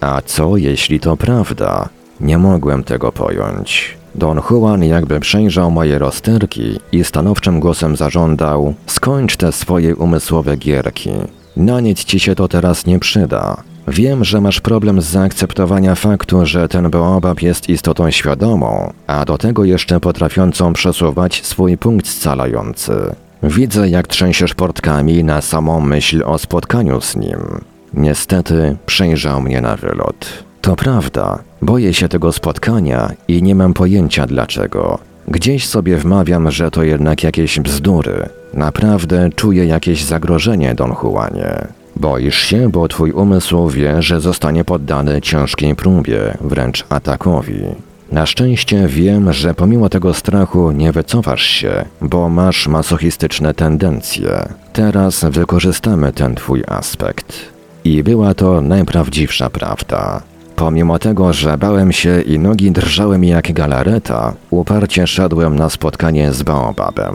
A 0.00 0.20
co 0.26 0.56
jeśli 0.56 1.00
to 1.00 1.16
prawda? 1.16 1.88
Nie 2.20 2.38
mogłem 2.38 2.84
tego 2.84 3.12
pojąć. 3.12 3.96
Don 4.14 4.40
Juan 4.50 4.84
jakby 4.84 5.20
przejrzał 5.20 5.70
moje 5.70 5.98
rozterki 5.98 6.80
i 6.92 7.04
stanowczym 7.04 7.60
głosem 7.60 7.96
zażądał: 7.96 8.74
Skończ 8.86 9.36
te 9.36 9.52
swoje 9.52 9.96
umysłowe 9.96 10.56
gierki. 10.56 11.10
Na 11.56 11.80
nic 11.80 12.04
ci 12.04 12.20
się 12.20 12.34
to 12.34 12.48
teraz 12.48 12.86
nie 12.86 12.98
przyda. 12.98 13.62
Wiem, 13.90 14.24
że 14.24 14.40
masz 14.40 14.60
problem 14.60 15.00
z 15.00 15.04
zaakceptowania 15.04 15.94
faktu, 15.94 16.46
że 16.46 16.68
ten 16.68 16.90
baobab 16.90 17.42
jest 17.42 17.68
istotą 17.68 18.10
świadomą, 18.10 18.92
a 19.06 19.24
do 19.24 19.38
tego 19.38 19.64
jeszcze 19.64 20.00
potrafiącą 20.00 20.72
przesuwać 20.72 21.46
swój 21.46 21.78
punkt 21.78 22.08
scalający. 22.08 22.92
Widzę, 23.42 23.88
jak 23.88 24.06
trzęsiesz 24.06 24.54
portkami 24.54 25.24
na 25.24 25.40
samą 25.40 25.80
myśl 25.80 26.22
o 26.26 26.38
spotkaniu 26.38 27.00
z 27.00 27.16
nim. 27.16 27.38
Niestety 27.94 28.76
przejrzał 28.86 29.40
mnie 29.40 29.60
na 29.60 29.76
wylot. 29.76 30.44
To 30.60 30.76
prawda, 30.76 31.38
boję 31.62 31.94
się 31.94 32.08
tego 32.08 32.32
spotkania 32.32 33.10
i 33.28 33.42
nie 33.42 33.54
mam 33.54 33.74
pojęcia 33.74 34.26
dlaczego. 34.26 34.98
Gdzieś 35.28 35.66
sobie 35.66 35.96
wmawiam, 35.96 36.50
że 36.50 36.70
to 36.70 36.82
jednak 36.82 37.24
jakieś 37.24 37.60
bzdury. 37.60 38.28
Naprawdę 38.54 39.30
czuję 39.36 39.66
jakieś 39.66 40.04
zagrożenie, 40.04 40.74
Don 40.74 40.94
Juanie. 41.02 41.77
Boisz 41.98 42.38
się, 42.38 42.68
bo 42.68 42.88
twój 42.88 43.12
umysł 43.12 43.68
wie, 43.68 44.02
że 44.02 44.20
zostanie 44.20 44.64
poddany 44.64 45.20
ciężkiej 45.20 45.76
próbie, 45.76 46.38
wręcz 46.40 46.84
atakowi. 46.88 47.64
Na 48.12 48.26
szczęście 48.26 48.86
wiem, 48.88 49.32
że 49.32 49.54
pomimo 49.54 49.88
tego 49.88 50.14
strachu 50.14 50.70
nie 50.72 50.92
wycofasz 50.92 51.42
się, 51.42 51.84
bo 52.00 52.28
masz 52.28 52.68
masochistyczne 52.68 53.54
tendencje. 53.54 54.48
Teraz 54.72 55.24
wykorzystamy 55.24 56.12
ten 56.12 56.34
twój 56.34 56.62
aspekt. 56.68 57.32
I 57.84 58.02
była 58.02 58.34
to 58.34 58.60
najprawdziwsza 58.60 59.50
prawda. 59.50 60.22
Pomimo 60.56 60.98
tego, 60.98 61.32
że 61.32 61.58
bałem 61.58 61.92
się 61.92 62.20
i 62.20 62.38
nogi 62.38 62.70
drżały 62.70 63.18
mi 63.18 63.28
jak 63.28 63.52
galareta, 63.52 64.34
uparcie 64.50 65.06
szedłem 65.06 65.56
na 65.56 65.70
spotkanie 65.70 66.32
z 66.32 66.42
Baobabem. 66.42 67.14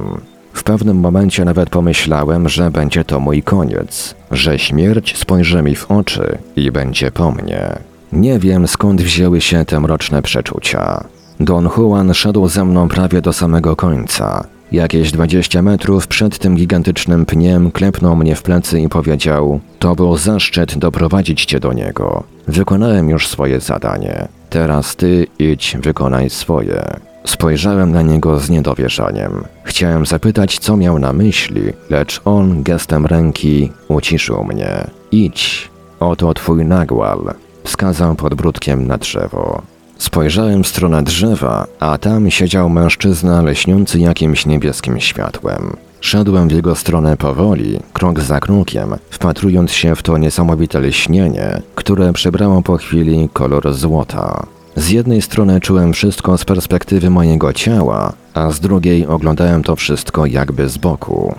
W 0.53 0.63
pewnym 0.63 0.97
momencie 0.97 1.45
nawet 1.45 1.69
pomyślałem, 1.69 2.49
że 2.49 2.71
będzie 2.71 3.03
to 3.03 3.19
mój 3.19 3.43
koniec, 3.43 4.15
że 4.31 4.59
śmierć 4.59 5.17
spojrzy 5.17 5.61
mi 5.61 5.75
w 5.75 5.91
oczy 5.91 6.37
i 6.55 6.71
będzie 6.71 7.11
po 7.11 7.31
mnie. 7.31 7.79
Nie 8.11 8.39
wiem 8.39 8.67
skąd 8.67 9.01
wzięły 9.01 9.41
się 9.41 9.65
te 9.65 9.79
mroczne 9.79 10.21
przeczucia. 10.21 11.03
Don 11.39 11.69
Juan 11.77 12.13
szedł 12.13 12.47
ze 12.47 12.65
mną 12.65 12.87
prawie 12.87 13.21
do 13.21 13.33
samego 13.33 13.75
końca. 13.75 14.47
Jakieś 14.71 15.11
20 15.11 15.61
metrów 15.61 16.07
przed 16.07 16.39
tym 16.39 16.55
gigantycznym 16.55 17.25
pniem 17.25 17.71
klepnął 17.71 18.15
mnie 18.15 18.35
w 18.35 18.43
plecy 18.43 18.79
i 18.79 18.89
powiedział: 18.89 19.59
To 19.79 19.95
był 19.95 20.17
zaszczyt 20.17 20.77
doprowadzić 20.77 21.45
cię 21.45 21.59
do 21.59 21.73
niego. 21.73 22.23
Wykonałem 22.47 23.09
już 23.09 23.27
swoje 23.27 23.59
zadanie. 23.59 24.27
Teraz 24.49 24.95
ty 24.95 25.27
idź, 25.39 25.77
wykonaj 25.81 26.29
swoje. 26.29 27.12
Spojrzałem 27.25 27.91
na 27.91 28.01
niego 28.01 28.39
z 28.39 28.49
niedowierzaniem. 28.49 29.43
Chciałem 29.63 30.05
zapytać, 30.05 30.59
co 30.59 30.77
miał 30.77 30.99
na 30.99 31.13
myśli, 31.13 31.61
lecz 31.89 32.21
on 32.25 32.63
gestem 32.63 33.05
ręki 33.05 33.71
uciszył 33.87 34.43
mnie. 34.43 34.87
Idź, 35.11 35.69
oto 35.99 36.33
twój 36.33 36.65
nagłal. 36.65 37.33
Wskazał 37.63 38.15
podbródkiem 38.15 38.87
na 38.87 38.97
drzewo. 38.97 39.61
Spojrzałem 39.97 40.63
w 40.63 40.67
stronę 40.67 41.03
drzewa, 41.03 41.67
a 41.79 41.97
tam 41.97 42.31
siedział 42.31 42.69
mężczyzna 42.69 43.41
leśniący 43.41 43.99
jakimś 43.99 44.45
niebieskim 44.45 44.99
światłem. 44.99 45.77
Szedłem 46.01 46.47
w 46.47 46.51
jego 46.51 46.75
stronę 46.75 47.17
powoli, 47.17 47.79
krok 47.93 48.19
za 48.19 48.39
krokiem, 48.39 48.95
wpatrując 49.09 49.71
się 49.71 49.95
w 49.95 50.03
to 50.03 50.17
niesamowite 50.17 50.79
lśnienie, 50.79 51.61
które 51.75 52.13
przybrało 52.13 52.61
po 52.61 52.77
chwili 52.77 53.29
kolor 53.33 53.73
złota. 53.73 54.45
Z 54.75 54.89
jednej 54.89 55.21
strony 55.21 55.61
czułem 55.61 55.93
wszystko 55.93 56.37
z 56.37 56.45
perspektywy 56.45 57.09
mojego 57.09 57.53
ciała, 57.53 58.13
a 58.33 58.51
z 58.51 58.59
drugiej 58.59 59.07
oglądałem 59.07 59.63
to 59.63 59.75
wszystko 59.75 60.25
jakby 60.25 60.69
z 60.69 60.77
boku. 60.77 61.35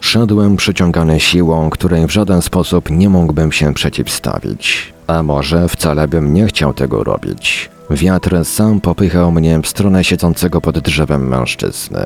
Szedłem 0.00 0.56
przyciągany 0.56 1.20
siłą, 1.20 1.70
której 1.70 2.06
w 2.06 2.10
żaden 2.10 2.42
sposób 2.42 2.90
nie 2.90 3.08
mógłbym 3.08 3.52
się 3.52 3.74
przeciwstawić. 3.74 4.92
A 5.06 5.22
może 5.22 5.68
wcale 5.68 6.08
bym 6.08 6.34
nie 6.34 6.46
chciał 6.46 6.74
tego 6.74 7.04
robić. 7.04 7.70
Wiatr 7.90 8.44
sam 8.44 8.80
popychał 8.80 9.32
mnie 9.32 9.60
w 9.62 9.68
stronę 9.68 10.04
siedzącego 10.04 10.60
pod 10.60 10.78
drzewem 10.78 11.28
mężczyzny. 11.28 12.00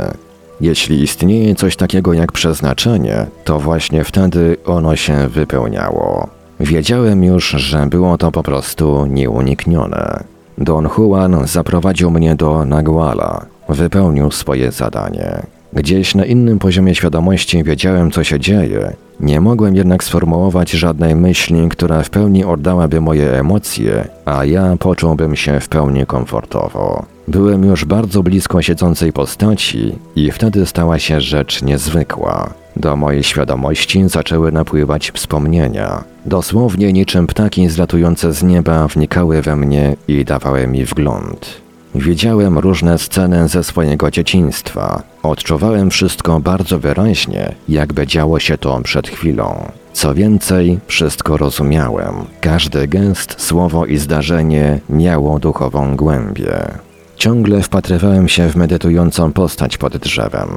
Jeśli 0.61 1.03
istnieje 1.03 1.55
coś 1.55 1.77
takiego 1.77 2.13
jak 2.13 2.33
przeznaczenie, 2.33 3.27
to 3.45 3.61
właśnie 3.61 4.05
wtedy 4.05 4.57
ono 4.67 4.97
się 4.97 5.29
wypełniało. 5.29 6.29
Wiedziałem 6.61 7.25
już, 7.25 7.51
że 7.51 7.87
było 7.87 8.19
to 8.19 8.33
po 8.33 8.43
prostu 8.43 9.07
nieuniknione. 9.07 10.25
Don 10.61 10.89
Juan 10.99 11.47
zaprowadził 11.47 12.11
mnie 12.11 12.37
do 12.37 12.65
Naguala. 12.65 13.47
Wypełnił 13.69 14.31
swoje 14.31 14.73
zadanie. 14.73 15.43
Gdzieś 15.73 16.15
na 16.15 16.25
innym 16.25 16.59
poziomie 16.59 16.95
świadomości 16.95 17.65
wiedziałem, 17.65 18.11
co 18.11 18.25
się 18.25 18.41
dzieje. 18.41 18.93
Nie 19.21 19.41
mogłem 19.41 19.77
jednak 19.77 20.05
sformułować 20.05 20.71
żadnej 20.71 21.17
myśli, 21.17 21.69
która 21.69 22.03
w 22.03 22.11
pełni 22.11 22.45
oddałaby 22.45 23.01
moje 23.01 23.33
emocje, 23.33 24.09
a 24.25 24.45
ja 24.45 24.77
poczułbym 24.79 25.37
się 25.37 25.61
w 25.61 25.69
pełni 25.69 26.07
komfortowo. 26.07 27.05
Byłem 27.29 27.65
już 27.65 27.85
bardzo 27.85 28.23
blisko 28.23 28.63
siedzącej 28.63 29.13
postaci 29.13 29.99
i 30.17 30.31
wtedy 30.31 30.67
stała 30.67 30.99
się 30.99 31.21
rzecz 31.21 31.63
niezwykła. 31.63 32.51
Do 32.77 32.97
mojej 32.97 33.23
świadomości 33.23 34.09
zaczęły 34.09 34.53
napływać 34.53 35.11
wspomnienia. 35.11 36.05
Dosłownie 36.27 36.93
niczym 36.93 37.27
ptaki 37.27 37.69
zlatujące 37.69 38.33
z 38.33 38.43
nieba 38.43 38.89
wnikały 38.89 39.43
we 39.43 39.57
mnie 39.57 39.97
i 40.09 40.25
dawały 40.25 40.67
mi 40.67 40.85
wgląd. 40.85 41.61
Widziałem 41.95 42.59
różne 42.59 42.99
sceny 42.99 43.49
ze 43.49 43.65
swojego 43.65 44.11
dzieciństwa. 44.11 45.03
Odczuwałem 45.23 45.91
wszystko 45.91 46.41
bardzo 46.41 46.79
wyraźnie, 46.79 47.55
jakby 47.69 48.07
działo 48.07 48.39
się 48.39 48.59
to 48.59 48.81
przed 48.83 49.09
chwilą. 49.09 49.71
Co 49.93 50.15
więcej, 50.15 50.79
wszystko 50.87 51.37
rozumiałem. 51.37 52.15
Każdy 52.41 52.89
gest, 52.89 53.35
słowo 53.39 53.87
i 53.87 53.97
zdarzenie 53.97 54.81
miało 54.91 55.39
duchową 55.39 55.97
głębię. 55.97 56.69
Ciągle 57.17 57.63
wpatrywałem 57.63 58.29
się 58.29 58.49
w 58.49 58.57
medytującą 58.57 59.33
postać 59.33 59.79
pod 59.79 59.97
drzewem. 59.97 60.49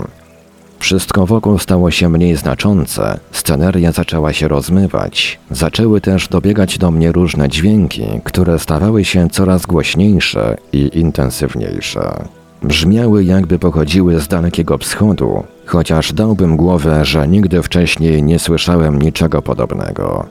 Wszystko 0.79 1.25
wokół 1.25 1.59
stało 1.59 1.91
się 1.91 2.09
mniej 2.09 2.35
znaczące, 2.35 3.19
sceneria 3.31 3.91
zaczęła 3.91 4.33
się 4.33 4.47
rozmywać. 4.47 5.39
Zaczęły 5.51 6.01
też 6.01 6.27
dobiegać 6.27 6.77
do 6.77 6.91
mnie 6.91 7.11
różne 7.11 7.49
dźwięki, 7.49 8.05
które 8.23 8.59
stawały 8.59 9.05
się 9.05 9.29
coraz 9.29 9.65
głośniejsze 9.65 10.57
i 10.73 10.99
intensywniejsze. 10.99 12.27
Brzmiały 12.63 13.23
jakby 13.23 13.59
pochodziły 13.59 14.19
z 14.19 14.27
dalekiego 14.27 14.77
wschodu, 14.77 15.43
chociaż 15.65 16.13
dałbym 16.13 16.57
głowę, 16.57 17.05
że 17.05 17.27
nigdy 17.27 17.63
wcześniej 17.63 18.23
nie 18.23 18.39
słyszałem 18.39 19.01
niczego 19.01 19.41
podobnego. 19.41 20.25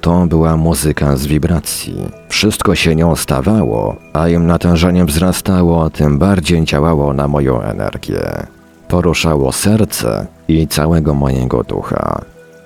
To 0.00 0.26
była 0.26 0.56
muzyka 0.56 1.16
z 1.16 1.26
wibracji. 1.26 1.96
Wszystko 2.28 2.74
się 2.74 2.94
nią 2.94 3.16
stawało, 3.16 3.96
a 4.12 4.28
im 4.28 4.46
natężenie 4.46 5.04
wzrastało, 5.04 5.90
tym 5.90 6.18
bardziej 6.18 6.64
działało 6.64 7.12
na 7.12 7.28
moją 7.28 7.62
energię 7.62 8.46
poruszało 8.88 9.52
serce 9.52 10.26
i 10.48 10.66
całego 10.68 11.14
mojego 11.14 11.62
ducha. 11.62 12.22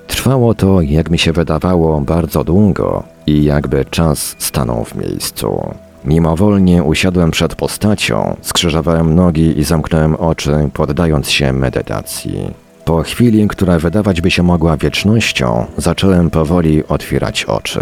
Trwało 0.06 0.54
to, 0.54 0.80
jak 0.80 1.10
mi 1.10 1.18
się 1.18 1.32
wydawało, 1.32 2.00
bardzo 2.00 2.44
długo 2.44 3.02
i 3.26 3.44
jakby 3.44 3.84
czas 3.84 4.36
stanął 4.38 4.84
w 4.84 4.94
miejscu. 4.94 5.74
Mimowolnie 6.04 6.82
usiadłem 6.82 7.30
przed 7.30 7.54
postacią, 7.54 8.36
skrzyżowałem 8.40 9.14
nogi 9.14 9.58
i 9.58 9.64
zamknąłem 9.64 10.14
oczy, 10.16 10.70
poddając 10.74 11.30
się 11.30 11.52
medytacji. 11.52 12.54
Po 12.84 13.02
chwili, 13.02 13.48
która 13.48 13.78
wydawać 13.78 14.20
by 14.20 14.30
się 14.30 14.42
mogła 14.42 14.76
wiecznością, 14.76 15.66
zacząłem 15.76 16.30
powoli 16.30 16.86
otwierać 16.86 17.44
oczy. 17.44 17.80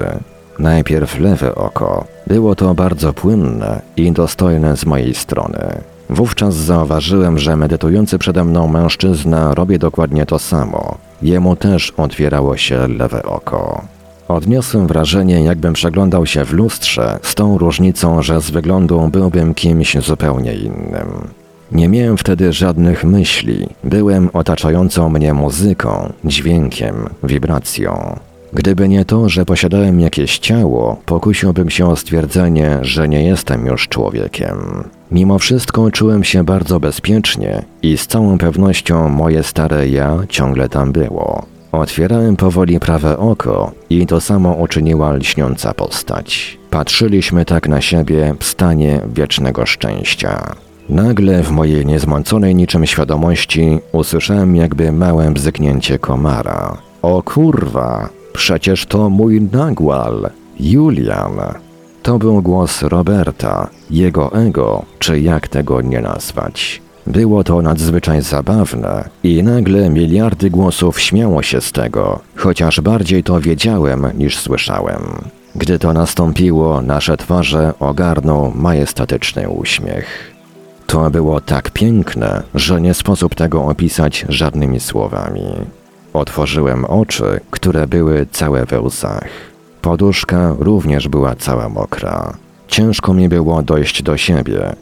Najpierw 0.59 1.20
lewe 1.20 1.55
oko. 1.55 2.05
Było 2.26 2.55
to 2.55 2.74
bardzo 2.74 3.12
płynne 3.12 3.82
i 3.97 4.12
dostojne 4.12 4.76
z 4.76 4.86
mojej 4.86 5.14
strony. 5.14 5.80
Wówczas 6.11 6.54
zauważyłem, 6.54 7.38
że 7.38 7.56
medytujący 7.56 8.18
przede 8.18 8.44
mną 8.44 8.68
mężczyzna 8.68 9.54
robi 9.54 9.78
dokładnie 9.78 10.26
to 10.26 10.38
samo. 10.38 10.98
Jemu 11.22 11.56
też 11.56 11.90
otwierało 11.96 12.56
się 12.56 12.88
lewe 12.88 13.22
oko. 13.22 13.82
Odniosłem 14.28 14.86
wrażenie, 14.86 15.44
jakbym 15.44 15.72
przeglądał 15.72 16.26
się 16.26 16.44
w 16.44 16.52
lustrze, 16.52 17.18
z 17.22 17.34
tą 17.34 17.59
różnicą, 17.59 18.22
że 18.22 18.40
z 18.40 18.50
wyglądu 18.50 19.09
byłbym 19.12 19.54
kimś 19.54 19.96
zupełnie 19.96 20.54
innym. 20.54 21.28
Nie 21.72 21.88
miałem 21.88 22.16
wtedy 22.16 22.52
żadnych 22.52 23.04
myśli. 23.04 23.68
Byłem 23.84 24.30
otaczającą 24.32 25.09
mnie 25.09 25.34
muzyką, 25.34 26.12
dźwiękiem, 26.24 26.94
wibracją. 27.22 28.18
Gdyby 28.52 28.88
nie 28.88 29.04
to, 29.04 29.28
że 29.28 29.44
posiadałem 29.44 30.00
jakieś 30.00 30.38
ciało, 30.38 30.96
pokusiłbym 31.06 31.70
się 31.70 31.86
o 31.86 31.96
stwierdzenie, 31.96 32.78
że 32.82 33.09
nie 33.09 33.22
jestem 33.22 33.66
już 33.66 33.88
człowiekiem. 33.88 34.84
Mimo 35.11 35.38
wszystko 35.38 35.90
czułem 35.90 36.24
się 36.24 36.44
bardzo 36.44 36.80
bezpiecznie 36.80 37.62
i 37.82 37.98
z 37.98 38.06
całą 38.06 38.38
pewnością 38.38 39.09
moje 39.09 39.42
stare 39.42 39.88
ja 39.88 40.18
ciągle 40.28 40.68
tam 40.68 40.92
było. 40.92 41.46
Otwierałem 41.72 42.36
powoli 42.36 42.80
prawe 42.80 43.18
oko 43.18 43.72
i 43.90 44.06
to 44.06 44.20
samo 44.20 44.52
uczyniła 44.52 45.12
lśniąca 45.12 45.74
postać. 45.74 46.59
Patrzyliśmy 46.70 47.44
tak 47.44 47.68
na 47.68 47.80
siebie 47.80 48.34
w 48.38 48.44
stanie 48.44 49.00
wiecznego 49.14 49.66
szczęścia. 49.66 50.54
Nagle 50.88 51.42
w 51.42 51.50
mojej 51.50 51.86
niezmąconej 51.86 52.54
niczym 52.54 52.86
świadomości 52.86 53.78
usłyszałem 53.92 54.56
jakby 54.56 54.92
małe 54.92 55.30
bzyknięcie 55.30 55.98
komara. 55.98 56.78
O 57.02 57.22
kurwa, 57.22 58.09
przecież 58.32 58.86
to 58.86 59.11
mój 59.11 59.40
nagłal, 59.52 60.30
Julian. 60.61 61.67
To 62.09 62.18
był 62.18 62.42
głos 62.42 62.82
Roberta, 62.82 63.70
jego 63.90 64.32
ego, 64.32 64.84
czy 64.98 65.20
jak 65.20 65.48
tego 65.48 65.80
nie 65.80 66.00
nazwać. 66.00 66.82
Było 67.06 67.44
to 67.44 67.62
nadzwyczaj 67.62 68.22
zabawne 68.22 69.09
i 69.22 69.42
nagle 69.42 69.90
miliardy 69.90 70.50
głosów 70.50 71.00
śmiało 71.00 71.42
się 71.42 71.61
z 71.61 71.72
tego, 71.72 72.20
chociaż 72.36 72.80
bardziej 72.80 73.22
to 73.22 73.40
wiedziałem 73.40 74.06
niż 74.18 74.38
słyszałem. 74.38 75.02
Gdy 75.54 75.78
to 75.78 75.92
nastąpiło, 75.92 76.82
nasze 76.82 77.16
twarze 77.16 77.72
ogarnął 77.80 78.52
majestatyczny 78.54 79.48
uśmiech. 79.48 80.34
To 80.86 81.11
było 81.11 81.40
tak 81.40 81.70
piękne, 81.70 82.42
że 82.54 82.80
nie 82.80 82.94
sposób 82.94 83.34
tego 83.34 83.64
opisać 83.64 84.26
żadnymi 84.28 84.80
słowami. 84.80 85.52
Otworzyłem 86.12 86.84
oczy, 86.84 87.40
które 87.50 87.86
były 87.86 88.26
całe 88.32 88.66
we 88.66 88.80
łzach. 88.80 89.47
Poduszka 89.82 90.54
również 90.58 91.08
była 91.08 91.34
cała 91.34 91.68
mokra. 91.68 92.36
Ciężko 92.68 93.14
mi 93.14 93.28
było 93.28 93.62
dojść 93.62 94.02
do 94.02 94.16
siebie. 94.16 94.76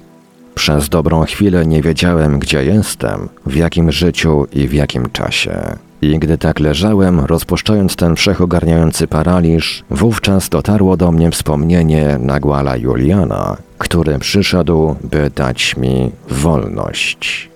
Przez 0.54 0.88
dobrą 0.88 1.24
chwilę 1.24 1.66
nie 1.66 1.82
wiedziałem, 1.82 2.38
gdzie 2.38 2.64
jestem, 2.64 3.28
w 3.46 3.54
jakim 3.54 3.92
życiu 3.92 4.46
i 4.52 4.68
w 4.68 4.72
jakim 4.72 5.10
czasie. 5.10 5.76
I 6.02 6.18
gdy 6.18 6.38
tak 6.38 6.60
leżałem, 6.60 7.20
rozpuszczając 7.20 7.96
ten 7.96 8.16
wszechogarniający 8.16 9.06
paraliż, 9.06 9.84
wówczas 9.90 10.48
dotarło 10.48 10.96
do 10.96 11.12
mnie 11.12 11.30
wspomnienie 11.30 12.18
Nagłala 12.20 12.76
Juliana, 12.76 13.56
który 13.78 14.18
przyszedł, 14.18 14.96
by 15.04 15.30
dać 15.34 15.76
mi 15.76 16.10
wolność. 16.30 17.50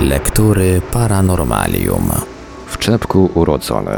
Lektury 0.00 0.80
Paranormalium. 0.92 2.33
W 2.66 2.78
czepku 2.78 3.30
urodzony. 3.34 3.90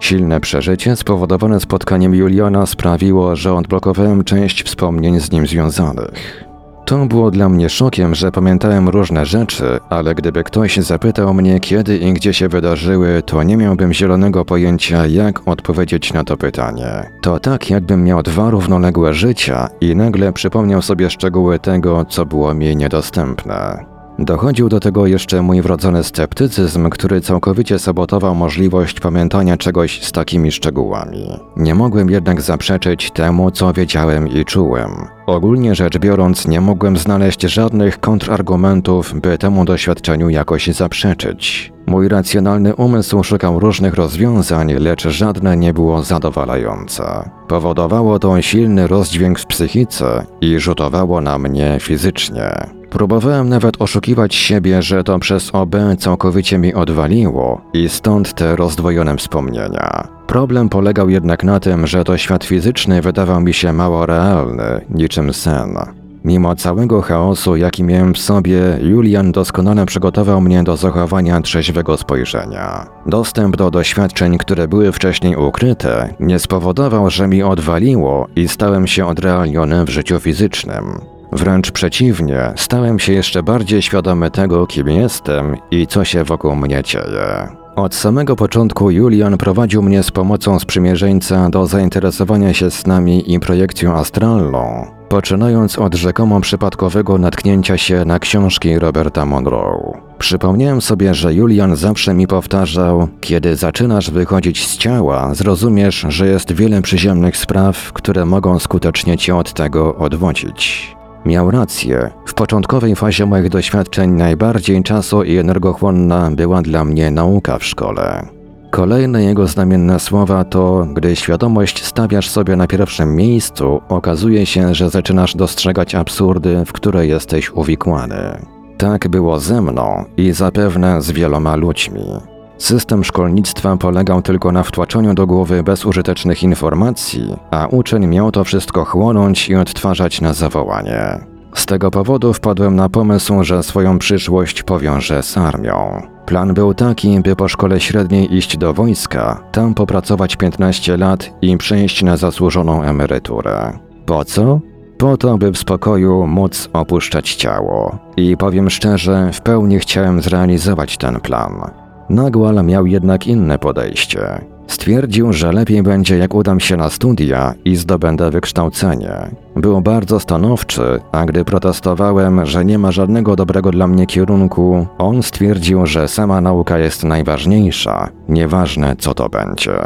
Silne 0.00 0.40
przeżycie 0.40 0.96
spowodowane 0.96 1.60
spotkaniem 1.60 2.14
Juliana 2.14 2.66
sprawiło, 2.66 3.36
że 3.36 3.54
odblokowałem 3.54 4.24
część 4.24 4.62
wspomnień 4.62 5.20
z 5.20 5.32
nim 5.32 5.46
związanych. 5.46 6.44
To 6.84 7.06
było 7.06 7.30
dla 7.30 7.48
mnie 7.48 7.68
szokiem, 7.68 8.14
że 8.14 8.32
pamiętałem 8.32 8.88
różne 8.88 9.26
rzeczy, 9.26 9.80
ale 9.90 10.14
gdyby 10.14 10.44
ktoś 10.44 10.76
zapytał 10.76 11.34
mnie, 11.34 11.60
kiedy 11.60 11.98
i 11.98 12.12
gdzie 12.12 12.34
się 12.34 12.48
wydarzyły, 12.48 13.22
to 13.26 13.42
nie 13.42 13.56
miałbym 13.56 13.92
zielonego 13.92 14.44
pojęcia, 14.44 15.06
jak 15.06 15.48
odpowiedzieć 15.48 16.12
na 16.12 16.24
to 16.24 16.36
pytanie. 16.36 17.10
To 17.22 17.40
tak, 17.40 17.70
jakbym 17.70 18.04
miał 18.04 18.22
dwa 18.22 18.50
równoległe 18.50 19.14
życia 19.14 19.68
i 19.80 19.96
nagle 19.96 20.32
przypomniał 20.32 20.82
sobie 20.82 21.10
szczegóły 21.10 21.58
tego, 21.58 22.04
co 22.04 22.26
było 22.26 22.54
mi 22.54 22.76
niedostępne. 22.76 23.93
Dochodził 24.18 24.68
do 24.68 24.80
tego 24.80 25.06
jeszcze 25.06 25.42
mój 25.42 25.62
wrodzony 25.62 26.04
sceptycyzm, 26.04 26.90
który 26.90 27.20
całkowicie 27.20 27.78
sabotował 27.78 28.34
możliwość 28.34 29.00
pamiętania 29.00 29.56
czegoś 29.56 30.02
z 30.02 30.12
takimi 30.12 30.52
szczegółami. 30.52 31.28
Nie 31.56 31.74
mogłem 31.74 32.10
jednak 32.10 32.42
zaprzeczyć 32.42 33.10
temu, 33.10 33.50
co 33.50 33.72
wiedziałem 33.72 34.28
i 34.28 34.44
czułem. 34.44 34.90
Ogólnie 35.26 35.74
rzecz 35.74 35.98
biorąc, 35.98 36.48
nie 36.48 36.60
mogłem 36.60 36.96
znaleźć 36.96 37.42
żadnych 37.42 38.00
kontrargumentów, 38.00 39.20
by 39.20 39.38
temu 39.38 39.64
doświadczeniu 39.64 40.28
jakoś 40.28 40.66
zaprzeczyć. 40.66 41.72
Mój 41.86 42.08
racjonalny 42.08 42.74
umysł 42.74 43.22
szukał 43.22 43.60
różnych 43.60 43.94
rozwiązań, 43.94 44.72
lecz 44.72 45.08
żadne 45.08 45.56
nie 45.56 45.72
było 45.72 46.02
zadowalające. 46.02 47.30
Powodowało 47.48 48.18
to 48.18 48.42
silny 48.42 48.86
rozdźwięk 48.86 49.38
w 49.38 49.46
psychice 49.46 50.26
i 50.40 50.58
rzutowało 50.58 51.20
na 51.20 51.38
mnie 51.38 51.76
fizycznie. 51.80 52.83
Próbowałem 52.94 53.48
nawet 53.48 53.82
oszukiwać 53.82 54.34
siebie, 54.34 54.82
że 54.82 55.04
to 55.04 55.18
przez 55.18 55.50
OB 55.54 55.76
całkowicie 55.98 56.58
mi 56.58 56.74
odwaliło 56.74 57.60
i 57.72 57.88
stąd 57.88 58.34
te 58.34 58.56
rozdwojone 58.56 59.16
wspomnienia. 59.16 60.08
Problem 60.26 60.68
polegał 60.68 61.10
jednak 61.10 61.44
na 61.44 61.60
tym, 61.60 61.86
że 61.86 62.04
to 62.04 62.16
świat 62.16 62.44
fizyczny 62.44 63.02
wydawał 63.02 63.40
mi 63.40 63.54
się 63.54 63.72
mało 63.72 64.06
realny, 64.06 64.80
niczym 64.90 65.32
sen. 65.32 65.76
Mimo 66.24 66.56
całego 66.56 67.02
chaosu, 67.02 67.56
jaki 67.56 67.82
miałem 67.84 68.14
w 68.14 68.18
sobie, 68.18 68.60
Julian 68.82 69.32
doskonale 69.32 69.86
przygotował 69.86 70.40
mnie 70.40 70.62
do 70.62 70.76
zachowania 70.76 71.40
trzeźwego 71.40 71.96
spojrzenia. 71.96 72.86
Dostęp 73.06 73.56
do 73.56 73.70
doświadczeń, 73.70 74.38
które 74.38 74.68
były 74.68 74.92
wcześniej 74.92 75.36
ukryte, 75.36 76.14
nie 76.20 76.38
spowodował, 76.38 77.10
że 77.10 77.28
mi 77.28 77.42
odwaliło 77.42 78.26
i 78.36 78.48
stałem 78.48 78.86
się 78.86 79.06
odrealniony 79.06 79.84
w 79.84 79.88
życiu 79.88 80.20
fizycznym. 80.20 81.13
Wręcz 81.34 81.70
przeciwnie, 81.70 82.52
stałem 82.56 82.98
się 82.98 83.12
jeszcze 83.12 83.42
bardziej 83.42 83.82
świadomy 83.82 84.30
tego, 84.30 84.66
kim 84.66 84.88
jestem 84.88 85.56
i 85.70 85.86
co 85.86 86.04
się 86.04 86.24
wokół 86.24 86.56
mnie 86.56 86.82
dzieje. 86.82 87.48
Od 87.76 87.94
samego 87.94 88.36
początku 88.36 88.90
Julian 88.90 89.38
prowadził 89.38 89.82
mnie 89.82 90.02
z 90.02 90.10
pomocą 90.10 90.58
sprzymierzeńca 90.58 91.50
do 91.50 91.66
zainteresowania 91.66 92.54
się 92.54 92.70
snami 92.70 93.32
i 93.32 93.40
projekcją 93.40 93.94
astralną, 93.94 94.86
poczynając 95.08 95.78
od 95.78 95.94
rzekomo 95.94 96.40
przypadkowego 96.40 97.18
natknięcia 97.18 97.78
się 97.78 98.04
na 98.04 98.18
książki 98.18 98.78
Roberta 98.78 99.24
Monroe. 99.24 100.00
Przypomniałem 100.18 100.80
sobie, 100.80 101.14
że 101.14 101.34
Julian 101.34 101.76
zawsze 101.76 102.14
mi 102.14 102.26
powtarzał: 102.26 103.08
Kiedy 103.20 103.56
zaczynasz 103.56 104.10
wychodzić 104.10 104.66
z 104.66 104.76
ciała, 104.78 105.34
zrozumiesz, 105.34 106.06
że 106.08 106.26
jest 106.26 106.52
wiele 106.52 106.82
przyziemnych 106.82 107.36
spraw, 107.36 107.92
które 107.92 108.26
mogą 108.26 108.58
skutecznie 108.58 109.18
cię 109.18 109.36
od 109.36 109.52
tego 109.52 109.96
odwodzić. 109.96 110.93
Miał 111.24 111.50
rację. 111.50 112.10
W 112.26 112.34
początkowej 112.34 112.96
fazie 112.96 113.26
moich 113.26 113.48
doświadczeń 113.48 114.10
najbardziej 114.10 114.82
czasu 114.82 115.22
i 115.22 115.36
energochłonna 115.36 116.30
była 116.30 116.62
dla 116.62 116.84
mnie 116.84 117.10
nauka 117.10 117.58
w 117.58 117.64
szkole. 117.64 118.28
Kolejne 118.70 119.24
jego 119.24 119.46
znamienne 119.46 120.00
słowa 120.00 120.44
to, 120.44 120.86
gdy 120.94 121.16
świadomość 121.16 121.84
stawiasz 121.84 122.30
sobie 122.30 122.56
na 122.56 122.66
pierwszym 122.66 123.16
miejscu, 123.16 123.80
okazuje 123.88 124.46
się, 124.46 124.74
że 124.74 124.90
zaczynasz 124.90 125.36
dostrzegać 125.36 125.94
absurdy, 125.94 126.64
w 126.66 126.72
które 126.72 127.06
jesteś 127.06 127.50
uwikłany. 127.50 128.46
Tak 128.78 129.08
było 129.08 129.40
ze 129.40 129.62
mną 129.62 130.04
i 130.16 130.32
zapewne 130.32 131.02
z 131.02 131.10
wieloma 131.10 131.56
ludźmi. 131.56 132.33
System 132.58 133.04
szkolnictwa 133.04 133.76
polegał 133.76 134.22
tylko 134.22 134.52
na 134.52 134.62
wtłaczaniu 134.62 135.14
do 135.14 135.26
głowy 135.26 135.62
bezużytecznych 135.62 136.42
informacji, 136.42 137.36
a 137.50 137.66
uczeń 137.66 138.06
miał 138.06 138.32
to 138.32 138.44
wszystko 138.44 138.84
chłonąć 138.84 139.48
i 139.48 139.54
odtwarzać 139.54 140.20
na 140.20 140.32
zawołanie. 140.32 141.18
Z 141.54 141.66
tego 141.66 141.90
powodu 141.90 142.32
wpadłem 142.32 142.76
na 142.76 142.88
pomysł, 142.88 143.44
że 143.44 143.62
swoją 143.62 143.98
przyszłość 143.98 144.62
powiążę 144.62 145.22
z 145.22 145.38
armią. 145.38 146.02
Plan 146.26 146.54
był 146.54 146.74
taki, 146.74 147.20
by 147.20 147.36
po 147.36 147.48
szkole 147.48 147.80
średniej 147.80 148.36
iść 148.36 148.56
do 148.56 148.72
wojska, 148.72 149.40
tam 149.52 149.74
popracować 149.74 150.36
15 150.36 150.96
lat 150.96 151.30
i 151.42 151.56
przejść 151.56 152.02
na 152.02 152.16
zasłużoną 152.16 152.82
emeryturę. 152.82 153.78
Po 154.06 154.24
co? 154.24 154.60
Po 154.98 155.16
to, 155.16 155.38
by 155.38 155.50
w 155.50 155.58
spokoju 155.58 156.26
móc 156.26 156.68
opuszczać 156.72 157.34
ciało. 157.34 157.98
I 158.16 158.36
powiem 158.36 158.70
szczerze, 158.70 159.30
w 159.32 159.40
pełni 159.40 159.78
chciałem 159.78 160.20
zrealizować 160.20 160.96
ten 160.96 161.20
plan. 161.20 161.83
Nagłal 162.08 162.64
miał 162.64 162.86
jednak 162.86 163.26
inne 163.26 163.58
podejście. 163.58 164.40
Stwierdził, 164.66 165.32
że 165.32 165.52
lepiej 165.52 165.82
będzie 165.82 166.18
jak 166.18 166.34
udam 166.34 166.60
się 166.60 166.76
na 166.76 166.90
studia 166.90 167.54
i 167.64 167.76
zdobędę 167.76 168.30
wykształcenie. 168.30 169.30
Był 169.56 169.80
bardzo 169.80 170.20
stanowczy, 170.20 171.00
a 171.12 171.24
gdy 171.24 171.44
protestowałem, 171.44 172.46
że 172.46 172.64
nie 172.64 172.78
ma 172.78 172.92
żadnego 172.92 173.36
dobrego 173.36 173.70
dla 173.70 173.86
mnie 173.86 174.06
kierunku, 174.06 174.86
on 174.98 175.22
stwierdził, 175.22 175.86
że 175.86 176.08
sama 176.08 176.40
nauka 176.40 176.78
jest 176.78 177.04
najważniejsza, 177.04 178.08
nieważne 178.28 178.96
co 178.98 179.14
to 179.14 179.28
będzie. 179.28 179.78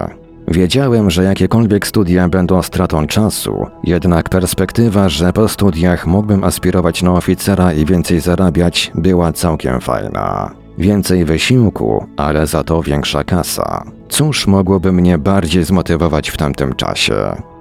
Wiedziałem, 0.49 1.11
że 1.11 1.25
jakiekolwiek 1.25 1.87
studia 1.87 2.29
będą 2.29 2.63
stratą 2.63 3.07
czasu, 3.07 3.67
jednak 3.85 4.29
perspektywa, 4.29 5.09
że 5.09 5.33
po 5.33 5.49
studiach 5.49 6.07
mógłbym 6.07 6.45
aspirować 6.45 7.03
na 7.03 7.13
oficera 7.13 7.73
i 7.73 7.85
więcej 7.85 8.21
zarabiać, 8.21 8.93
była 8.95 9.33
całkiem 9.33 9.81
fajna. 9.81 10.51
Więcej 10.79 11.25
wysiłku, 11.25 12.07
ale 12.17 12.47
za 12.47 12.65
to 12.65 12.83
większa 12.83 13.25
kasa. 13.25 13.85
Cóż 14.09 14.47
mogłoby 14.47 14.93
mnie 14.93 15.19
bardziej 15.19 15.65
zmotywować 15.65 16.31
w 16.31 16.37
tamtym 16.37 16.75
czasie? 16.75 17.15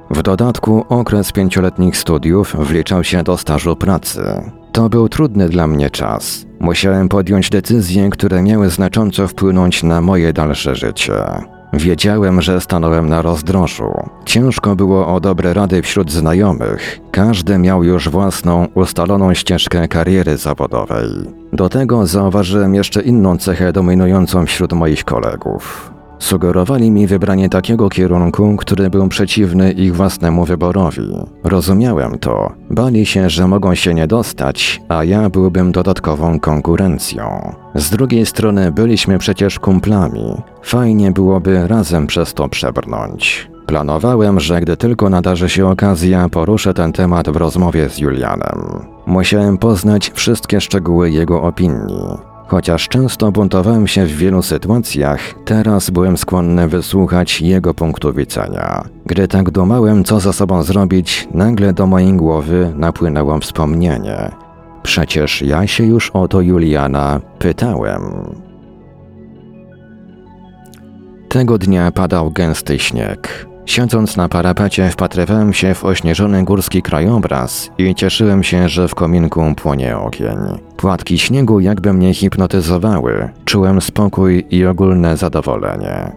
W 0.10 0.22
dodatku 0.22 0.86
okres 0.90 1.32
pięcioletnich 1.32 1.98
studiów 1.98 2.56
wliczał 2.60 3.04
się 3.04 3.24
do 3.24 3.38
stażu 3.38 3.76
pracy. 3.76 4.22
To 4.72 4.90
był 4.90 5.10
trudny 5.10 5.50
dla 5.50 5.68
mnie 5.68 5.90
czas. 5.90 6.46
Musiałem 6.60 7.10
podjąć 7.10 7.50
decyzje, 7.50 8.10
które 8.10 8.42
miały 8.42 8.70
znacząco 8.70 9.28
wpłynąć 9.28 9.84
na 9.84 10.02
moje 10.02 10.34
dalsze 10.34 10.76
życie. 10.76 11.14
Wiedziałem, 11.74 12.42
że 12.42 12.62
stanąłem 12.62 13.10
na 13.10 13.22
rozdrożu. 13.22 13.94
Ciężko 14.26 14.76
było 14.76 15.16
o 15.16 15.20
dobre 15.20 15.54
rady 15.54 15.82
wśród 15.82 16.12
znajomych. 16.12 17.00
Każdy 17.12 17.58
miał 17.58 17.84
już 17.84 18.10
własną, 18.10 18.68
ustaloną 18.74 19.34
ścieżkę 19.34 19.88
kariery 19.88 20.38
zawodowej. 20.38 21.10
Do 21.54 21.70
tego 21.70 22.08
zauważyłem 22.08 22.76
jeszcze 22.76 23.02
inną 23.02 23.38
cechę 23.38 23.74
dominującą 23.74 24.46
wśród 24.46 24.74
moich 24.74 25.04
kolegów. 25.04 25.97
Sugerowali 26.20 26.92
mi 26.92 27.08
wybranie 27.08 27.50
takiego 27.50 27.90
kierunku, 27.90 28.56
który 28.58 28.90
był 28.90 29.08
przeciwny 29.08 29.72
ich 29.72 29.96
własnemu 29.96 30.46
wyborowi. 30.46 31.14
Rozumiałem 31.44 32.20
to. 32.20 32.54
Bali 32.70 33.06
się, 33.06 33.30
że 33.30 33.48
mogą 33.48 33.76
się 33.76 33.94
nie 33.94 34.08
dostać, 34.08 34.82
a 34.90 35.04
ja 35.04 35.30
byłbym 35.30 35.72
dodatkową 35.72 36.40
konkurencją. 36.40 37.54
Z 37.76 37.90
drugiej 37.90 38.26
strony 38.26 38.72
byliśmy 38.72 39.18
przecież 39.18 39.60
kumplami. 39.60 40.42
Fajnie 40.64 41.12
byłoby 41.12 41.68
razem 41.68 42.08
przez 42.08 42.34
to 42.34 42.50
przebrnąć. 42.50 43.50
Planowałem, 43.68 44.40
że 44.40 44.62
gdy 44.62 44.78
tylko 44.78 45.10
nadarzy 45.10 45.50
się 45.50 45.68
okazja, 45.68 46.30
poruszę 46.30 46.74
ten 46.74 46.94
temat 46.94 47.30
w 47.30 47.36
rozmowie 47.36 47.90
z 47.90 47.98
Julianem. 47.98 48.86
Musiałem 49.06 49.58
poznać 49.58 50.12
wszystkie 50.16 50.62
szczegóły 50.62 51.12
jego 51.12 51.42
opinii. 51.42 52.37
Chociaż 52.48 52.88
często 52.88 53.32
buntowałem 53.32 53.88
się 53.88 54.06
w 54.06 54.12
wielu 54.18 54.42
sytuacjach, 54.42 55.20
teraz 55.46 55.90
byłem 55.90 56.18
skłonny 56.18 56.68
wysłuchać 56.68 57.42
jego 57.42 57.74
punktu 57.74 58.14
widzenia. 58.14 58.84
Gdy 59.06 59.28
tak 59.28 59.52
dumałem, 59.52 60.04
co 60.04 60.20
ze 60.20 60.34
sobą 60.34 60.64
zrobić, 60.64 61.28
nagle 61.34 61.74
do 61.74 61.88
mojej 61.88 62.14
głowy 62.14 62.74
napłynęło 62.76 63.40
wspomnienie. 63.40 64.32
Przecież 64.84 65.42
ja 65.42 65.68
się 65.68 65.84
już 65.84 66.10
o 66.10 66.28
to 66.28 66.42
Juliana 66.42 67.20
pytałem. 67.40 68.02
Tego 71.30 71.58
dnia 71.58 71.92
padał 71.92 72.32
gęsty 72.32 72.80
śnieg. 72.80 73.48
Siedząc 73.68 74.18
na 74.18 74.30
parapecie 74.30 74.90
wpatrywałem 74.90 75.54
się 75.54 75.74
w 75.74 75.86
ośnieżony 75.86 76.44
górski 76.44 76.82
krajobraz 76.82 77.70
i 77.78 77.96
cieszyłem 77.96 78.44
się, 78.44 78.70
że 78.70 78.88
w 78.88 78.96
kominku 78.96 79.54
płonie 79.56 79.98
ogień. 79.98 80.38
Płatki 80.78 81.20
śniegu 81.20 81.60
jakby 81.60 81.94
mnie 81.94 82.14
hipnotyzowały, 82.14 83.30
czułem 83.46 83.82
spokój 83.82 84.46
i 84.50 84.66
ogólne 84.66 85.18
zadowolenie. 85.18 86.12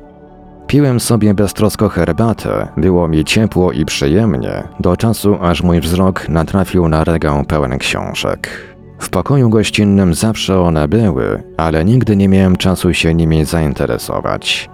Piłem 0.66 1.00
sobie 1.00 1.34
beztrosko 1.34 1.88
herbatę, 1.88 2.68
było 2.76 3.08
mi 3.08 3.24
ciepło 3.24 3.72
i 3.72 3.84
przyjemnie, 3.84 4.62
do 4.80 4.96
czasu 4.96 5.36
aż 5.40 5.62
mój 5.62 5.80
wzrok 5.80 6.28
natrafił 6.28 6.88
na 6.88 7.04
regał 7.04 7.44
pełen 7.44 7.78
książek. 7.78 8.50
W 8.98 9.10
pokoju 9.10 9.50
gościnnym 9.50 10.14
zawsze 10.14 10.60
one 10.60 10.88
były, 10.88 11.42
ale 11.56 11.84
nigdy 11.84 12.16
nie 12.16 12.28
miałem 12.28 12.56
czasu 12.56 12.94
się 12.94 13.14
nimi 13.14 13.44
zainteresować. 13.44 14.70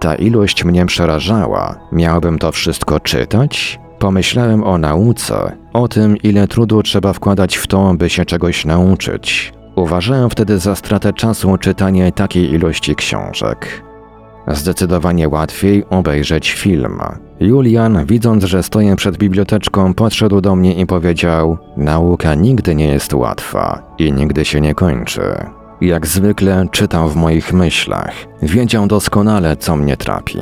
Ta 0.00 0.14
ilość 0.14 0.64
mnie 0.64 0.86
przerażała. 0.86 1.74
Miałbym 1.92 2.38
to 2.38 2.52
wszystko 2.52 3.00
czytać? 3.00 3.80
Pomyślałem 3.98 4.64
o 4.64 4.78
nauce, 4.78 5.56
o 5.72 5.88
tym, 5.88 6.16
ile 6.16 6.48
trudu 6.48 6.82
trzeba 6.82 7.12
wkładać 7.12 7.56
w 7.56 7.66
to, 7.66 7.94
by 7.94 8.10
się 8.10 8.24
czegoś 8.24 8.64
nauczyć. 8.64 9.52
Uważałem 9.76 10.30
wtedy 10.30 10.58
za 10.58 10.74
stratę 10.74 11.12
czasu 11.12 11.56
czytanie 11.56 12.12
takiej 12.12 12.52
ilości 12.52 12.94
książek. 12.94 13.82
Zdecydowanie 14.48 15.28
łatwiej 15.28 15.84
obejrzeć 15.90 16.52
film. 16.52 17.00
Julian, 17.40 18.06
widząc, 18.06 18.44
że 18.44 18.62
stoję 18.62 18.96
przed 18.96 19.18
biblioteczką, 19.18 19.94
podszedł 19.94 20.40
do 20.40 20.56
mnie 20.56 20.74
i 20.74 20.86
powiedział: 20.86 21.58
Nauka 21.76 22.34
nigdy 22.34 22.74
nie 22.74 22.88
jest 22.88 23.14
łatwa 23.14 23.82
i 23.98 24.12
nigdy 24.12 24.44
się 24.44 24.60
nie 24.60 24.74
kończy. 24.74 25.22
Jak 25.80 26.06
zwykle 26.06 26.66
czytał 26.70 27.08
w 27.08 27.16
moich 27.16 27.52
myślach. 27.52 28.12
Wiedział 28.42 28.86
doskonale, 28.86 29.56
co 29.56 29.76
mnie 29.76 29.96
trapi. 29.96 30.38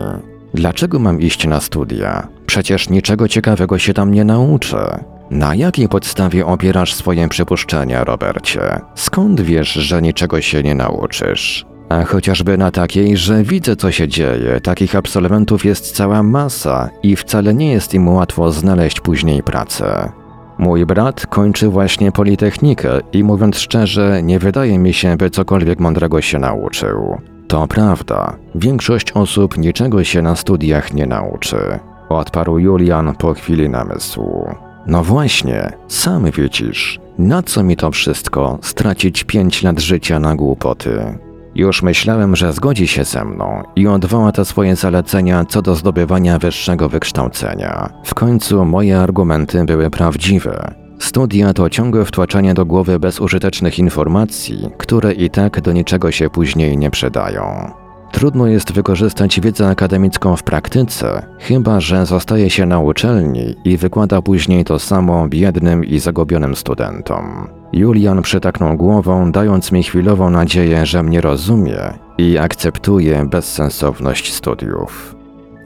Dlaczego 0.55 0.99
mam 0.99 1.21
iść 1.21 1.47
na 1.47 1.61
studia? 1.61 2.29
Przecież 2.47 2.91
niczego 2.91 3.29
ciekawego 3.29 3.79
się 3.79 3.95
tam 3.95 4.13
nie 4.15 4.25
nauczę. 4.25 5.05
Na 5.31 5.55
jakiej 5.55 5.89
podstawie 5.89 6.47
opierasz 6.47 6.95
swoje 6.95 7.29
przypuszczenia, 7.29 8.05
Robercie? 8.05 8.81
Skąd 8.95 9.41
wiesz, 9.41 9.73
że 9.73 10.03
niczego 10.03 10.41
się 10.41 10.63
nie 10.63 10.75
nauczysz? 10.75 11.67
A 11.89 12.05
chociażby 12.05 12.59
na 12.59 12.71
takiej, 12.71 13.17
że 13.17 13.43
widzę 13.43 13.77
co 13.77 13.93
się 13.93 14.09
dzieje, 14.09 14.61
takich 14.61 14.97
absolwentów 14.97 15.65
jest 15.65 15.93
cała 15.93 16.23
masa 16.23 16.91
i 17.03 17.17
wcale 17.17 17.55
nie 17.55 17.73
jest 17.73 17.95
im 17.95 18.09
łatwo 18.09 18.53
znaleźć 18.53 19.01
później 19.01 19.43
pracę. 19.43 20.13
Mój 20.59 20.87
brat 20.87 21.27
kończy 21.27 21.69
właśnie 21.69 22.13
Politechnikę 22.13 23.01
i 23.13 23.25
mówiąc 23.25 23.59
szczerze, 23.59 24.23
nie 24.23 24.39
wydaje 24.39 24.79
mi 24.79 24.93
się, 24.93 25.17
by 25.17 25.31
cokolwiek 25.31 25.81
mądrego 25.81 26.21
się 26.21 26.39
nauczył. 26.39 27.21
To 27.49 27.67
prawda, 27.67 28.37
większość 28.55 29.13
osób 29.13 29.59
niczego 29.59 30.05
się 30.05 30.23
na 30.23 30.37
studiach 30.37 30.95
nie 30.95 31.07
nauczy, 31.07 31.79
odparł 32.09 32.59
Julian 32.59 33.15
po 33.15 33.35
chwili 33.35 33.69
namysłu. 33.69 34.55
No 34.87 35.05
właśnie, 35.05 35.73
sam 35.89 36.31
widzisz, 36.31 37.01
na 37.19 37.43
co 37.43 37.63
mi 37.63 37.77
to 37.77 37.91
wszystko 37.91 38.59
stracić 38.63 39.25
pięć 39.25 39.63
lat 39.63 39.81
życia 39.81 40.19
na 40.19 40.37
głupoty? 40.37 41.19
Już 41.59 41.83
myślałem, 41.83 42.37
że 42.37 42.53
zgodzi 42.53 42.89
się 42.89 43.05
ze 43.05 43.25
mną 43.25 43.63
i 43.77 43.87
odwoła 43.87 44.33
te 44.33 44.45
swoje 44.45 44.77
zalecenia 44.77 45.45
co 45.45 45.63
do 45.63 45.75
zdobywania 45.75 46.39
wyższego 46.39 46.89
wykształcenia. 46.89 47.93
W 48.05 48.15
końcu 48.15 48.65
moje 48.65 49.01
argumenty 49.01 49.65
były 49.65 49.91
prawdziwe. 49.91 50.75
Studia 50.99 51.53
to 51.53 51.71
ciągłe 51.71 52.05
wtłaczanie 52.05 52.55
do 52.55 52.67
głowy 52.67 52.99
bezużytecznych 52.99 53.79
informacji, 53.79 54.71
które 54.79 55.13
i 55.13 55.31
tak 55.31 55.61
do 55.61 55.73
niczego 55.73 56.11
się 56.11 56.31
później 56.31 56.79
nie 56.79 56.91
przydają. 56.91 57.71
Trudno 58.13 58.47
jest 58.47 58.73
wykorzystać 58.73 59.41
wiedzę 59.41 59.69
akademicką 59.69 60.37
w 60.37 60.43
praktyce, 60.43 61.27
chyba 61.39 61.81
że 61.81 62.07
zostaje 62.07 62.51
się 62.51 62.67
na 62.67 62.81
uczelni 62.81 63.55
i 63.65 63.77
wykłada 63.77 64.23
później 64.23 64.65
to 64.65 64.79
samo 64.79 65.29
biednym 65.29 65.85
i 65.85 65.99
zagubionym 65.99 66.57
studentom. 66.57 67.58
Julian 67.73 68.23
przytaknął 68.23 68.77
głową, 68.77 69.33
dając 69.33 69.73
mi 69.73 69.83
chwilową 69.83 70.31
nadzieję, 70.31 70.87
że 70.87 71.03
mnie 71.03 71.21
rozumie 71.21 71.79
i 72.19 72.39
akceptuje 72.39 73.27
bezsensowność 73.27 74.35
studiów. 74.35 75.17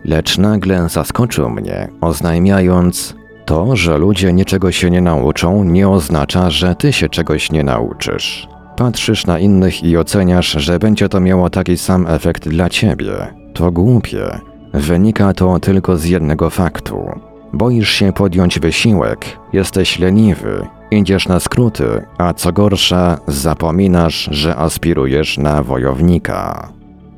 Lecz 0.04 0.38
nagle 0.38 0.88
zaskoczył 0.88 1.50
mnie, 1.50 1.88
oznajmiając: 2.00 3.14
To, 3.44 3.76
że 3.76 3.98
ludzie 3.98 4.32
niczego 4.32 4.72
się 4.72 4.90
nie 4.90 5.00
nauczą, 5.00 5.64
nie 5.64 5.88
oznacza, 5.88 6.50
że 6.50 6.74
ty 6.74 6.92
się 6.92 7.08
czegoś 7.08 7.52
nie 7.52 7.64
nauczysz. 7.64 8.48
Patrzysz 8.76 9.26
na 9.26 9.38
innych 9.38 9.82
i 9.82 9.96
oceniasz, 9.96 10.50
że 10.50 10.78
będzie 10.78 11.08
to 11.08 11.20
miało 11.20 11.50
taki 11.50 11.78
sam 11.78 12.06
efekt 12.06 12.48
dla 12.48 12.68
ciebie. 12.68 13.12
To 13.54 13.72
głupie. 13.72 14.38
Wynika 14.74 15.32
to 15.32 15.58
tylko 15.58 15.96
z 15.96 16.04
jednego 16.04 16.50
faktu. 16.50 17.04
Boisz 17.52 17.90
się 17.90 18.12
podjąć 18.12 18.58
wysiłek, 18.58 19.38
jesteś 19.52 19.98
leniwy, 19.98 20.66
idziesz 20.92 21.28
na 21.28 21.40
skróty, 21.40 22.06
a 22.18 22.34
co 22.34 22.52
gorsza, 22.52 23.18
zapominasz, 23.26 24.28
że 24.32 24.56
aspirujesz 24.56 25.38
na 25.38 25.62
wojownika. 25.62 26.68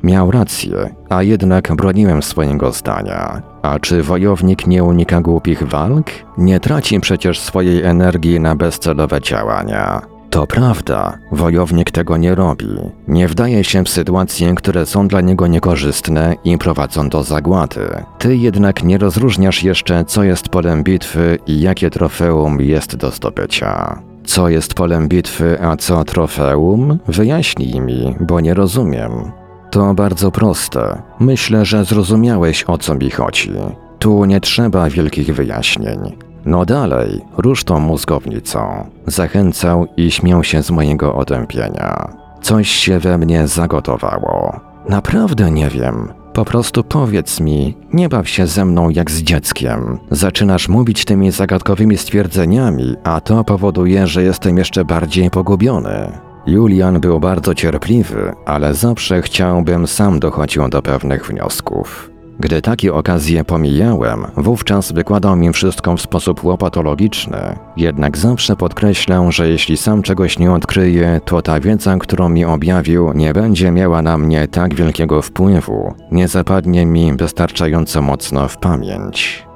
Miał 0.02 0.30
rację, 0.30 0.94
a 1.08 1.22
jednak 1.22 1.76
broniłem 1.76 2.22
swojego 2.22 2.72
zdania. 2.72 3.42
A 3.62 3.78
czy 3.78 4.02
wojownik 4.02 4.66
nie 4.66 4.84
unika 4.84 5.20
głupich 5.20 5.62
walk? 5.62 6.10
Nie 6.38 6.60
traci 6.60 7.00
przecież 7.00 7.40
swojej 7.40 7.82
energii 7.82 8.40
na 8.40 8.56
bezcelowe 8.56 9.20
działania. 9.20 10.13
To 10.34 10.46
prawda, 10.46 11.18
wojownik 11.32 11.90
tego 11.90 12.16
nie 12.16 12.34
robi. 12.34 12.66
Nie 13.08 13.28
wdaje 13.28 13.64
się 13.64 13.84
w 13.84 13.88
sytuacje, 13.88 14.54
które 14.54 14.86
są 14.86 15.08
dla 15.08 15.20
niego 15.20 15.46
niekorzystne 15.46 16.36
i 16.44 16.58
prowadzą 16.58 17.08
do 17.08 17.22
zagłady. 17.22 17.88
Ty 18.18 18.36
jednak 18.36 18.82
nie 18.82 18.98
rozróżniasz 18.98 19.62
jeszcze, 19.62 20.04
co 20.04 20.22
jest 20.22 20.48
polem 20.48 20.82
bitwy 20.82 21.38
i 21.46 21.60
jakie 21.60 21.90
trofeum 21.90 22.60
jest 22.60 22.96
do 22.96 23.10
zdobycia. 23.10 24.02
Co 24.24 24.48
jest 24.48 24.74
polem 24.74 25.08
bitwy, 25.08 25.62
a 25.62 25.76
co 25.76 26.04
trofeum? 26.04 26.98
Wyjaśnij 27.08 27.80
mi, 27.80 28.14
bo 28.20 28.40
nie 28.40 28.54
rozumiem. 28.54 29.32
To 29.70 29.94
bardzo 29.94 30.30
proste. 30.30 31.02
Myślę, 31.20 31.64
że 31.64 31.84
zrozumiałeś 31.84 32.64
o 32.66 32.78
co 32.78 32.94
mi 32.94 33.10
chodzi. 33.10 33.52
Tu 33.98 34.24
nie 34.24 34.40
trzeba 34.40 34.90
wielkich 34.90 35.34
wyjaśnień. 35.34 36.23
No 36.46 36.64
dalej, 36.64 37.20
rusz 37.36 37.64
tą 37.64 37.80
mózgownicą. 37.80 38.90
Zachęcał 39.06 39.86
i 39.96 40.10
śmiał 40.10 40.44
się 40.44 40.62
z 40.62 40.70
mojego 40.70 41.14
otępienia. 41.14 42.08
Coś 42.42 42.68
się 42.68 42.98
we 42.98 43.18
mnie 43.18 43.48
zagotowało. 43.48 44.60
Naprawdę 44.88 45.50
nie 45.50 45.70
wiem. 45.70 46.12
Po 46.34 46.44
prostu 46.44 46.84
powiedz 46.84 47.40
mi, 47.40 47.76
nie 47.92 48.08
baw 48.08 48.28
się 48.28 48.46
ze 48.46 48.64
mną 48.64 48.90
jak 48.90 49.10
z 49.10 49.22
dzieckiem. 49.22 49.98
Zaczynasz 50.10 50.68
mówić 50.68 51.04
tymi 51.04 51.30
zagadkowymi 51.30 51.98
stwierdzeniami, 51.98 52.94
a 53.04 53.20
to 53.20 53.44
powoduje, 53.44 54.06
że 54.06 54.22
jestem 54.22 54.58
jeszcze 54.58 54.84
bardziej 54.84 55.30
pogubiony. 55.30 56.12
Julian 56.46 57.00
był 57.00 57.20
bardzo 57.20 57.54
cierpliwy, 57.54 58.32
ale 58.46 58.74
zawsze 58.74 59.22
chciałbym 59.22 59.86
sam 59.86 60.20
dochodził 60.20 60.68
do 60.68 60.82
pewnych 60.82 61.26
wniosków. 61.26 62.13
Gdy 62.40 62.62
takie 62.62 62.94
okazje 62.94 63.44
pomijałem, 63.44 64.26
wówczas 64.36 64.92
wykładał 64.92 65.36
mi 65.36 65.52
wszystko 65.52 65.96
w 65.96 66.00
sposób 66.00 66.44
łopatologiczny, 66.44 67.58
jednak 67.76 68.18
zawsze 68.18 68.56
podkreślał, 68.56 69.32
że 69.32 69.48
jeśli 69.48 69.76
sam 69.76 70.02
czegoś 70.02 70.38
nie 70.38 70.52
odkryję, 70.52 71.20
to 71.24 71.42
ta 71.42 71.60
wiedza, 71.60 71.96
którą 71.96 72.28
mi 72.28 72.44
objawił, 72.44 73.12
nie 73.12 73.32
będzie 73.32 73.70
miała 73.70 74.02
na 74.02 74.18
mnie 74.18 74.48
tak 74.48 74.74
wielkiego 74.74 75.22
wpływu, 75.22 75.94
nie 76.12 76.28
zapadnie 76.28 76.86
mi 76.86 77.12
wystarczająco 77.12 78.02
mocno 78.02 78.48
w 78.48 78.58
pamięć. 78.58 79.46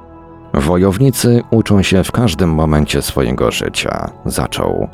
Wojownicy 0.53 1.41
uczą 1.51 1.81
się 1.81 2.03
w 2.03 2.11
każdym 2.11 2.49
momencie 2.49 3.01
swojego 3.01 3.51
życia, 3.51 4.11
zaczął. 4.25 4.87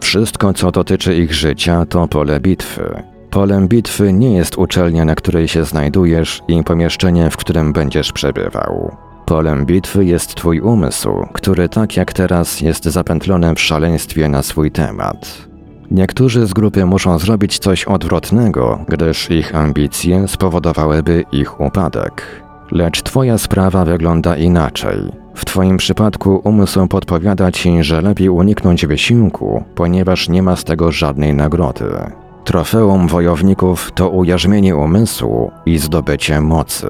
Wszystko, 0.00 0.52
co 0.52 0.70
dotyczy 0.70 1.14
ich 1.14 1.34
życia, 1.34 1.86
to 1.86 2.08
pole 2.08 2.40
bitwy. 2.40 3.02
Polem 3.30 3.68
bitwy 3.68 4.12
nie 4.12 4.32
jest 4.32 4.58
uczelnia, 4.58 5.04
na 5.04 5.14
której 5.14 5.48
się 5.48 5.64
znajdujesz 5.64 6.42
i 6.48 6.64
pomieszczenie, 6.64 7.30
w 7.30 7.36
którym 7.36 7.72
będziesz 7.72 8.12
przebywał. 8.12 8.96
Polem 9.26 9.66
bitwy 9.66 10.04
jest 10.04 10.34
twój 10.34 10.60
umysł, 10.60 11.26
który 11.32 11.68
tak 11.68 11.96
jak 11.96 12.12
teraz 12.12 12.60
jest 12.60 12.84
zapętlony 12.84 13.54
w 13.54 13.60
szaleństwie 13.60 14.28
na 14.28 14.42
swój 14.42 14.70
temat. 14.70 15.48
Niektórzy 15.90 16.46
z 16.46 16.52
grupy 16.52 16.86
muszą 16.86 17.18
zrobić 17.18 17.58
coś 17.58 17.84
odwrotnego, 17.84 18.84
gdyż 18.88 19.30
ich 19.30 19.54
ambicje 19.54 20.28
spowodowałyby 20.28 21.24
ich 21.32 21.60
upadek. 21.60 22.42
Lecz 22.72 23.02
twoja 23.02 23.38
sprawa 23.38 23.84
wygląda 23.84 24.36
inaczej. 24.36 24.98
W 25.34 25.44
twoim 25.44 25.76
przypadku 25.76 26.40
umysł 26.44 26.86
podpowiada 26.86 27.52
ci, 27.52 27.84
że 27.84 28.02
lepiej 28.02 28.28
uniknąć 28.28 28.86
wysiłku, 28.86 29.64
ponieważ 29.74 30.28
nie 30.28 30.42
ma 30.42 30.56
z 30.56 30.64
tego 30.64 30.92
żadnej 30.92 31.34
nagrody. 31.34 31.90
Trofeum 32.48 33.08
wojowników 33.08 33.92
to 33.94 34.08
ujarzmienie 34.08 34.76
umysłu 34.76 35.50
i 35.66 35.78
zdobycie 35.78 36.40
mocy. 36.40 36.86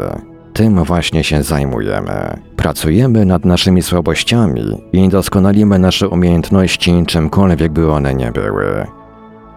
Tym 0.53 0.85
właśnie 0.85 1.25
się 1.25 1.43
zajmujemy. 1.43 2.41
Pracujemy 2.57 3.25
nad 3.25 3.45
naszymi 3.45 3.83
słabościami 3.83 4.63
i 4.93 5.09
doskonalimy 5.09 5.79
nasze 5.79 6.09
umiejętności, 6.09 7.05
czymkolwiek 7.07 7.73
by 7.73 7.93
one 7.93 8.15
nie 8.15 8.33
były. 8.33 8.87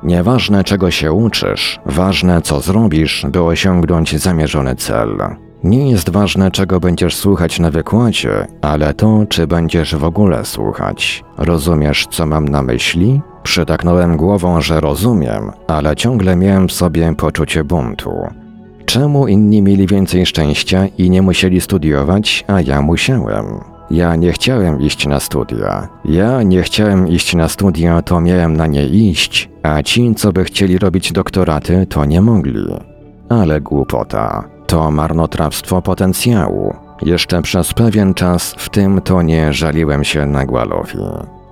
Nieważne 0.03 0.63
czego 0.63 0.91
się 0.91 1.11
uczysz, 1.11 1.79
ważne 1.85 2.41
co 2.41 2.61
zrobisz, 2.61 3.25
by 3.31 3.41
osiągnąć 3.41 4.21
zamierzony 4.21 4.75
cel. 4.75 5.17
Nie 5.63 5.91
jest 5.91 6.09
ważne 6.09 6.51
czego 6.51 6.79
będziesz 6.79 7.15
słuchać 7.15 7.59
na 7.59 7.71
wykładzie, 7.71 8.47
ale 8.61 8.93
to, 8.93 9.25
czy 9.29 9.47
będziesz 9.47 9.95
w 9.95 10.03
ogóle 10.03 10.45
słuchać. 10.45 11.23
Rozumiesz, 11.37 12.07
co 12.11 12.25
mam 12.25 12.47
na 12.47 12.63
myśli? 12.63 13.21
Przytaknąłem 13.43 14.17
głową, 14.17 14.61
że 14.61 14.79
rozumiem, 14.79 15.51
ale 15.67 15.95
ciągle 15.95 16.35
miałem 16.35 16.67
w 16.67 16.73
sobie 16.73 17.15
poczucie 17.15 17.63
buntu. 17.63 18.11
Czemu 18.85 19.27
inni 19.27 19.61
mieli 19.61 19.87
więcej 19.87 20.25
szczęścia 20.25 20.85
i 20.97 21.09
nie 21.09 21.21
musieli 21.21 21.61
studiować, 21.61 22.45
a 22.47 22.61
ja 22.61 22.81
musiałem? 22.81 23.45
Ja 23.91 24.15
nie 24.15 24.31
chciałem 24.31 24.81
iść 24.81 25.07
na 25.07 25.19
studia. 25.19 25.87
Ja 26.05 26.43
nie 26.43 26.63
chciałem 26.63 27.07
iść 27.07 27.35
na 27.35 27.47
studia, 27.47 28.01
to 28.01 28.21
miałem 28.21 28.57
na 28.57 28.67
nie 28.67 28.87
iść, 28.87 29.49
a 29.63 29.83
ci, 29.83 30.15
co 30.15 30.33
by 30.33 30.43
chcieli 30.43 30.77
robić 30.77 31.11
doktoraty, 31.11 31.85
to 31.89 32.05
nie 32.05 32.21
mogli. 32.21 32.65
Ale 33.29 33.61
głupota. 33.61 34.43
To 34.67 34.91
marnotrawstwo 34.91 35.81
potencjału. 35.81 36.73
Jeszcze 37.01 37.41
przez 37.41 37.73
pewien 37.73 38.13
czas 38.13 38.55
w 38.57 38.69
tym 38.69 39.01
tonie 39.01 39.53
żaliłem 39.53 40.03
się 40.03 40.25
Nagłalowi. 40.25 40.97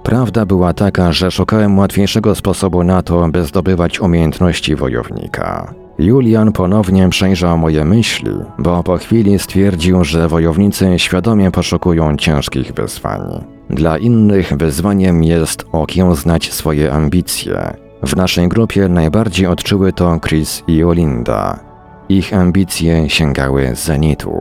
Prawda 0.04 0.46
była 0.46 0.74
taka, 0.74 1.12
że 1.12 1.32
szukałem 1.32 1.78
łatwiejszego 1.78 2.36
sposobu 2.36 2.84
na 2.84 3.04
to, 3.04 3.28
by 3.28 3.44
zdobywać 3.44 4.00
umiejętności 4.00 4.76
wojownika. 4.76 5.74
Julian 6.00 6.52
ponownie 6.52 7.10
przejrzał 7.10 7.58
moje 7.58 7.86
myśli, 7.86 8.32
bo 8.58 8.84
po 8.84 8.98
chwili 8.98 9.40
stwierdził, 9.40 10.04
że 10.04 10.28
wojownicy 10.28 11.00
świadomie 11.00 11.52
poszukują 11.52 12.18
ciężkich 12.18 12.72
wyzwań. 12.74 13.22
Dla 13.70 13.98
innych 13.98 14.54
wyzwaniem 14.58 15.24
jest 15.24 15.66
okiełznać 15.72 16.54
swoje 16.54 16.92
ambicje. 16.92 17.74
W 18.04 18.16
naszej 18.16 18.48
grupie 18.48 18.90
najbardziej 18.90 19.48
odczuły 19.48 19.94
to 19.94 20.20
Chris 20.20 20.64
i 20.68 20.84
Olinda. 20.84 21.69
Ich 22.10 22.34
ambicje 22.34 23.10
sięgały 23.10 23.76
zenitu. 23.76 24.34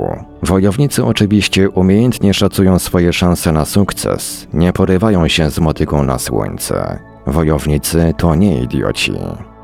Wojownicy 0.43 1.05
oczywiście 1.05 1.71
umiejętnie 1.71 2.35
szacują 2.35 2.79
swoje 2.79 3.13
szanse 3.13 3.53
na 3.53 3.65
sukces, 3.65 4.49
nie 4.53 4.73
porywają 4.73 5.29
się 5.29 5.51
z 5.51 5.59
motyką 5.59 6.05
na 6.05 6.19
słońce. 6.19 6.99
Wojownicy 7.27 8.15
to 8.19 8.35
nie 8.35 8.63
idioci. 8.63 9.13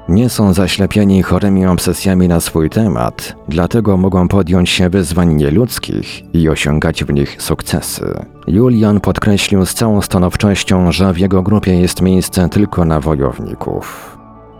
Nie 0.09 0.29
są 0.29 0.53
zaślepieni 0.53 1.23
chorymi 1.23 1.67
obsesjami 1.67 2.29
na 2.29 2.41
swój 2.41 2.71
temat, 2.71 3.37
dlatego 3.49 3.97
mogą 3.97 4.29
podjąć 4.29 4.71
się 4.71 4.91
wyzwań 4.91 5.35
nieludzkich 5.35 6.35
i 6.35 6.49
osiągać 6.49 7.05
w 7.05 7.13
nich 7.13 7.43
sukcesy. 7.43 8.25
Julian 8.47 9.01
podkreślił 9.01 9.67
z 9.67 9.75
całą 9.75 10.03
stanowczością, 10.03 10.93
że 10.93 11.13
w 11.13 11.19
jego 11.19 11.43
grupie 11.43 11.81
jest 11.81 12.03
miejsce 12.03 12.49
tylko 12.49 12.85
na 12.85 13.01
wojowników. 13.01 14.14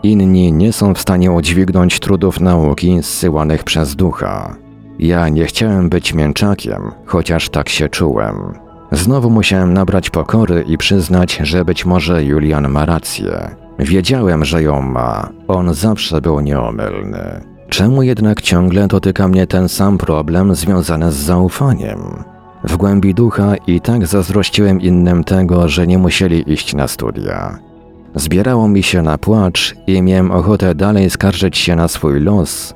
Inni 0.05 0.53
nie 0.53 0.73
są 0.73 0.93
w 0.93 0.99
stanie 0.99 1.31
udźwignąć 1.31 1.99
trudów 1.99 2.39
nauki 2.39 3.03
zsyłanych 3.03 3.63
przez 3.63 3.95
ducha. 3.95 4.55
Ja 4.99 5.29
nie 5.29 5.45
chciałem 5.45 5.89
być 5.89 6.13
mięczakiem, 6.13 6.91
chociaż 7.05 7.49
tak 7.49 7.69
się 7.69 7.89
czułem. 7.89 8.35
Znowu 8.91 9.29
musiałem 9.29 9.73
nabrać 9.73 10.09
pokory 10.09 10.63
i 10.67 10.77
przyznać, 10.77 11.39
że 11.43 11.65
być 11.65 11.85
może 11.85 12.23
Julian 12.23 12.69
ma 12.69 12.85
rację. 12.85 13.55
Wiedziałem, 13.79 14.45
że 14.45 14.63
ją 14.63 14.81
ma. 14.81 15.29
On 15.47 15.73
zawsze 15.73 16.21
był 16.21 16.39
nieomylny. 16.39 17.41
Czemu 17.69 18.03
jednak 18.03 18.41
ciągle 18.41 18.87
dotyka 18.87 19.27
mnie 19.27 19.47
ten 19.47 19.69
sam 19.69 19.97
problem 19.97 20.55
związany 20.55 21.11
z 21.11 21.15
zaufaniem? 21.15 22.23
W 22.63 22.77
głębi 22.77 23.13
ducha 23.13 23.55
i 23.67 23.81
tak 23.81 24.07
zazdrościłem 24.07 24.81
innym 24.81 25.23
tego, 25.23 25.67
że 25.67 25.87
nie 25.87 25.97
musieli 25.97 26.53
iść 26.53 26.73
na 26.73 26.87
studia. 26.87 27.59
Zbierało 28.15 28.67
mi 28.67 28.83
się 28.83 29.01
na 29.01 29.17
płacz 29.17 29.75
i 29.87 30.01
miałem 30.01 30.31
ochotę 30.31 30.75
dalej 30.75 31.09
skarżyć 31.09 31.57
się 31.57 31.75
na 31.75 31.87
swój 31.87 32.19
los, 32.19 32.73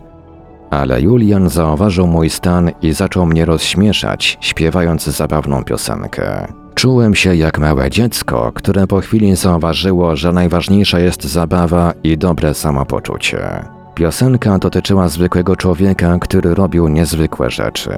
ale 0.70 1.02
Julian 1.02 1.50
zauważył 1.50 2.08
mój 2.08 2.30
stan 2.30 2.72
i 2.82 2.94
zaczął 2.94 3.26
mnie 3.26 3.46
rozśmieszać, 3.46 4.38
śpiewając 4.42 5.04
zabawną 5.04 5.64
piosenkę. 5.64 6.48
Czułem 6.76 7.16
się 7.16 7.36
jak 7.36 7.60
małe 7.60 7.90
dziecko, 7.90 8.52
które 8.56 8.88
po 8.88 9.00
chwili 9.00 9.36
zauważyło, 9.36 10.16
że 10.16 10.34
najważniejsza 10.34 11.00
jest 11.00 11.24
zabawa 11.24 11.94
i 12.04 12.18
dobre 12.18 12.54
samopoczucie. 12.54 13.66
Piosenka 13.96 14.60
dotyczyła 14.60 15.10
zwykłego 15.10 15.56
człowieka, 15.56 16.20
który 16.20 16.56
robił 16.56 16.88
niezwykłe 16.88 17.50
rzeczy. 17.50 17.92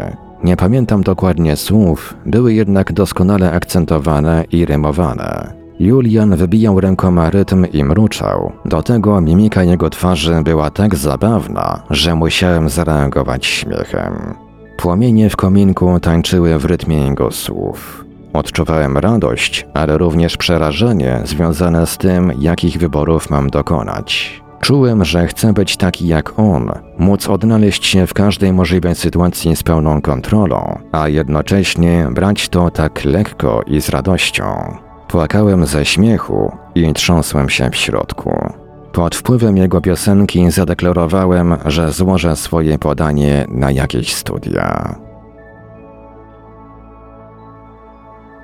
Nie 0.43 0.57
pamiętam 0.57 1.03
dokładnie 1.03 1.55
słów, 1.55 2.13
były 2.25 2.53
jednak 2.53 2.93
doskonale 2.93 3.51
akcentowane 3.51 4.43
i 4.51 4.65
rymowane. 4.65 5.61
Julian 5.82 6.36
wybijał 6.36 6.79
rękoma 6.79 7.29
rytm 7.29 7.65
i 7.65 7.84
mruczał. 7.84 8.51
Do 8.65 8.84
tego 8.84 9.21
mimika 9.21 9.63
jego 9.63 9.89
twarzy 9.89 10.41
była 10.43 10.69
tak 10.69 10.95
zabawna, 10.95 11.84
że 11.89 12.15
musiałem 12.15 12.69
zareagować 12.69 13.45
śmiechem. 13.45 14.34
Płomienie 14.77 15.29
w 15.29 15.36
kominku 15.36 15.99
tańczyły 15.99 16.59
w 16.59 16.65
rytmie 16.65 16.97
jego 16.97 17.32
słów. 17.32 18.05
Odczuwałem 18.34 18.97
radość, 18.97 19.67
ale 19.73 19.97
również 19.97 20.38
przerażenie 20.38 21.21
związane 21.23 21.88
z 21.88 21.97
tym, 21.97 22.32
jakich 22.39 22.77
wyborów 22.77 23.29
mam 23.29 23.49
dokonać. 23.49 24.41
Czułem, 24.59 25.05
że 25.05 25.27
chcę 25.27 25.53
być 25.53 25.77
taki 25.77 26.07
jak 26.07 26.39
on, 26.39 26.71
móc 26.97 27.29
odnaleźć 27.29 27.86
się 27.86 28.07
w 28.07 28.13
każdej 28.13 28.53
możliwej 28.53 28.95
sytuacji 28.95 29.55
z 29.55 29.63
pełną 29.63 30.01
kontrolą, 30.01 30.79
a 30.91 31.07
jednocześnie 31.07 32.07
brać 32.11 32.49
to 32.49 32.69
tak 32.69 33.05
lekko 33.05 33.61
i 33.67 33.82
z 33.82 33.89
radością. 33.89 34.77
Płakałem 35.12 35.66
ze 35.66 35.86
śmiechu 35.86 36.51
i 36.76 36.93
trząsłem 36.93 37.49
się 37.49 37.70
w 37.70 37.76
środku. 37.76 38.53
Pod 38.91 39.16
wpływem 39.16 39.57
jego 39.57 39.82
piosenki 39.82 40.51
zadeklarowałem, 40.51 41.55
że 41.66 41.91
złożę 41.91 42.36
swoje 42.36 42.80
podanie 42.80 43.45
na 43.49 43.72
jakieś 43.72 44.14
studia. 44.14 44.95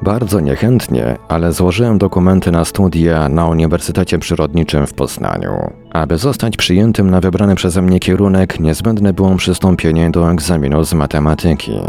Bardzo 0.01 0.39
niechętnie, 0.39 1.17
ale 1.27 1.53
złożyłem 1.53 1.97
dokumenty 1.97 2.51
na 2.51 2.65
studia 2.65 3.29
na 3.29 3.47
Uniwersytecie 3.47 4.19
Przyrodniczym 4.19 4.87
w 4.87 4.93
Poznaniu. 4.93 5.51
Aby 5.91 6.17
zostać 6.17 6.57
przyjętym 6.57 7.09
na 7.09 7.21
wybrany 7.21 7.55
przeze 7.55 7.81
mnie 7.81 7.99
kierunek, 7.99 8.59
niezbędne 8.59 9.13
było 9.13 9.35
przystąpienie 9.35 10.11
do 10.11 10.31
egzaminu 10.31 10.83
z 10.83 10.93
matematyki. 10.93 11.79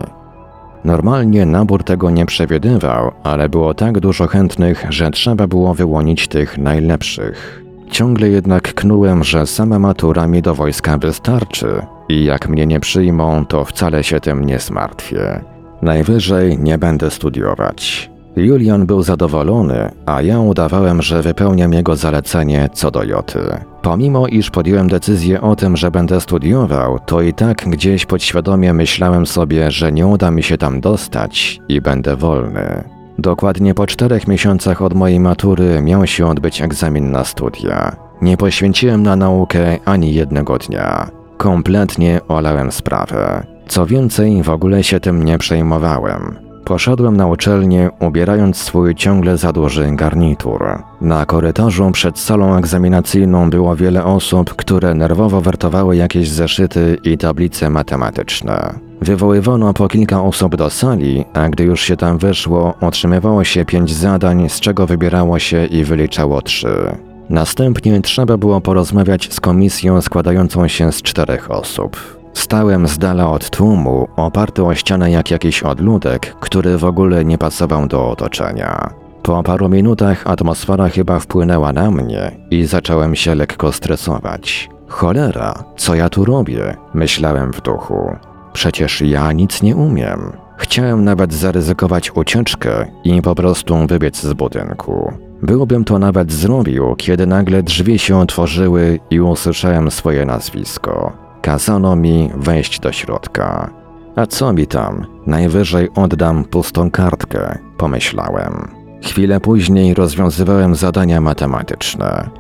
Normalnie 0.85 1.47
nabór 1.47 1.85
tego 1.85 2.11
nie 2.11 2.27
przewidywał, 2.27 3.13
ale 3.23 3.49
było 3.49 3.75
tak 3.75 4.01
dużo 4.01 4.27
chętnych, 4.27 4.87
że 4.89 5.11
trzeba 5.11 5.47
było 5.47 5.75
wyłonić 5.75 6.29
tych 6.29 6.59
najlepszych. 6.59 7.65
Ciągle 7.91 8.29
jednak 8.29 8.75
knułem, 8.75 9.25
że 9.25 9.47
sama 9.47 9.79
matura 9.79 10.29
mi 10.29 10.43
do 10.43 10.55
wojska 10.55 10.99
wystarczy 10.99 11.83
i 12.09 12.25
jak 12.25 12.49
mnie 12.49 12.67
nie 12.67 12.81
przyjmą, 12.81 13.47
to 13.47 13.65
wcale 13.65 14.05
się 14.05 14.21
tym 14.21 14.45
nie 14.45 14.59
zmartwię. 14.59 15.41
Najwyżej 15.83 16.59
nie 16.59 16.79
będę 16.79 17.11
studiować. 17.11 18.11
Julian 18.41 18.87
był 18.87 19.03
zadowolony, 19.03 19.91
a 20.07 20.23
ja 20.23 20.41
udawałem, 20.41 21.03
że 21.03 21.23
wypełniam 21.23 21.73
jego 21.73 21.97
zalecenie 21.97 22.69
co 22.73 22.91
do 22.91 23.05
joty. 23.05 23.41
Pomimo 23.83 24.27
iż 24.27 24.51
podjąłem 24.51 24.89
decyzję 24.89 25.41
o 25.41 25.57
tym, 25.57 25.77
że 25.77 25.91
będę 25.91 26.21
studiował, 26.21 26.99
to 27.07 27.23
i 27.23 27.35
tak 27.35 27.57
gdzieś 27.57 28.07
podświadomie 28.07 28.73
myślałem 28.75 29.27
sobie, 29.27 29.71
że 29.71 29.93
nie 29.93 30.07
uda 30.07 30.31
mi 30.31 30.43
się 30.43 30.59
tam 30.59 30.81
dostać 30.81 31.61
i 31.69 31.81
będę 31.81 32.17
wolny. 32.17 32.85
Dokładnie 33.19 33.75
po 33.75 33.87
czterech 33.87 34.29
miesiącach 34.29 34.83
od 34.83 34.95
mojej 34.95 35.21
matury 35.21 35.83
miał 35.83 36.07
się 36.07 36.27
odbyć 36.27 36.63
egzamin 36.63 37.11
na 37.11 37.25
studia. 37.25 37.97
Nie 38.23 38.37
poświęciłem 38.37 39.03
na 39.03 39.17
naukę 39.17 39.79
ani 39.85 40.15
jednego 40.15 40.59
dnia. 40.59 41.11
Kompletnie 41.37 42.21
olałem 42.29 42.73
sprawę. 42.73 43.47
Co 43.69 43.87
więcej, 43.87 44.43
w 44.43 44.51
ogóle 44.51 44.85
się 44.85 45.01
tym 45.01 45.25
nie 45.25 45.39
przejmowałem. 45.39 46.48
Poszedłem 46.69 47.17
na 47.17 47.27
uczelnię, 47.27 47.91
ubierając 48.01 48.57
swój 48.57 48.95
ciągle 48.95 49.37
za 49.37 49.53
duży 49.53 49.91
garnitur. 49.93 50.83
Na 51.01 51.27
korytarzu 51.27 51.91
przed 51.91 52.19
salą 52.19 52.57
egzaminacyjną 52.57 53.51
było 53.51 53.77
wiele 53.77 54.05
osób, 54.05 54.55
które 54.55 54.95
nerwowo 54.95 55.41
wertowały 55.41 55.97
jakieś 55.97 56.31
zeszyty 56.31 56.97
i 57.05 57.19
tablice 57.19 57.71
matematyczne. 57.71 58.75
Wywoływano 59.01 59.75
po 59.75 59.89
kilka 59.89 60.23
osób 60.23 60.57
do 60.57 60.71
sali, 60.71 61.25
a 61.35 61.49
gdy 61.49 61.65
już 61.65 61.81
się 61.81 61.97
tam 61.97 62.19
weszło, 62.19 62.75
otrzymywało 62.81 63.45
się 63.45 63.65
pięć 63.65 63.95
zadań, 63.95 64.49
z 64.49 64.61
czego 64.61 64.87
wybierało 64.87 65.39
się 65.39 65.67
i 65.67 65.85
wyliczało 65.85 66.43
trzy. 66.43 66.97
Następnie 67.31 68.01
trzeba 68.01 68.37
było 68.37 68.61
porozmawiać 68.61 69.33
z 69.33 69.41
komisją 69.41 70.03
składającą 70.03 70.69
się 70.69 70.93
z 70.93 71.03
czterech 71.03 71.51
osób. 71.51 72.18
Stałem 72.35 72.89
z 72.89 72.99
dala 72.99 73.31
od 73.31 73.51
tłumu, 73.51 74.09
oparty 74.17 74.65
o 74.65 74.75
ścianę 74.75 75.11
jak 75.11 75.31
jakiś 75.31 75.63
odludek, 75.63 76.37
który 76.41 76.79
w 76.79 76.85
ogóle 76.85 77.25
nie 77.25 77.39
pasował 77.39 77.87
do 77.87 78.11
otoczenia. 78.11 78.91
Po 79.23 79.43
paru 79.43 79.69
minutach 79.69 80.27
atmosfera 80.27 80.89
chyba 80.89 81.19
wpłynęła 81.19 81.73
na 81.73 81.91
mnie 81.91 82.37
i 82.51 82.65
zacząłem 82.65 83.15
się 83.15 83.35
lekko 83.35 83.73
stresować. 83.73 84.69
Cholera, 84.89 85.55
co 85.77 85.95
ja 85.95 86.09
tu 86.09 86.25
robię? 86.25 86.77
Myślałem 86.95 87.53
w 87.53 87.61
duchu. 87.61 88.17
Przecież 88.53 89.01
ja 89.01 89.33
nic 89.33 89.63
nie 89.63 89.77
umiem. 89.77 90.33
Chciałem 90.57 91.05
nawet 91.05 91.35
zaryzykować 91.35 92.17
ucieczkę 92.17 92.87
i 93.05 93.23
po 93.23 93.35
prostu 93.35 93.87
wybiec 93.87 94.21
z 94.21 94.33
budynku. 94.33 95.13
Byłbym 95.43 95.85
to 95.85 95.99
nawet 95.99 96.33
zrobił, 96.33 96.95
kiedy 96.97 97.27
nagle 97.27 97.63
drzwi 97.63 97.99
się 97.99 98.19
otworzyły 98.19 99.01
i 99.11 99.21
usłyszałem 99.21 99.91
swoje 99.91 100.25
nazwisko. 100.25 101.13
Kazano 101.49 101.97
mi 101.97 102.31
wejść 102.37 102.81
do 102.81 102.93
środka. 102.93 103.71
A 104.17 104.27
co 104.27 104.53
mi 104.53 104.67
tam? 104.67 105.07
Najwyżej 105.27 105.89
oddam 105.95 106.45
pustą 106.45 106.91
kartkę, 106.91 107.59
pomyślałem. 107.77 108.69
Chwilę 109.05 109.41
później 109.41 109.95
rozwiązywałem 109.95 110.75
zadania 110.75 111.21
matematyczne. 111.21 112.31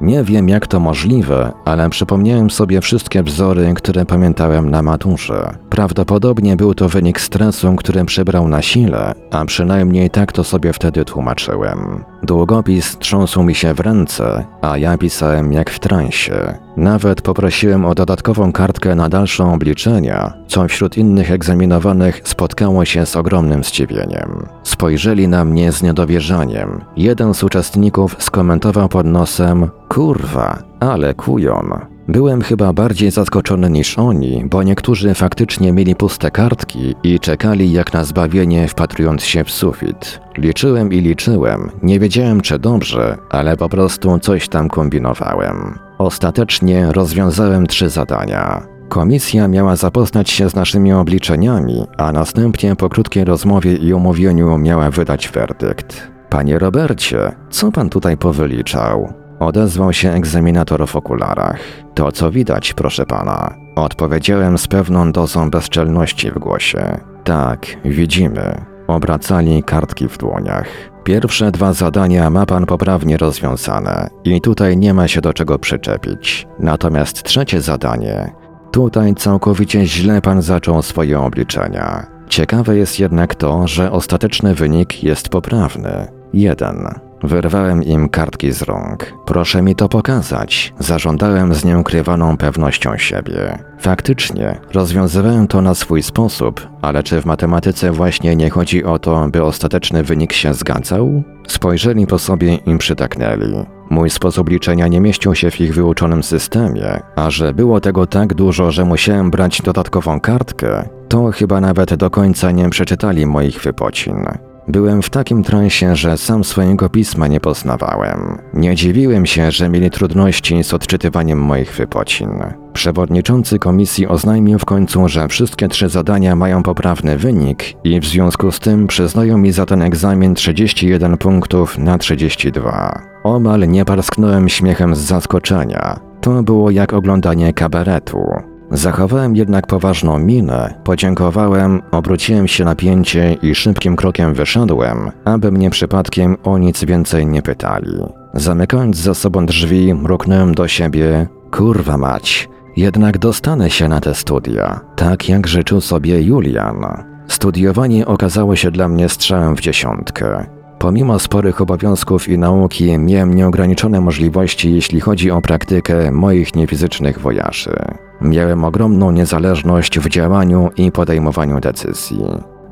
Nie 0.00 0.24
wiem 0.24 0.48
jak 0.48 0.66
to 0.66 0.80
możliwe, 0.80 1.52
ale 1.64 1.90
przypomniałem 1.90 2.50
sobie 2.50 2.80
wszystkie 2.80 3.22
wzory, 3.22 3.74
które 3.74 4.06
pamiętałem 4.06 4.70
na 4.70 4.82
maturze. 4.82 5.58
Prawdopodobnie 5.70 6.56
był 6.56 6.74
to 6.74 6.88
wynik 6.88 7.20
stresu, 7.20 7.74
który 7.76 8.04
przybrał 8.04 8.48
na 8.48 8.62
sile, 8.62 9.14
a 9.30 9.44
przynajmniej 9.44 10.10
tak 10.10 10.32
to 10.32 10.44
sobie 10.44 10.72
wtedy 10.72 11.04
tłumaczyłem. 11.04 12.04
Długopis 12.22 12.98
trząsł 12.98 13.42
mi 13.42 13.54
się 13.54 13.74
w 13.74 13.80
ręce, 13.80 14.44
a 14.62 14.78
ja 14.78 14.98
pisałem 14.98 15.52
jak 15.52 15.70
w 15.70 15.78
transie. 15.78 16.58
Nawet 16.76 17.22
poprosiłem 17.22 17.84
o 17.84 17.94
dodatkową 17.94 18.52
kartkę 18.52 18.94
na 18.94 19.08
dalsze 19.08 19.44
obliczenia, 19.44 20.32
co 20.46 20.68
wśród 20.68 20.96
innych 20.96 21.30
egzaminowanych 21.30 22.20
spotkało 22.24 22.84
się 22.84 23.06
z 23.06 23.16
ogromnym 23.16 23.64
zdziwieniem. 23.64 24.46
Spojrzeli 24.62 25.28
na 25.28 25.44
mnie 25.44 25.72
z 25.72 25.82
niedowierzaniem. 25.82 26.84
Jeden 26.96 27.34
z 27.34 27.44
uczestników 27.44 28.16
skomentował 28.18 28.88
pod 28.88 29.06
nosem: 29.06 29.68
Kurwa, 29.88 30.62
ale 30.80 31.14
kujon. 31.14 31.72
Byłem 32.08 32.42
chyba 32.42 32.72
bardziej 32.72 33.10
zaskoczony 33.10 33.70
niż 33.70 33.98
oni, 33.98 34.44
bo 34.50 34.62
niektórzy 34.62 35.14
faktycznie 35.14 35.72
mieli 35.72 35.96
puste 35.96 36.30
kartki 36.30 36.94
i 37.02 37.20
czekali 37.20 37.72
jak 37.72 37.92
na 37.92 38.04
zbawienie, 38.04 38.68
wpatrując 38.68 39.22
się 39.22 39.44
w 39.44 39.50
sufit. 39.50 40.20
Liczyłem 40.38 40.92
i 40.92 41.00
liczyłem, 41.00 41.70
nie 41.82 42.00
wiedziałem 42.00 42.40
czy 42.40 42.58
dobrze, 42.58 43.18
ale 43.30 43.56
po 43.56 43.68
prostu 43.68 44.18
coś 44.18 44.48
tam 44.48 44.68
kombinowałem. 44.68 45.78
Ostatecznie 46.02 46.92
rozwiązałem 46.92 47.66
trzy 47.66 47.88
zadania. 47.88 48.62
Komisja 48.88 49.48
miała 49.48 49.76
zapoznać 49.76 50.30
się 50.30 50.50
z 50.50 50.54
naszymi 50.54 50.92
obliczeniami, 50.92 51.86
a 51.98 52.12
następnie 52.12 52.76
po 52.76 52.88
krótkiej 52.88 53.24
rozmowie 53.24 53.76
i 53.76 53.92
umówieniu 53.94 54.58
miała 54.58 54.90
wydać 54.90 55.28
werdykt. 55.28 56.10
Panie 56.30 56.58
Robercie, 56.58 57.32
co 57.50 57.72
pan 57.72 57.90
tutaj 57.90 58.16
powyliczał? 58.16 59.12
Odezwał 59.40 59.92
się 59.92 60.10
egzaminator 60.10 60.86
w 60.86 60.96
okularach. 60.96 61.60
To 61.94 62.12
co 62.12 62.30
widać, 62.30 62.74
proszę 62.74 63.06
pana. 63.06 63.54
Odpowiedziałem 63.76 64.58
z 64.58 64.68
pewną 64.68 65.12
dozą 65.12 65.50
bezczelności 65.50 66.30
w 66.30 66.38
głosie. 66.38 67.00
Tak, 67.24 67.66
widzimy. 67.84 68.64
Obracali 68.88 69.62
kartki 69.62 70.08
w 70.08 70.18
dłoniach. 70.18 70.91
Pierwsze 71.04 71.50
dwa 71.50 71.72
zadania 71.72 72.30
ma 72.30 72.46
pan 72.46 72.66
poprawnie 72.66 73.16
rozwiązane 73.16 74.10
i 74.24 74.40
tutaj 74.40 74.76
nie 74.76 74.94
ma 74.94 75.08
się 75.08 75.20
do 75.20 75.32
czego 75.32 75.58
przyczepić. 75.58 76.46
Natomiast 76.58 77.22
trzecie 77.22 77.60
zadanie. 77.60 78.32
Tutaj 78.70 79.14
całkowicie 79.14 79.86
źle 79.86 80.20
pan 80.22 80.42
zaczął 80.42 80.82
swoje 80.82 81.20
obliczenia. 81.20 82.06
Ciekawe 82.28 82.76
jest 82.76 83.00
jednak 83.00 83.34
to, 83.34 83.68
że 83.68 83.92
ostateczny 83.92 84.54
wynik 84.54 85.04
jest 85.04 85.28
poprawny. 85.28 86.08
Jeden. 86.32 86.88
Wyrwałem 87.22 87.82
im 87.82 88.08
kartki 88.08 88.52
z 88.52 88.62
rąk. 88.62 89.12
Proszę 89.26 89.62
mi 89.62 89.74
to 89.74 89.88
pokazać. 89.88 90.74
Zażądałem 90.78 91.54
z 91.54 91.64
nieukrywaną 91.64 92.36
pewnością 92.36 92.98
siebie. 92.98 93.58
Faktycznie, 93.80 94.60
rozwiązywałem 94.72 95.48
to 95.48 95.62
na 95.62 95.74
swój 95.74 96.02
sposób, 96.02 96.68
ale 96.82 97.02
czy 97.02 97.20
w 97.20 97.26
matematyce 97.26 97.92
właśnie 97.92 98.36
nie 98.36 98.50
chodzi 98.50 98.84
o 98.84 98.98
to, 98.98 99.28
by 99.28 99.44
ostateczny 99.44 100.02
wynik 100.02 100.32
się 100.32 100.54
zgadzał? 100.54 101.22
Spojrzeli 101.48 102.06
po 102.06 102.18
sobie 102.18 102.54
i 102.54 102.78
przytaknęli. 102.78 103.64
Mój 103.90 104.10
sposób 104.10 104.50
liczenia 104.50 104.88
nie 104.88 105.00
mieścił 105.00 105.34
się 105.34 105.50
w 105.50 105.60
ich 105.60 105.74
wyuczonym 105.74 106.22
systemie, 106.22 107.00
a 107.16 107.30
że 107.30 107.54
było 107.54 107.80
tego 107.80 108.06
tak 108.06 108.34
dużo, 108.34 108.70
że 108.70 108.84
musiałem 108.84 109.30
brać 109.30 109.62
dodatkową 109.62 110.20
kartkę, 110.20 110.88
to 111.08 111.30
chyba 111.30 111.60
nawet 111.60 111.94
do 111.94 112.10
końca 112.10 112.50
nie 112.50 112.70
przeczytali 112.70 113.26
moich 113.26 113.60
wypocin. 113.60 114.51
Byłem 114.68 115.02
w 115.02 115.10
takim 115.10 115.42
transie, 115.42 115.96
że 115.96 116.18
sam 116.18 116.44
swojego 116.44 116.88
pisma 116.88 117.28
nie 117.28 117.40
poznawałem. 117.40 118.38
Nie 118.54 118.74
dziwiłem 118.74 119.26
się, 119.26 119.50
że 119.50 119.68
mieli 119.68 119.90
trudności 119.90 120.64
z 120.64 120.74
odczytywaniem 120.74 121.38
moich 121.38 121.74
wypocin. 121.74 122.30
Przewodniczący 122.72 123.58
komisji 123.58 124.06
oznajmił 124.06 124.58
w 124.58 124.64
końcu, 124.64 125.08
że 125.08 125.28
wszystkie 125.28 125.68
trzy 125.68 125.88
zadania 125.88 126.36
mają 126.36 126.62
poprawny 126.62 127.18
wynik 127.18 127.64
i 127.84 128.00
w 128.00 128.04
związku 128.04 128.52
z 128.52 128.60
tym 128.60 128.86
przyznają 128.86 129.38
mi 129.38 129.52
za 129.52 129.66
ten 129.66 129.82
egzamin 129.82 130.34
31 130.34 131.16
punktów 131.16 131.78
na 131.78 131.98
32. 131.98 133.02
Omal 133.24 133.68
nie 133.68 133.84
parsknąłem 133.84 134.48
śmiechem 134.48 134.94
z 134.94 134.98
zaskoczenia. 134.98 136.00
To 136.20 136.42
było 136.42 136.70
jak 136.70 136.92
oglądanie 136.92 137.52
kabaretu. 137.52 138.51
Zachowałem 138.72 139.36
jednak 139.36 139.66
poważną 139.66 140.18
minę, 140.18 140.74
podziękowałem, 140.84 141.82
obróciłem 141.90 142.48
się 142.48 142.64
na 142.64 142.74
pięcie 142.74 143.36
i 143.42 143.54
szybkim 143.54 143.96
krokiem 143.96 144.34
wyszedłem, 144.34 145.10
aby 145.24 145.52
mnie 145.52 145.70
przypadkiem 145.70 146.36
o 146.44 146.58
nic 146.58 146.84
więcej 146.84 147.26
nie 147.26 147.42
pytali. 147.42 147.98
Zamykając 148.34 148.96
za 148.96 149.14
sobą 149.14 149.46
drzwi, 149.46 149.94
mruknąłem 149.94 150.54
do 150.54 150.68
siebie: 150.68 151.26
Kurwa 151.50 151.98
mać, 151.98 152.48
jednak 152.76 153.18
dostanę 153.18 153.70
się 153.70 153.88
na 153.88 154.00
te 154.00 154.14
studia, 154.14 154.80
tak 154.96 155.28
jak 155.28 155.46
życzył 155.46 155.80
sobie 155.80 156.22
Julian. 156.22 157.04
Studiowanie 157.28 158.06
okazało 158.06 158.56
się 158.56 158.70
dla 158.70 158.88
mnie 158.88 159.08
strzałem 159.08 159.56
w 159.56 159.60
dziesiątkę. 159.60 160.46
Pomimo 160.78 161.18
sporych 161.18 161.60
obowiązków 161.60 162.28
i 162.28 162.38
nauki, 162.38 162.98
miałem 162.98 163.34
nieograniczone 163.34 164.00
możliwości, 164.00 164.74
jeśli 164.74 165.00
chodzi 165.00 165.30
o 165.30 165.40
praktykę 165.40 166.12
moich 166.12 166.54
niefizycznych 166.54 167.20
wojaży. 167.20 167.76
Miałem 168.22 168.64
ogromną 168.64 169.10
niezależność 169.10 169.98
w 169.98 170.08
działaniu 170.08 170.70
i 170.76 170.92
podejmowaniu 170.92 171.60
decyzji. 171.60 172.24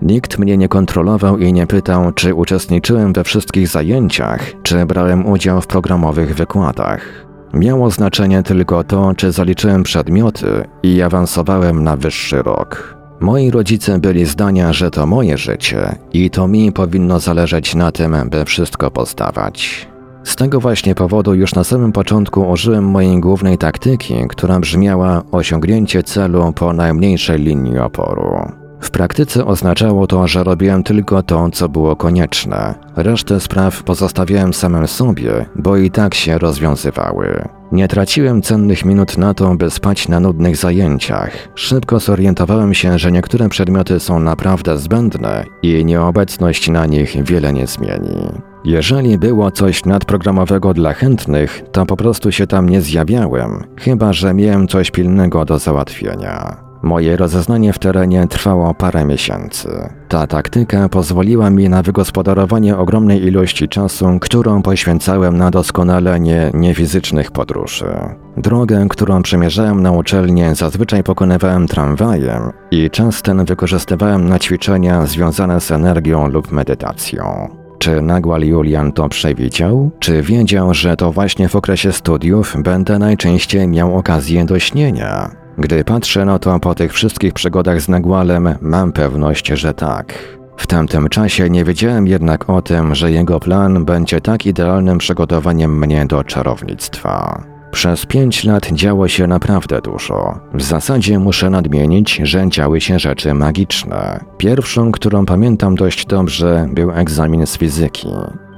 Nikt 0.03 0.39
mnie 0.39 0.57
nie 0.57 0.69
kontrolował 0.69 1.39
i 1.39 1.53
nie 1.53 1.67
pytał, 1.67 2.13
czy 2.13 2.35
uczestniczyłem 2.35 3.13
we 3.13 3.25
wszystkich 3.25 3.69
zajęciach, 3.69 4.41
czy 4.63 4.87
brałem 4.87 5.27
udział 5.27 5.61
w 5.61 5.67
programowych 5.67 6.35
wykładach. 6.35 7.27
Miało 7.55 7.91
znaczenie 7.91 8.43
tylko 8.43 8.85
to, 8.85 9.15
czy 9.17 9.33
zaliczyłem 9.33 9.83
przedmioty 9.83 10.65
i 10.83 11.03
awansowałem 11.03 11.85
na 11.85 11.97
wyższy 11.97 12.43
rok. 12.43 12.97
Moi 13.21 13.51
rodzice 13.51 13.99
byli 13.99 14.27
zdania, 14.27 14.73
że 14.73 14.91
to 14.91 15.07
moje 15.07 15.39
życie 15.39 15.99
i 16.13 16.31
to 16.31 16.49
mi 16.49 16.73
powinno 16.73 17.21
zależeć 17.21 17.75
na 17.75 17.93
tym, 17.93 18.17
by 18.31 18.45
wszystko 18.45 18.91
postawać. 18.91 19.89
Z 20.25 20.37
tego 20.37 20.61
właśnie 20.61 20.95
powodu 20.95 21.35
już 21.35 21.55
na 21.55 21.65
samym 21.65 21.93
początku 21.93 22.51
użyłem 22.51 22.85
mojej 22.85 23.21
głównej 23.21 23.59
taktyki, 23.59 24.15
która 24.29 24.61
brzmiała 24.61 25.23
osiągnięcie 25.33 26.03
celu 26.03 26.53
po 26.53 26.73
najmniejszej 26.73 27.39
linii 27.39 27.79
oporu. 27.79 28.60
W 28.81 28.91
praktyce 28.91 29.47
oznaczało 29.47 30.07
to, 30.07 30.29
że 30.29 30.45
robiłem 30.45 30.83
tylko 30.83 31.23
to, 31.23 31.51
co 31.51 31.69
było 31.69 31.97
konieczne. 31.97 32.75
Resztę 32.97 33.41
spraw 33.41 33.83
pozostawiałem 33.83 34.55
samym 34.55 34.87
sobie, 34.87 35.47
bo 35.57 35.77
i 35.77 35.91
tak 35.91 36.15
się 36.15 36.39
rozwiązywały. 36.39 37.49
Nie 37.73 37.89
traciłem 37.89 38.43
cennych 38.43 38.85
minut 38.85 39.19
na 39.19 39.35
to, 39.35 39.55
by 39.55 39.71
spać 39.71 40.09
na 40.09 40.21
nudnych 40.21 40.57
zajęciach. 40.57 41.31
Szybko 41.55 42.01
zorientowałem 42.01 42.75
się, 42.75 42.99
że 42.99 43.13
niektóre 43.13 43.49
przedmioty 43.49 44.01
są 44.01 44.21
naprawdę 44.21 44.79
zbędne 44.79 45.45
i 45.63 45.85
nieobecność 45.85 46.69
na 46.69 46.87
nich 46.87 47.25
wiele 47.25 47.53
nie 47.53 47.67
zmieni. 47.67 48.29
Jeżeli 48.65 49.19
było 49.19 49.51
coś 49.51 49.85
nadprogramowego 49.85 50.75
dla 50.75 50.93
chętnych, 50.93 51.63
to 51.73 51.87
po 51.87 51.97
prostu 51.97 52.33
się 52.33 52.47
tam 52.47 52.69
nie 52.69 52.81
zjawiałem, 52.81 53.65
chyba 53.77 54.13
że 54.13 54.35
miałem 54.35 54.69
coś 54.69 54.91
pilnego 54.91 55.45
do 55.45 55.59
załatwienia. 55.59 56.70
Moje 56.83 57.17
rozeznanie 57.17 57.73
w 57.73 57.79
terenie 57.79 58.27
trwało 58.27 58.75
parę 58.75 59.05
miesięcy. 59.05 59.69
Ta 60.09 60.27
taktyka 60.27 60.89
pozwoliła 60.89 61.51
mi 61.51 61.69
na 61.69 61.83
wygospodarowanie 61.83 62.77
ogromnej 62.77 63.25
ilości 63.25 63.69
czasu, 63.69 64.19
którą 64.21 64.63
poświęcałem 64.63 65.39
na 65.39 65.51
doskonalenie 65.51 66.51
niefizycznych 66.55 67.31
podróży. 67.31 67.95
Drogę, 68.37 68.87
którą 68.91 69.23
przemierzałem 69.23 69.83
na 69.83 69.93
uczelnię, 69.93 70.55
zazwyczaj 70.55 71.03
pokonywałem 71.03 71.67
tramwajem 71.67 72.53
i 72.71 72.91
czas 72.91 73.23
ten 73.23 73.45
wykorzystywałem 73.45 74.29
na 74.29 74.39
ćwiczenia 74.39 75.07
związane 75.07 75.61
z 75.61 75.71
energią 75.71 76.29
lub 76.29 76.53
medytacją. 76.53 77.49
Czy 77.79 78.03
Nagłal 78.03 78.43
Julian 78.43 78.93
to 78.93 79.09
przewidział? 79.09 79.91
Czy 79.99 80.23
wiedział, 80.23 80.75
że 80.75 80.97
to 80.97 81.13
właśnie 81.13 81.49
w 81.49 81.57
okresie 81.57 81.93
studiów 81.93 82.57
będę 82.63 82.99
najczęściej 82.99 83.69
miał 83.69 83.97
okazję 83.97 84.45
do 84.45 84.59
śnienia? 84.59 85.40
Gdy 85.61 85.85
patrzę 85.85 86.25
na 86.25 86.39
to 86.39 86.61
po 86.61 86.75
tych 86.75 86.93
wszystkich 86.93 87.33
przygodach 87.33 87.81
z 87.81 87.89
Nagłalem, 87.89 88.55
mam 88.61 88.93
pewność, 88.93 89.49
że 89.49 89.75
tak. 89.75 90.15
W 90.57 90.67
tamtym 90.67 91.09
czasie 91.09 91.51
nie 91.51 91.65
wiedziałem 91.65 92.07
jednak 92.07 92.51
o 92.51 92.63
tym, 92.63 92.95
że 92.95 93.13
jego 93.13 93.41
plan 93.41 93.85
będzie 93.85 94.21
tak 94.21 94.47
idealnym 94.47 94.99
przygotowaniem 94.99 95.79
mnie 95.79 96.07
do 96.07 96.25
czarownictwa. 96.25 97.45
Przez 97.71 98.07
pięć 98.07 98.45
lat 98.45 98.73
działo 98.73 99.09
się 99.09 99.27
naprawdę 99.27 99.81
dużo. 99.81 100.41
W 100.55 100.63
zasadzie 100.63 101.19
muszę 101.19 101.51
nadmienić, 101.51 102.21
że 102.23 102.49
działy 102.49 102.81
się 102.81 102.99
rzeczy 102.99 103.35
magiczne. 103.35 104.25
Pierwszą, 104.39 104.93
którą 104.93 105.27
pamiętam 105.27 105.75
dość 105.75 106.07
dobrze, 106.07 106.69
był 106.73 106.91
egzamin 106.91 107.47
z 107.47 107.59
fizyki. 107.59 108.09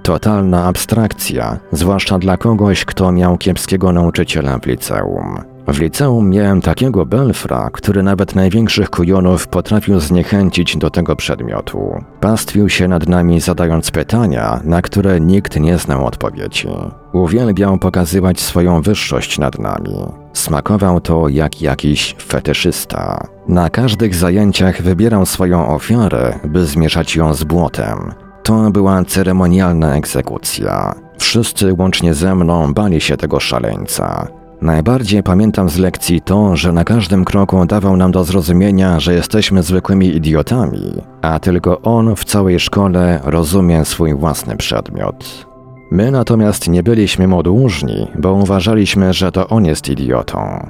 Totalna 0.02 0.64
abstrakcja, 0.64 1.58
zwłaszcza 1.72 2.18
dla 2.18 2.36
kogoś, 2.36 2.84
kto 2.84 3.12
miał 3.12 3.38
kiepskiego 3.38 3.92
nauczyciela 3.92 4.58
w 4.58 4.66
liceum. 4.66 5.51
W 5.68 5.80
liceum 5.80 6.30
miałem 6.30 6.60
takiego 6.60 7.06
belfra, 7.06 7.70
który 7.72 8.02
nawet 8.02 8.34
największych 8.34 8.90
kujonów 8.90 9.48
potrafił 9.48 10.00
zniechęcić 10.00 10.76
do 10.76 10.90
tego 10.90 11.16
przedmiotu. 11.16 12.04
Pastwił 12.20 12.68
się 12.68 12.88
nad 12.88 13.08
nami 13.08 13.40
zadając 13.40 13.90
pytania, 13.90 14.60
na 14.64 14.82
które 14.82 15.20
nikt 15.20 15.60
nie 15.60 15.78
znał 15.78 16.06
odpowiedzi. 16.06 16.68
Uwielbiał 17.12 17.78
pokazywać 17.78 18.40
swoją 18.40 18.82
wyższość 18.82 19.38
nad 19.38 19.58
nami. 19.58 19.94
Smakował 20.32 21.00
to 21.00 21.28
jak 21.28 21.62
jakiś 21.62 22.16
fetyszysta. 22.22 23.26
Na 23.48 23.70
każdych 23.70 24.14
zajęciach 24.14 24.82
wybierał 24.82 25.26
swoją 25.26 25.68
ofiarę, 25.68 26.38
by 26.44 26.66
zmieszać 26.66 27.16
ją 27.16 27.34
z 27.34 27.44
błotem. 27.44 28.14
To 28.42 28.70
była 28.70 29.04
ceremonialna 29.04 29.96
egzekucja. 29.96 30.94
Wszyscy 31.18 31.74
łącznie 31.78 32.14
ze 32.14 32.34
mną 32.34 32.74
bali 32.74 33.00
się 33.00 33.16
tego 33.16 33.40
szaleńca. 33.40 34.41
Najbardziej 34.62 35.22
pamiętam 35.22 35.68
z 35.68 35.78
lekcji 35.78 36.20
to, 36.20 36.56
że 36.56 36.72
na 36.72 36.84
każdym 36.84 37.24
kroku 37.24 37.66
dawał 37.66 37.96
nam 37.96 38.12
do 38.12 38.24
zrozumienia, 38.24 39.00
że 39.00 39.14
jesteśmy 39.14 39.62
zwykłymi 39.62 40.16
idiotami, 40.16 41.02
a 41.22 41.38
tylko 41.38 41.80
on 41.80 42.16
w 42.16 42.24
całej 42.24 42.60
szkole 42.60 43.20
rozumie 43.24 43.84
swój 43.84 44.14
własny 44.14 44.56
przedmiot. 44.56 45.46
My 45.90 46.10
natomiast 46.10 46.68
nie 46.68 46.82
byliśmy 46.82 47.28
mu 47.28 47.42
dłużni, 47.42 48.06
bo 48.18 48.32
uważaliśmy, 48.32 49.12
że 49.12 49.32
to 49.32 49.48
on 49.48 49.64
jest 49.64 49.88
idiotą. 49.88 50.68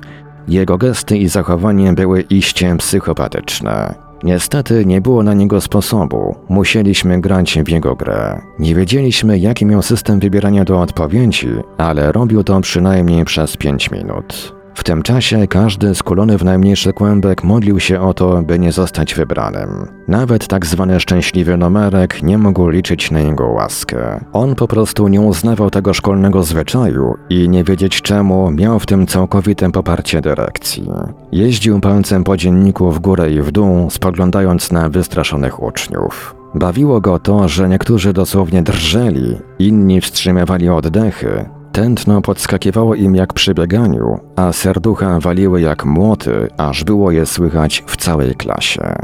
Jego 0.49 0.79
gesty 0.79 1.19
i 1.19 1.29
zachowanie 1.29 1.93
były 1.93 2.21
iście 2.21 2.77
psychopatyczne. 2.77 3.95
Niestety 4.23 4.87
nie 4.87 5.01
było 5.01 5.23
na 5.23 5.35
niego 5.35 5.61
sposobu. 5.61 6.37
Musieliśmy 6.49 7.21
grać 7.21 7.59
w 7.65 7.69
jego 7.69 7.95
grę. 7.95 8.41
Nie 8.59 8.75
wiedzieliśmy, 8.75 9.39
jaki 9.39 9.67
miał 9.67 9.83
system 9.83 10.21
wybierania 10.21 10.65
do 10.65 10.81
odpowiedzi, 10.81 11.49
ale 11.79 12.13
robił 12.13 12.45
to 12.45 12.61
przynajmniej 12.61 13.25
przez 13.25 13.57
5 13.57 13.91
minut. 13.91 14.62
W 14.75 14.85
tym 14.85 15.03
czasie 15.03 15.47
każdy 15.47 15.95
skulony 15.95 16.39
w 16.39 16.45
najmniejszy 16.45 16.93
kłębek 16.93 17.45
modlił 17.45 17.81
się 17.81 18.01
o 18.01 18.15
to, 18.15 18.43
by 18.43 18.59
nie 18.59 18.73
zostać 18.73 19.15
wybranym. 19.15 19.69
Nawet 20.09 20.47
tak 20.47 20.67
zwany 20.67 21.01
szczęśliwy 21.01 21.57
numerek 21.57 22.23
nie 22.23 22.39
mógł 22.39 22.69
liczyć 22.69 23.11
na 23.11 23.21
jego 23.21 23.49
łaskę. 23.49 24.25
On 24.33 24.55
po 24.55 24.69
prostu 24.69 25.09
nie 25.09 25.21
uznawał 25.21 25.71
tego 25.71 25.95
szkolnego 25.95 26.43
zwyczaju 26.43 27.15
i 27.31 27.49
nie 27.49 27.65
wiedzieć 27.65 28.03
czemu 28.03 28.51
miał 28.51 28.79
w 28.79 28.87
tym 28.87 29.07
całkowite 29.07 29.73
poparcie 29.73 30.21
dyrekcji. 30.21 30.91
Jeździł 31.33 31.81
palcem 31.81 32.25
po 32.25 32.37
dzienniku 32.37 32.91
w 32.91 32.99
górę 32.99 33.33
i 33.33 33.43
w 33.43 33.51
dół, 33.51 33.91
spoglądając 33.91 34.73
na 34.73 34.89
wystraszonych 34.89 35.63
uczniów. 35.63 36.35
Bawiło 36.55 37.01
go 37.01 37.19
to, 37.19 37.49
że 37.49 37.69
niektórzy 37.69 38.13
dosłownie 38.13 38.63
drżeli, 38.63 39.39
inni 39.59 40.01
wstrzymywali 40.01 40.69
oddechy, 40.69 41.45
Tętno 41.73 42.23
podskakiwało 42.23 42.95
im 42.95 43.15
jak 43.15 43.33
przy 43.33 43.55
bieganiu, 43.55 44.19
a 44.37 44.53
serducha 44.53 45.21
waliły 45.21 45.61
jak 45.61 45.85
młoty, 45.85 46.49
aż 46.59 46.85
było 46.85 47.11
je 47.11 47.27
słychać 47.27 47.85
w 47.87 47.97
całej 47.97 48.35
klasie. 48.35 48.95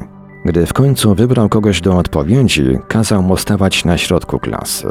Gdy 0.44 0.66
w 0.66 0.72
końcu 0.72 1.14
wybrał 1.14 1.48
kogoś 1.48 1.80
do 1.80 1.96
odpowiedzi, 1.96 2.78
kazał 2.88 3.22
mu 3.22 3.36
stawać 3.36 3.84
na 3.84 3.98
środku 3.98 4.38
klasy. 4.38 4.88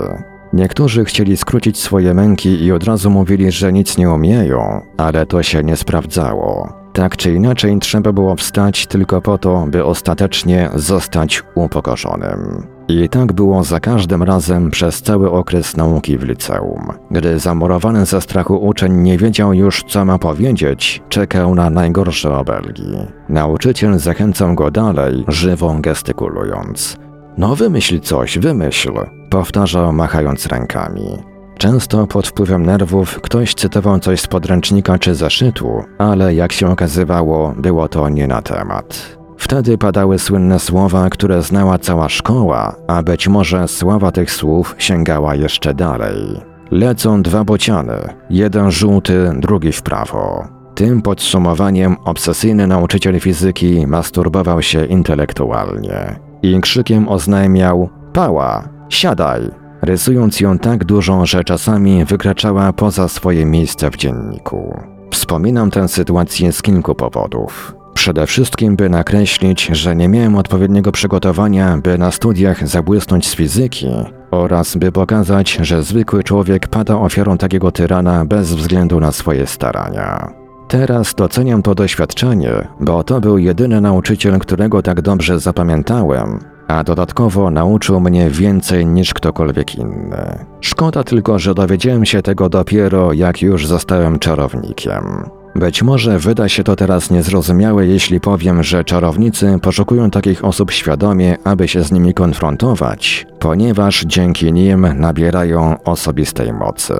Niektórzy 0.53 1.05
chcieli 1.05 1.37
skrócić 1.37 1.79
swoje 1.79 2.13
męki 2.13 2.63
i 2.63 2.71
od 2.71 2.83
razu 2.83 3.09
mówili, 3.09 3.51
że 3.51 3.73
nic 3.73 3.97
nie 3.97 4.09
umieją, 4.09 4.81
ale 4.97 5.25
to 5.25 5.43
się 5.43 5.63
nie 5.63 5.75
sprawdzało. 5.75 6.73
Tak 6.93 7.17
czy 7.17 7.33
inaczej 7.33 7.79
trzeba 7.79 8.11
było 8.11 8.35
wstać 8.35 8.87
tylko 8.87 9.21
po 9.21 9.37
to, 9.37 9.65
by 9.69 9.85
ostatecznie 9.85 10.69
zostać 10.75 11.43
upokorzonym. 11.55 12.76
I 12.87 13.09
tak 13.09 13.33
było 13.33 13.63
za 13.63 13.79
każdym 13.79 14.23
razem 14.23 14.71
przez 14.71 15.01
cały 15.01 15.31
okres 15.31 15.77
nauki 15.77 16.17
w 16.17 16.23
liceum. 16.23 16.87
Gdy 17.11 17.39
zamurowany 17.39 18.05
ze 18.05 18.21
strachu 18.21 18.55
uczeń 18.55 18.93
nie 18.93 19.17
wiedział 19.17 19.53
już, 19.53 19.83
co 19.87 20.05
ma 20.05 20.19
powiedzieć, 20.19 21.03
czekał 21.09 21.55
na 21.55 21.69
najgorsze 21.69 22.37
obelgi. 22.37 22.97
Nauczyciel 23.29 23.99
zachęcał 23.99 24.55
go 24.55 24.71
dalej, 24.71 25.25
żywą 25.27 25.81
gestykulując. 25.81 26.97
No 27.37 27.55
wymyśl 27.55 27.99
coś, 27.99 28.39
wymyśl, 28.39 28.91
powtarzał 29.29 29.93
machając 29.93 30.45
rękami. 30.45 31.17
Często 31.57 32.07
pod 32.07 32.27
wpływem 32.27 32.65
nerwów 32.65 33.21
ktoś 33.21 33.53
cytował 33.53 33.99
coś 33.99 34.21
z 34.21 34.27
podręcznika 34.27 34.99
czy 34.99 35.15
zaszytu, 35.15 35.83
ale 35.97 36.35
jak 36.35 36.51
się 36.51 36.69
okazywało, 36.69 37.53
było 37.57 37.87
to 37.87 38.09
nie 38.09 38.27
na 38.27 38.41
temat. 38.41 39.16
Wtedy 39.37 39.77
padały 39.77 40.19
słynne 40.19 40.59
słowa, 40.59 41.09
które 41.09 41.41
znała 41.41 41.77
cała 41.79 42.09
szkoła, 42.09 42.75
a 42.87 43.03
być 43.03 43.27
może 43.27 43.67
sława 43.67 44.11
tych 44.11 44.31
słów 44.31 44.75
sięgała 44.77 45.35
jeszcze 45.35 45.73
dalej. 45.73 46.41
Lecą 46.71 47.21
dwa 47.21 47.43
bociany, 47.43 47.93
jeden 48.29 48.71
żółty, 48.71 49.31
drugi 49.39 49.71
w 49.71 49.81
prawo. 49.81 50.47
Tym 50.75 51.01
podsumowaniem 51.01 51.95
obsesyjny 52.05 52.67
nauczyciel 52.67 53.19
fizyki 53.19 53.87
masturbował 53.87 54.61
się 54.61 54.85
intelektualnie 54.85 56.19
i 56.43 56.61
krzykiem 56.61 57.09
oznajmiał: 57.09 57.89
Pała, 58.13 58.69
siadaj! 58.89 59.41
rysując 59.81 60.39
ją 60.39 60.59
tak 60.59 60.85
dużą, 60.85 61.25
że 61.25 61.43
czasami 61.43 62.05
wykraczała 62.05 62.73
poza 62.73 63.07
swoje 63.07 63.45
miejsce 63.45 63.91
w 63.91 63.95
dzienniku. 63.95 64.79
Wspominam 65.11 65.71
tę 65.71 65.87
sytuację 65.87 66.51
z 66.51 66.61
kilku 66.61 66.95
powodów. 66.95 67.76
Przede 67.97 68.27
wszystkim, 68.27 68.75
by 68.75 68.89
nakreślić, 68.89 69.65
że 69.65 69.95
nie 69.95 70.09
miałem 70.09 70.35
odpowiedniego 70.35 70.91
przygotowania, 70.91 71.77
by 71.77 71.97
na 71.97 72.11
studiach 72.11 72.67
zabłysnąć 72.67 73.27
z 73.27 73.35
fizyki, 73.35 73.87
oraz 74.31 74.75
by 74.75 74.91
pokazać, 74.91 75.57
że 75.61 75.83
zwykły 75.83 76.23
człowiek 76.23 76.67
pada 76.67 76.95
ofiarą 76.95 77.37
takiego 77.37 77.71
tyrana 77.71 78.25
bez 78.25 78.53
względu 78.53 78.99
na 78.99 79.11
swoje 79.11 79.47
starania. 79.47 80.33
Teraz 80.67 81.15
doceniam 81.15 81.61
to 81.61 81.75
doświadczenie, 81.75 82.67
bo 82.79 83.03
to 83.03 83.21
był 83.21 83.37
jedyny 83.37 83.81
nauczyciel, 83.81 84.39
którego 84.39 84.81
tak 84.81 85.01
dobrze 85.01 85.39
zapamiętałem, 85.39 86.39
a 86.67 86.83
dodatkowo 86.83 87.51
nauczył 87.51 87.99
mnie 87.99 88.29
więcej 88.29 88.85
niż 88.85 89.13
ktokolwiek 89.13 89.75
inny. 89.75 90.45
Szkoda 90.61 91.03
tylko, 91.03 91.39
że 91.39 91.53
dowiedziałem 91.53 92.05
się 92.05 92.21
tego 92.21 92.49
dopiero, 92.49 93.13
jak 93.13 93.41
już 93.41 93.67
zostałem 93.67 94.19
czarownikiem. 94.19 95.29
Być 95.57 95.83
może 95.83 96.19
wyda 96.19 96.49
się 96.49 96.63
to 96.63 96.75
teraz 96.75 97.11
niezrozumiałe, 97.11 97.87
jeśli 97.87 98.19
powiem, 98.19 98.63
że 98.63 98.83
czarownicy 98.83 99.59
poszukują 99.61 100.11
takich 100.11 100.45
osób 100.45 100.71
świadomie, 100.71 101.37
aby 101.43 101.67
się 101.67 101.83
z 101.83 101.91
nimi 101.91 102.13
konfrontować, 102.13 103.27
ponieważ 103.39 104.03
dzięki 104.05 104.53
nim 104.53 104.87
nabierają 104.95 105.83
osobistej 105.83 106.53
mocy. 106.53 106.93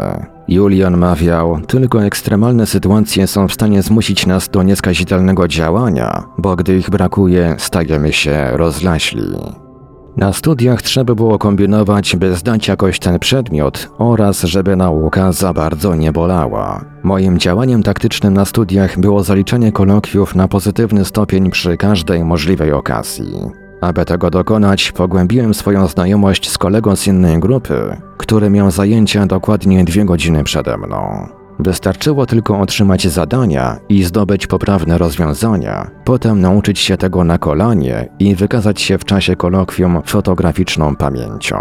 Julian 0.48 0.98
mawiał, 0.98 1.60
tylko 1.68 2.04
ekstremalne 2.04 2.66
sytuacje 2.66 3.28
są 3.28 3.48
w 3.48 3.54
stanie 3.54 3.82
zmusić 3.82 4.26
nas 4.26 4.50
do 4.50 4.64
nieskazitelnego 4.64 5.48
działania, 5.48 6.24
bo 6.38 6.56
gdy 6.56 6.78
ich 6.78 6.90
brakuje, 6.90 7.56
stajemy 7.58 8.14
się 8.14 8.50
rozlaśli. 8.54 9.67
Na 10.18 10.34
studiach 10.34 10.82
trzeba 10.82 11.16
było 11.16 11.40
kombinować, 11.40 12.16
by 12.16 12.36
zdać 12.36 12.68
jakoś 12.68 13.00
ten 13.00 13.20
przedmiot 13.20 13.90
oraz 13.98 14.42
żeby 14.42 14.76
nauka 14.76 15.32
za 15.32 15.54
bardzo 15.54 15.96
nie 15.96 16.12
bolała. 16.12 16.86
Moim 17.04 17.40
działaniem 17.40 17.84
taktycznym 17.84 18.34
na 18.34 18.46
studiach 18.46 19.00
było 19.00 19.24
zaliczenie 19.24 19.72
kolokwiów 19.72 20.36
na 20.36 20.48
pozytywny 20.48 21.06
stopień 21.06 21.52
przy 21.52 21.78
każdej 21.78 22.24
możliwej 22.24 22.72
okazji. 22.72 23.34
Aby 23.82 24.06
tego 24.06 24.30
dokonać, 24.30 24.92
pogłębiłem 24.92 25.54
swoją 25.54 25.88
znajomość 25.88 26.50
z 26.50 26.58
kolegą 26.58 26.96
z 26.96 27.08
innej 27.08 27.40
grupy, 27.40 27.98
który 28.18 28.50
miał 28.50 28.72
zajęcia 28.72 29.26
dokładnie 29.26 29.84
dwie 29.84 30.06
godziny 30.06 30.44
przede 30.44 30.78
mną. 30.78 31.28
Wystarczyło 31.60 32.26
tylko 32.26 32.60
otrzymać 32.60 33.08
zadania 33.08 33.78
i 33.90 34.04
zdobyć 34.04 34.48
poprawne 34.48 34.98
rozwiązania, 34.98 35.92
potem 36.06 36.42
nauczyć 36.42 36.80
się 36.80 36.98
tego 36.98 37.24
na 37.24 37.38
kolanie 37.38 38.10
i 38.20 38.36
wykazać 38.36 38.82
się 38.82 38.98
w 38.98 39.06
czasie 39.06 39.36
kolokwium 39.36 40.02
fotograficzną 40.06 40.96
pamięcią. 40.96 41.58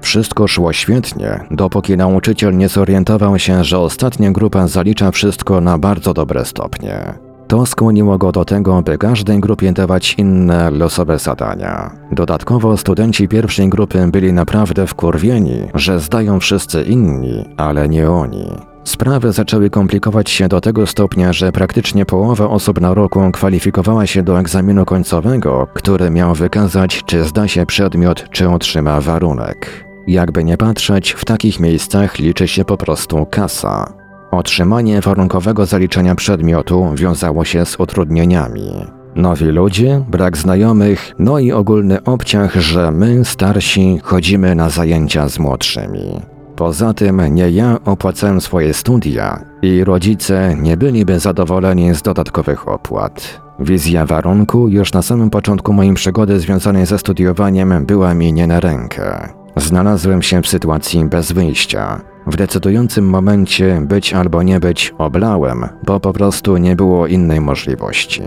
Wszystko 0.00 0.48
szło 0.48 0.72
świetnie, 0.72 1.40
dopóki 1.50 1.96
nauczyciel 1.96 2.56
nie 2.56 2.68
zorientował 2.68 3.38
się, 3.38 3.64
że 3.64 3.78
ostatnia 3.78 4.30
grupa 4.30 4.66
zalicza 4.66 5.10
wszystko 5.10 5.60
na 5.60 5.78
bardzo 5.78 6.14
dobre 6.14 6.44
stopnie. 6.44 7.14
To 7.48 7.66
skłoniło 7.66 8.18
go 8.18 8.32
do 8.32 8.44
tego, 8.44 8.82
by 8.82 8.98
każdej 8.98 9.40
grupie 9.40 9.72
dawać 9.72 10.14
inne 10.18 10.70
losowe 10.70 11.18
zadania. 11.18 11.90
Dodatkowo 12.12 12.76
studenci 12.76 13.28
pierwszej 13.28 13.68
grupy 13.68 14.08
byli 14.12 14.32
naprawdę 14.32 14.86
wkurwieni, 14.86 15.58
że 15.74 16.00
zdają 16.00 16.40
wszyscy 16.40 16.82
inni, 16.82 17.44
ale 17.56 17.88
nie 17.88 18.10
oni. 18.10 18.69
Sprawy 18.84 19.32
zaczęły 19.32 19.70
komplikować 19.70 20.30
się 20.30 20.48
do 20.48 20.60
tego 20.60 20.86
stopnia, 20.86 21.32
że 21.32 21.52
praktycznie 21.52 22.06
połowa 22.06 22.48
osób 22.48 22.80
na 22.80 22.94
roku 22.94 23.30
kwalifikowała 23.32 24.06
się 24.06 24.22
do 24.22 24.40
egzaminu 24.40 24.84
końcowego, 24.84 25.68
który 25.74 26.10
miał 26.10 26.34
wykazać, 26.34 27.02
czy 27.06 27.24
zda 27.24 27.48
się 27.48 27.66
przedmiot, 27.66 28.30
czy 28.30 28.50
otrzyma 28.50 29.00
warunek. 29.00 29.84
Jakby 30.06 30.44
nie 30.44 30.56
patrzeć, 30.56 31.12
w 31.12 31.24
takich 31.24 31.60
miejscach 31.60 32.18
liczy 32.18 32.48
się 32.48 32.64
po 32.64 32.76
prostu 32.76 33.26
kasa. 33.30 33.92
Otrzymanie 34.30 35.00
warunkowego 35.00 35.66
zaliczenia 35.66 36.14
przedmiotu 36.14 36.90
wiązało 36.94 37.44
się 37.44 37.66
z 37.66 37.80
utrudnieniami. 37.80 38.86
Nowi 39.16 39.44
ludzie, 39.44 40.04
brak 40.08 40.36
znajomych, 40.36 41.14
no 41.18 41.38
i 41.38 41.52
ogólny 41.52 42.04
obciach, 42.04 42.54
że 42.54 42.90
my, 42.90 43.24
starsi, 43.24 43.98
chodzimy 44.02 44.54
na 44.54 44.70
zajęcia 44.70 45.28
z 45.28 45.38
młodszymi. 45.38 46.39
Poza 46.60 46.94
tym 46.94 47.34
nie 47.34 47.50
ja 47.50 47.78
opłacałem 47.84 48.40
swoje 48.40 48.74
studia 48.74 49.44
i 49.62 49.84
rodzice 49.84 50.56
nie 50.56 50.76
byliby 50.76 51.18
zadowoleni 51.18 51.94
z 51.94 52.02
dodatkowych 52.02 52.68
opłat. 52.68 53.40
Wizja 53.60 54.06
warunku 54.06 54.68
już 54.68 54.92
na 54.92 55.02
samym 55.02 55.30
początku 55.30 55.72
mojej 55.72 55.94
przygody 55.94 56.40
związanej 56.40 56.86
ze 56.86 56.98
studiowaniem 56.98 57.86
była 57.86 58.14
mi 58.14 58.32
nie 58.32 58.46
na 58.46 58.60
rękę. 58.60 59.28
Znalazłem 59.56 60.22
się 60.22 60.42
w 60.42 60.48
sytuacji 60.48 61.04
bez 61.04 61.32
wyjścia. 61.32 62.00
W 62.26 62.36
decydującym 62.36 63.08
momencie 63.08 63.80
być 63.80 64.14
albo 64.14 64.42
nie 64.42 64.60
być 64.60 64.94
oblałem, 64.98 65.68
bo 65.86 66.00
po 66.00 66.12
prostu 66.12 66.56
nie 66.56 66.76
było 66.76 67.06
innej 67.06 67.40
możliwości. 67.40 68.22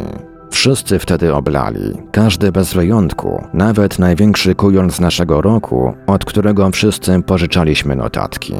Wszyscy 0.54 0.99
wtedy 0.99 1.36
oblali, 1.36 1.93
każdy 2.12 2.51
bez 2.51 2.74
wyjątku, 2.74 3.43
nawet 3.54 3.99
największy 3.99 4.56
kujon 4.56 4.91
z 4.91 4.99
naszego 4.99 5.41
roku, 5.41 5.93
od 6.08 6.26
którego 6.26 6.70
wszyscy 6.72 7.22
pożyczaliśmy 7.22 7.95
notatki. 7.95 8.54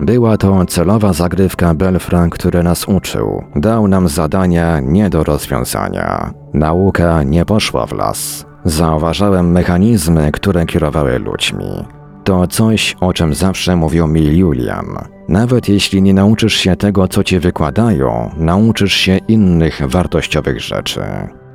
Była 0.00 0.36
to 0.36 0.64
celowa 0.64 1.12
zagrywka 1.12 1.74
Belfra, 1.74 2.28
który 2.28 2.62
nas 2.62 2.88
uczył. 2.88 3.44
Dał 3.56 3.88
nam 3.88 4.08
zadania 4.08 4.80
nie 4.80 5.10
do 5.10 5.24
rozwiązania. 5.24 6.34
Nauka 6.52 7.22
nie 7.22 7.44
poszła 7.44 7.86
w 7.86 7.92
las. 7.92 8.46
Zauważałem 8.64 9.50
mechanizmy, 9.50 10.32
które 10.32 10.66
kierowały 10.66 11.18
ludźmi. 11.18 11.84
To 12.24 12.46
coś, 12.46 12.96
o 13.00 13.12
czym 13.12 13.34
zawsze 13.34 13.76
mówił 13.76 14.06
mi 14.06 14.38
Julian. 14.38 15.13
Nawet 15.28 15.68
jeśli 15.68 16.02
nie 16.02 16.14
nauczysz 16.14 16.54
się 16.54 16.76
tego, 16.76 17.08
co 17.08 17.24
ci 17.24 17.38
wykładają, 17.38 18.30
nauczysz 18.36 18.94
się 18.94 19.18
innych 19.28 19.82
wartościowych 19.86 20.60
rzeczy. 20.60 21.00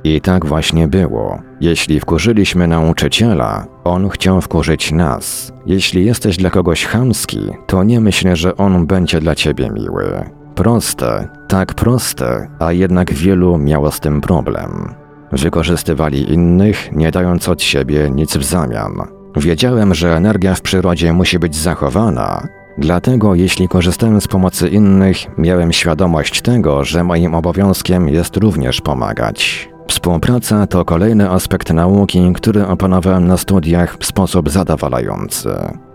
I 0.04 0.20
tak 0.20 0.46
właśnie 0.46 0.88
było. 0.88 1.40
Jeśli 1.60 2.00
wkurzyliśmy 2.00 2.66
nauczyciela, 2.66 3.66
on 3.84 4.08
chciał 4.08 4.40
wkurzyć 4.40 4.92
nas. 4.92 5.52
Jeśli 5.66 6.04
jesteś 6.04 6.36
dla 6.36 6.50
kogoś 6.50 6.84
chamski, 6.84 7.40
to 7.66 7.82
nie 7.82 8.00
myśl, 8.00 8.34
że 8.36 8.56
on 8.56 8.86
będzie 8.86 9.20
dla 9.20 9.34
ciebie 9.34 9.70
miły. 9.70 10.24
Proste, 10.54 11.28
tak 11.48 11.74
proste, 11.74 12.48
a 12.58 12.72
jednak 12.72 13.12
wielu 13.12 13.58
miało 13.58 13.90
z 13.90 14.00
tym 14.00 14.20
problem. 14.20 14.94
Wykorzystywali 15.32 16.32
innych, 16.32 16.92
nie 16.92 17.10
dając 17.10 17.48
od 17.48 17.62
siebie 17.62 18.10
nic 18.10 18.36
w 18.36 18.44
zamian. 18.44 18.92
Wiedziałem, 19.36 19.94
że 19.94 20.16
energia 20.16 20.54
w 20.54 20.60
przyrodzie 20.60 21.12
musi 21.12 21.38
być 21.38 21.56
zachowana, 21.56 22.48
dlatego 22.80 23.34
jeśli 23.34 23.68
korzystałem 23.68 24.20
z 24.20 24.28
pomocy 24.28 24.68
innych, 24.68 25.16
miałem 25.38 25.72
świadomość 25.72 26.42
tego, 26.42 26.84
że 26.84 27.04
moim 27.04 27.34
obowiązkiem 27.34 28.08
jest 28.08 28.36
również 28.36 28.80
pomagać. 28.80 29.68
Współpraca 29.88 30.66
to 30.66 30.84
kolejny 30.84 31.30
aspekt 31.30 31.72
nauki, 31.72 32.32
który 32.34 32.66
opanowałem 32.66 33.26
na 33.26 33.36
studiach 33.36 33.96
w 34.00 34.06
sposób 34.06 34.50
zadowalający. 34.50 35.50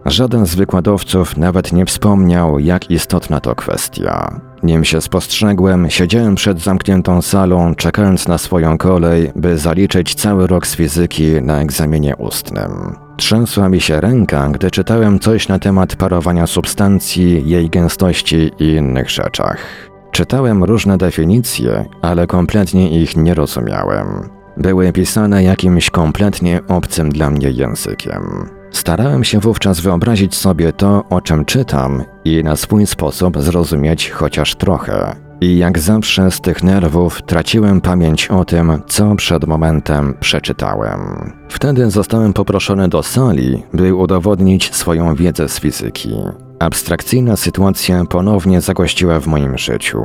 Żaden 0.06 0.46
z 0.46 0.56
wykładowców 0.56 1.38
nawet 1.38 1.74
nie 1.74 1.86
wspomniał, 1.86 2.60
jak 2.60 2.92
istotna 2.92 3.40
to 3.40 3.56
kwestia. 3.56 4.42
Nim 4.64 4.84
się 4.84 5.02
spostrzegłem, 5.02 5.90
siedziałem 5.90 6.36
przed 6.36 6.60
zamkniętą 6.60 7.22
salą, 7.22 7.76
czekając 7.76 8.28
na 8.28 8.38
swoją 8.38 8.78
kolej, 8.78 9.32
by 9.36 9.58
zaliczyć 9.58 10.16
cały 10.16 10.48
rok 10.48 10.68
z 10.68 10.76
fizyki 10.76 11.42
na 11.42 11.62
egzaminie 11.62 12.16
ustnym. 12.16 13.05
Trzęsła 13.18 13.70
mi 13.70 13.82
się 13.82 14.02
ręka, 14.02 14.50
gdy 14.50 14.72
czytałem 14.72 15.20
coś 15.20 15.48
na 15.48 15.60
temat 15.60 15.96
parowania 15.96 16.48
substancji, 16.48 17.50
jej 17.50 17.70
gęstości 17.70 18.52
i 18.60 18.66
innych 18.68 19.10
rzeczach. 19.10 19.58
Czytałem 20.12 20.64
różne 20.64 20.98
definicje, 20.98 21.86
ale 22.02 22.28
kompletnie 22.28 23.02
ich 23.02 23.18
nie 23.18 23.34
rozumiałem. 23.34 24.30
Były 24.58 24.92
pisane 24.92 25.44
jakimś 25.44 25.90
kompletnie 25.90 26.62
obcym 26.68 27.10
dla 27.10 27.30
mnie 27.30 27.52
językiem. 27.52 28.50
Starałem 28.72 29.24
się 29.24 29.40
wówczas 29.40 29.80
wyobrazić 29.80 30.36
sobie 30.36 30.74
to, 30.74 31.04
o 31.10 31.22
czym 31.22 31.46
czytam 31.46 32.04
i 32.26 32.44
na 32.44 32.56
swój 32.56 32.86
sposób 32.86 33.42
zrozumieć 33.42 34.10
chociaż 34.10 34.56
trochę. 34.56 35.25
I 35.46 35.58
jak 35.58 35.80
zawsze 35.80 36.32
z 36.32 36.42
tych 36.42 36.64
nerwów 36.64 37.22
traciłem 37.22 37.82
pamięć 37.82 38.28
o 38.28 38.46
tym, 38.46 38.82
co 38.88 39.16
przed 39.16 39.48
momentem 39.48 40.14
przeczytałem. 40.20 41.32
Wtedy 41.50 41.92
zostałem 41.92 42.34
poproszony 42.34 42.88
do 42.88 43.04
sali, 43.04 43.64
by 43.74 43.96
udowodnić 43.96 44.76
swoją 44.76 45.16
wiedzę 45.16 45.50
z 45.50 45.60
fizyki. 45.60 46.10
Abstrakcyjna 46.60 47.36
sytuacja 47.36 48.06
ponownie 48.06 48.62
zagościła 48.62 49.20
w 49.20 49.28
moim 49.28 49.58
życiu. 49.58 50.04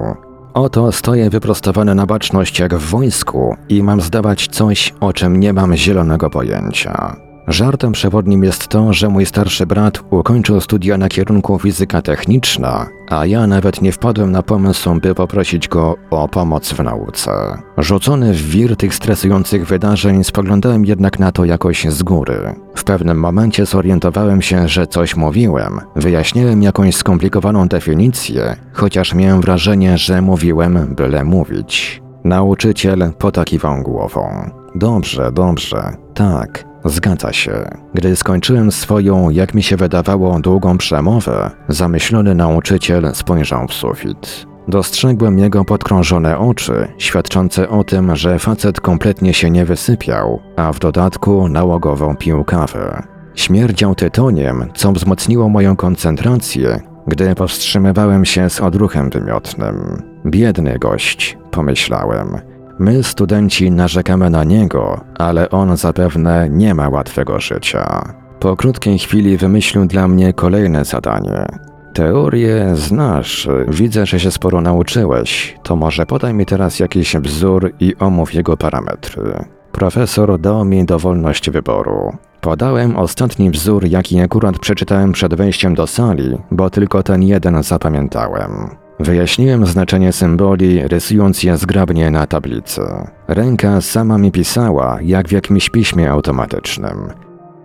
Oto 0.55 0.93
stoję 0.93 1.31
wyprostowany 1.31 1.95
na 1.95 2.07
baczność 2.07 2.59
jak 2.59 2.75
w 2.75 2.91
wojsku 2.91 3.57
i 3.69 3.83
mam 3.83 4.01
zdawać 4.01 4.49
coś, 4.49 4.95
o 5.01 5.13
czym 5.13 5.41
nie 5.41 5.53
mam 5.53 5.77
zielonego 5.77 6.31
pojęcia. 6.31 7.17
Żartem 7.51 7.93
przewodnim 7.93 8.45
jest 8.45 8.69
to, 8.69 8.93
że 8.93 9.09
mój 9.09 9.27
starszy 9.27 9.67
brat 9.67 10.01
ukończył 10.11 10.61
studia 10.61 10.99
na 10.99 11.09
kierunku 11.09 11.59
fizyka 11.59 12.03
techniczna, 12.03 12.87
a 13.09 13.27
ja 13.27 13.47
nawet 13.47 13.83
nie 13.83 13.93
wpadłem 13.93 14.33
na 14.33 14.43
pomysł, 14.43 15.01
by 15.01 15.15
poprosić 15.15 15.69
go 15.69 15.97
o 16.11 16.29
pomoc 16.29 16.73
w 16.73 16.83
nauce. 16.83 17.31
Rzucony 17.79 18.35
w 18.35 18.51
wir 18.51 18.77
tych 18.77 18.95
stresujących 18.95 19.67
wydarzeń, 19.67 20.25
spoglądałem 20.25 20.85
jednak 20.85 21.19
na 21.19 21.33
to 21.33 21.45
jakoś 21.45 21.85
z 21.85 22.03
góry. 22.03 22.55
W 22.75 22.85
pewnym 22.85 23.21
momencie 23.21 23.67
zorientowałem 23.67 24.43
się, 24.43 24.69
że 24.69 24.87
coś 24.87 25.17
mówiłem. 25.17 25.81
Wyjaśniłem 25.97 26.63
jakąś 26.63 26.97
skomplikowaną 26.97 27.69
definicję, 27.69 28.57
chociaż 28.73 29.15
miałem 29.15 29.41
wrażenie, 29.41 29.99
że 29.99 30.23
mówiłem 30.23 30.95
byle 30.95 31.25
mówić. 31.25 32.03
Nauczyciel 32.25 33.13
potakiwał 33.19 33.83
głową. 33.83 34.51
Dobrze, 34.75 35.33
dobrze, 35.33 35.97
tak. 36.15 36.70
Zgadza 36.85 37.33
się. 37.33 37.53
Gdy 37.95 38.17
skończyłem 38.17 38.73
swoją, 38.73 39.31
jak 39.31 39.55
mi 39.55 39.63
się 39.63 39.77
wydawało, 39.77 40.41
długą 40.41 40.79
przemowę, 40.79 41.51
zamyślony 41.69 42.35
nauczyciel 42.35 43.11
spojrzał 43.15 43.69
w 43.69 43.75
sufit. 43.75 44.47
Dostrzegłem 44.69 45.39
jego 45.39 45.65
podkrążone 45.65 46.39
oczy, 46.39 46.89
świadczące 46.99 47.69
o 47.69 47.85
tym, 47.85 48.17
że 48.17 48.39
facet 48.39 48.81
kompletnie 48.81 49.35
się 49.35 49.51
nie 49.51 49.65
wysypiał, 49.65 50.41
a 50.57 50.73
w 50.73 50.79
dodatku 50.79 51.49
nałogował 51.49 52.15
pił 52.15 52.45
kawę. 52.45 53.03
Śmierdział 53.35 53.95
tytoniem, 53.95 54.65
co 54.75 54.93
wzmocniło 54.93 55.49
moją 55.49 55.77
koncentrację, 55.77 56.81
gdy 57.07 57.35
powstrzymywałem 57.35 58.25
się 58.25 58.51
z 58.51 58.61
odruchem 58.61 59.11
wymiotnym. 59.11 60.03
Biedny 60.27 60.79
gość, 60.79 61.39
pomyślałem. 61.51 62.50
My, 62.81 63.03
studenci, 63.03 63.71
narzekamy 63.71 64.31
na 64.31 64.45
niego, 64.45 65.01
ale 65.19 65.51
on 65.51 65.77
zapewne 65.77 66.49
nie 66.51 66.75
ma 66.75 66.89
łatwego 66.89 67.41
życia. 67.41 68.15
Po 68.41 68.57
krótkiej 68.57 68.99
chwili 68.99 69.37
wymyślił 69.37 69.87
dla 69.87 70.09
mnie 70.09 70.33
kolejne 70.33 70.85
zadanie. 70.85 71.47
Teorię 71.95 72.77
znasz, 72.77 73.49
widzę, 73.69 74.07
że 74.07 74.21
się 74.21 74.31
sporo 74.31 74.61
nauczyłeś. 74.61 75.57
To 75.63 75.77
może 75.77 76.07
podaj 76.07 76.35
mi 76.35 76.47
teraz 76.47 76.79
jakiś 76.79 77.17
wzór 77.17 77.73
i 77.81 77.97
omów 77.97 78.35
jego 78.35 78.57
parametry. 78.57 79.45
Profesor 79.73 80.41
dał 80.41 80.65
mi 80.65 80.85
dowolność 80.85 81.51
wyboru. 81.51 82.13
Podałem 82.41 82.97
ostatni 82.97 83.51
wzór, 83.51 83.85
jaki 83.87 84.21
akurat 84.21 84.59
przeczytałem 84.59 85.13
przed 85.13 85.35
wejściem 85.35 85.75
do 85.75 85.87
sali, 85.87 86.39
bo 86.51 86.71
tylko 86.71 87.03
ten 87.03 87.23
jeden 87.23 87.63
zapamiętałem. 87.63 88.80
Wyjaśniłem 89.01 89.67
znaczenie 89.67 90.13
symboli, 90.13 90.89
rysując 90.89 91.43
je 91.43 91.57
zgrabnie 91.57 92.11
na 92.11 92.27
tablicy. 92.27 92.83
Ręka 93.29 93.81
sama 93.81 94.19
mi 94.19 94.33
pisała, 94.33 94.99
jak 95.03 95.29
w 95.29 95.33
jakimś 95.33 95.71
piśmie 95.71 96.11
automatycznym. 96.11 97.09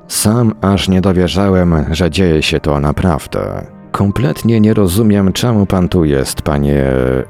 Sam 0.08 0.54
aż 0.62 0.90
nie 0.90 1.02
dowierzałem, 1.02 1.86
że 1.92 2.12
dzieje 2.12 2.44
się 2.44 2.60
to 2.60 2.80
naprawdę. 2.80 3.66
Kompletnie 3.92 4.62
nie 4.62 4.74
rozumiem, 4.74 5.34
czemu 5.34 5.66
pan 5.66 5.90
tu 5.90 6.06
jest, 6.06 6.42
panie 6.42 6.84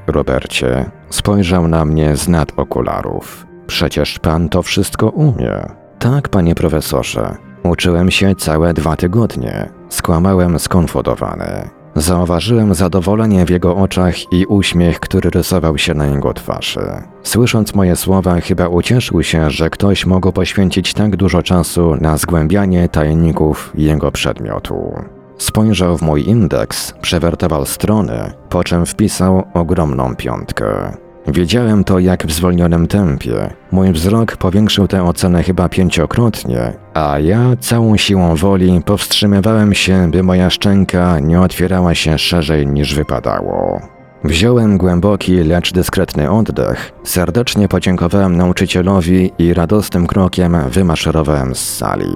Robercie. 0.08 0.92
Spojrzał 1.10 1.68
na 1.68 1.86
mnie 1.86 2.16
z 2.16 2.28
nad 2.28 2.52
okularów. 2.58 3.48
Przecież 3.68 4.20
pan 4.20 4.50
to 4.50 4.64
wszystko 4.64 5.10
umie. 5.10 5.52
Tak, 6.00 6.30
panie 6.30 6.56
profesorze. 6.56 7.36
Uczyłem 7.64 8.12
się 8.12 8.36
całe 8.36 8.74
dwa 8.74 8.96
tygodnie. 8.96 9.70
Skłamałem 9.90 10.60
skonfudowany. 10.60 11.70
Zauważyłem 11.96 12.74
zadowolenie 12.74 13.46
w 13.46 13.50
jego 13.50 13.76
oczach 13.76 14.34
i 14.34 14.46
uśmiech, 14.46 15.00
który 15.00 15.30
rysował 15.30 15.78
się 15.78 15.94
na 15.94 16.06
jego 16.06 16.34
twarzy. 16.34 16.82
Słysząc 17.24 17.76
moje 17.76 17.96
słowa, 17.96 18.42
chyba 18.42 18.68
ucieszył 18.68 19.24
się, 19.24 19.50
że 19.50 19.70
ktoś 19.70 20.06
mógł 20.06 20.32
poświęcić 20.32 20.94
tak 20.94 21.16
dużo 21.16 21.44
czasu 21.44 21.96
na 22.02 22.18
zgłębianie 22.18 22.90
tajników 22.90 23.72
jego 23.76 24.12
przedmiotu. 24.12 24.94
Spojrzał 25.38 25.98
w 25.98 26.02
mój 26.02 26.30
indeks, 26.30 26.94
przewertował 27.02 27.66
strony, 27.66 28.32
po 28.50 28.64
czym 28.64 28.86
wpisał 28.86 29.44
ogromną 29.54 30.16
piątkę. 30.16 30.98
Wiedziałem 31.28 31.84
to 31.84 32.00
jak 32.00 32.28
w 32.28 32.32
zwolnionym 32.32 32.88
tempie. 32.88 33.54
Mój 33.72 33.92
wzrok 33.92 34.38
powiększył 34.38 34.88
tę 34.88 35.04
ocenę 35.04 35.44
chyba 35.44 35.70
pięciokrotnie, 35.70 36.74
a 36.94 37.20
ja 37.20 37.40
całą 37.60 37.98
siłą 37.98 38.36
woli 38.36 38.82
powstrzymywałem 38.86 39.74
się, 39.74 40.12
by 40.12 40.24
moja 40.24 40.50
szczęka 40.50 41.20
nie 41.20 41.42
otwierała 41.42 41.96
się 41.96 42.18
szerzej 42.18 42.68
niż 42.68 42.96
wypadało. 42.96 43.82
Wziąłem 44.24 44.78
głęboki, 44.78 45.36
lecz 45.36 45.74
dyskretny 45.74 46.32
oddech, 46.32 46.92
serdecznie 47.04 47.68
podziękowałem 47.68 48.38
nauczycielowi 48.38 49.32
i 49.38 49.54
radosnym 49.54 50.08
krokiem 50.08 50.58
wymaszerowałem 50.70 51.56
z 51.56 51.76
sali. 51.78 52.14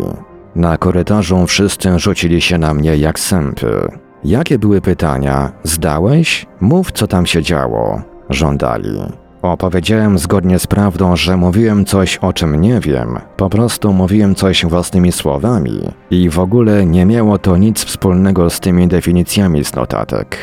Na 0.56 0.78
korytarzu 0.78 1.48
wszyscy 1.48 2.00
rzucili 2.00 2.42
się 2.42 2.58
na 2.58 2.74
mnie 2.74 2.98
jak 2.98 3.20
sępy. 3.20 3.88
Jakie 4.24 4.60
były 4.60 4.82
pytania? 4.82 5.52
Zdałeś? 5.64 6.46
Mów, 6.62 6.92
co 6.92 7.08
tam 7.08 7.26
się 7.26 7.44
działo. 7.44 8.02
Żądali. 8.30 9.00
Opowiedziałem 9.42 10.20
zgodnie 10.20 10.60
z 10.60 10.68
prawdą, 10.68 11.16
że 11.16 11.38
mówiłem 11.38 11.86
coś, 11.86 12.18
o 12.18 12.34
czym 12.34 12.62
nie 12.62 12.80
wiem. 12.80 13.20
Po 13.38 13.50
prostu 13.50 13.94
mówiłem 13.94 14.36
coś 14.36 14.66
własnymi 14.66 15.12
słowami. 15.12 15.80
I 16.12 16.30
w 16.30 16.40
ogóle 16.40 16.86
nie 16.86 17.06
miało 17.06 17.38
to 17.38 17.58
nic 17.58 17.86
wspólnego 17.86 18.50
z 18.50 18.60
tymi 18.60 18.88
definicjami 18.88 19.66
z 19.66 19.76
notatek. 19.76 20.38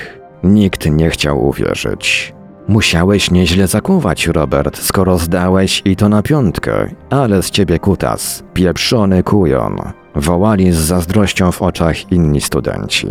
Nikt 0.44 0.90
nie 0.90 1.10
chciał 1.10 1.46
uwierzyć. 1.46 2.34
Musiałeś 2.68 3.30
nieźle 3.30 3.66
zakuwać, 3.66 4.26
Robert, 4.26 4.78
skoro 4.78 5.18
zdałeś 5.18 5.82
i 5.84 5.96
to 5.96 6.08
na 6.08 6.22
piątkę. 6.22 6.88
Ale 7.10 7.42
z 7.42 7.50
ciebie 7.50 7.78
kutas, 7.78 8.44
pieprzony 8.54 9.22
kujon. 9.22 9.76
Wołali 10.14 10.72
z 10.72 10.76
zazdrością 10.76 11.52
w 11.52 11.62
oczach 11.62 12.12
inni 12.12 12.40
studenci. 12.40 13.08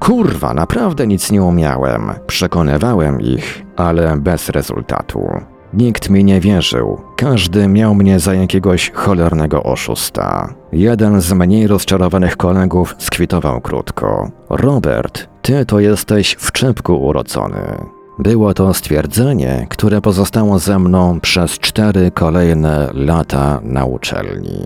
Kurwa, 0.00 0.54
naprawdę 0.54 1.06
nic 1.06 1.30
nie 1.30 1.42
umiałem. 1.42 2.12
Przekonywałem 2.26 3.20
ich, 3.20 3.64
ale 3.76 4.16
bez 4.16 4.48
rezultatu. 4.48 5.28
Nikt 5.74 6.10
mi 6.10 6.24
nie 6.24 6.40
wierzył. 6.40 7.00
Każdy 7.16 7.68
miał 7.68 7.94
mnie 7.94 8.20
za 8.20 8.34
jakiegoś 8.34 8.90
cholernego 8.90 9.62
oszusta. 9.62 10.54
Jeden 10.72 11.20
z 11.20 11.32
mniej 11.32 11.66
rozczarowanych 11.66 12.36
kolegów 12.36 12.94
skwitował 12.98 13.60
krótko. 13.60 14.30
Robert, 14.50 15.28
ty 15.42 15.66
to 15.66 15.80
jesteś 15.80 16.36
w 16.38 16.52
czepku 16.52 17.02
urodzony. 17.02 17.76
Było 18.18 18.54
to 18.54 18.74
stwierdzenie, 18.74 19.66
które 19.70 20.00
pozostało 20.00 20.58
ze 20.58 20.78
mną 20.78 21.20
przez 21.20 21.58
cztery 21.58 22.10
kolejne 22.10 22.90
lata 22.94 23.60
na 23.62 23.84
uczelni. 23.84 24.60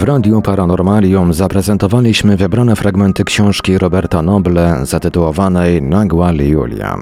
W 0.00 0.02
Radiu 0.02 0.42
Paranormalium 0.42 1.32
zaprezentowaliśmy 1.32 2.36
wybrane 2.36 2.76
fragmenty 2.76 3.24
książki 3.24 3.78
Roberta 3.78 4.22
Noble 4.22 4.78
zatytułowanej 4.82 5.82
Nagła 5.82 6.32
Julian. 6.32 7.00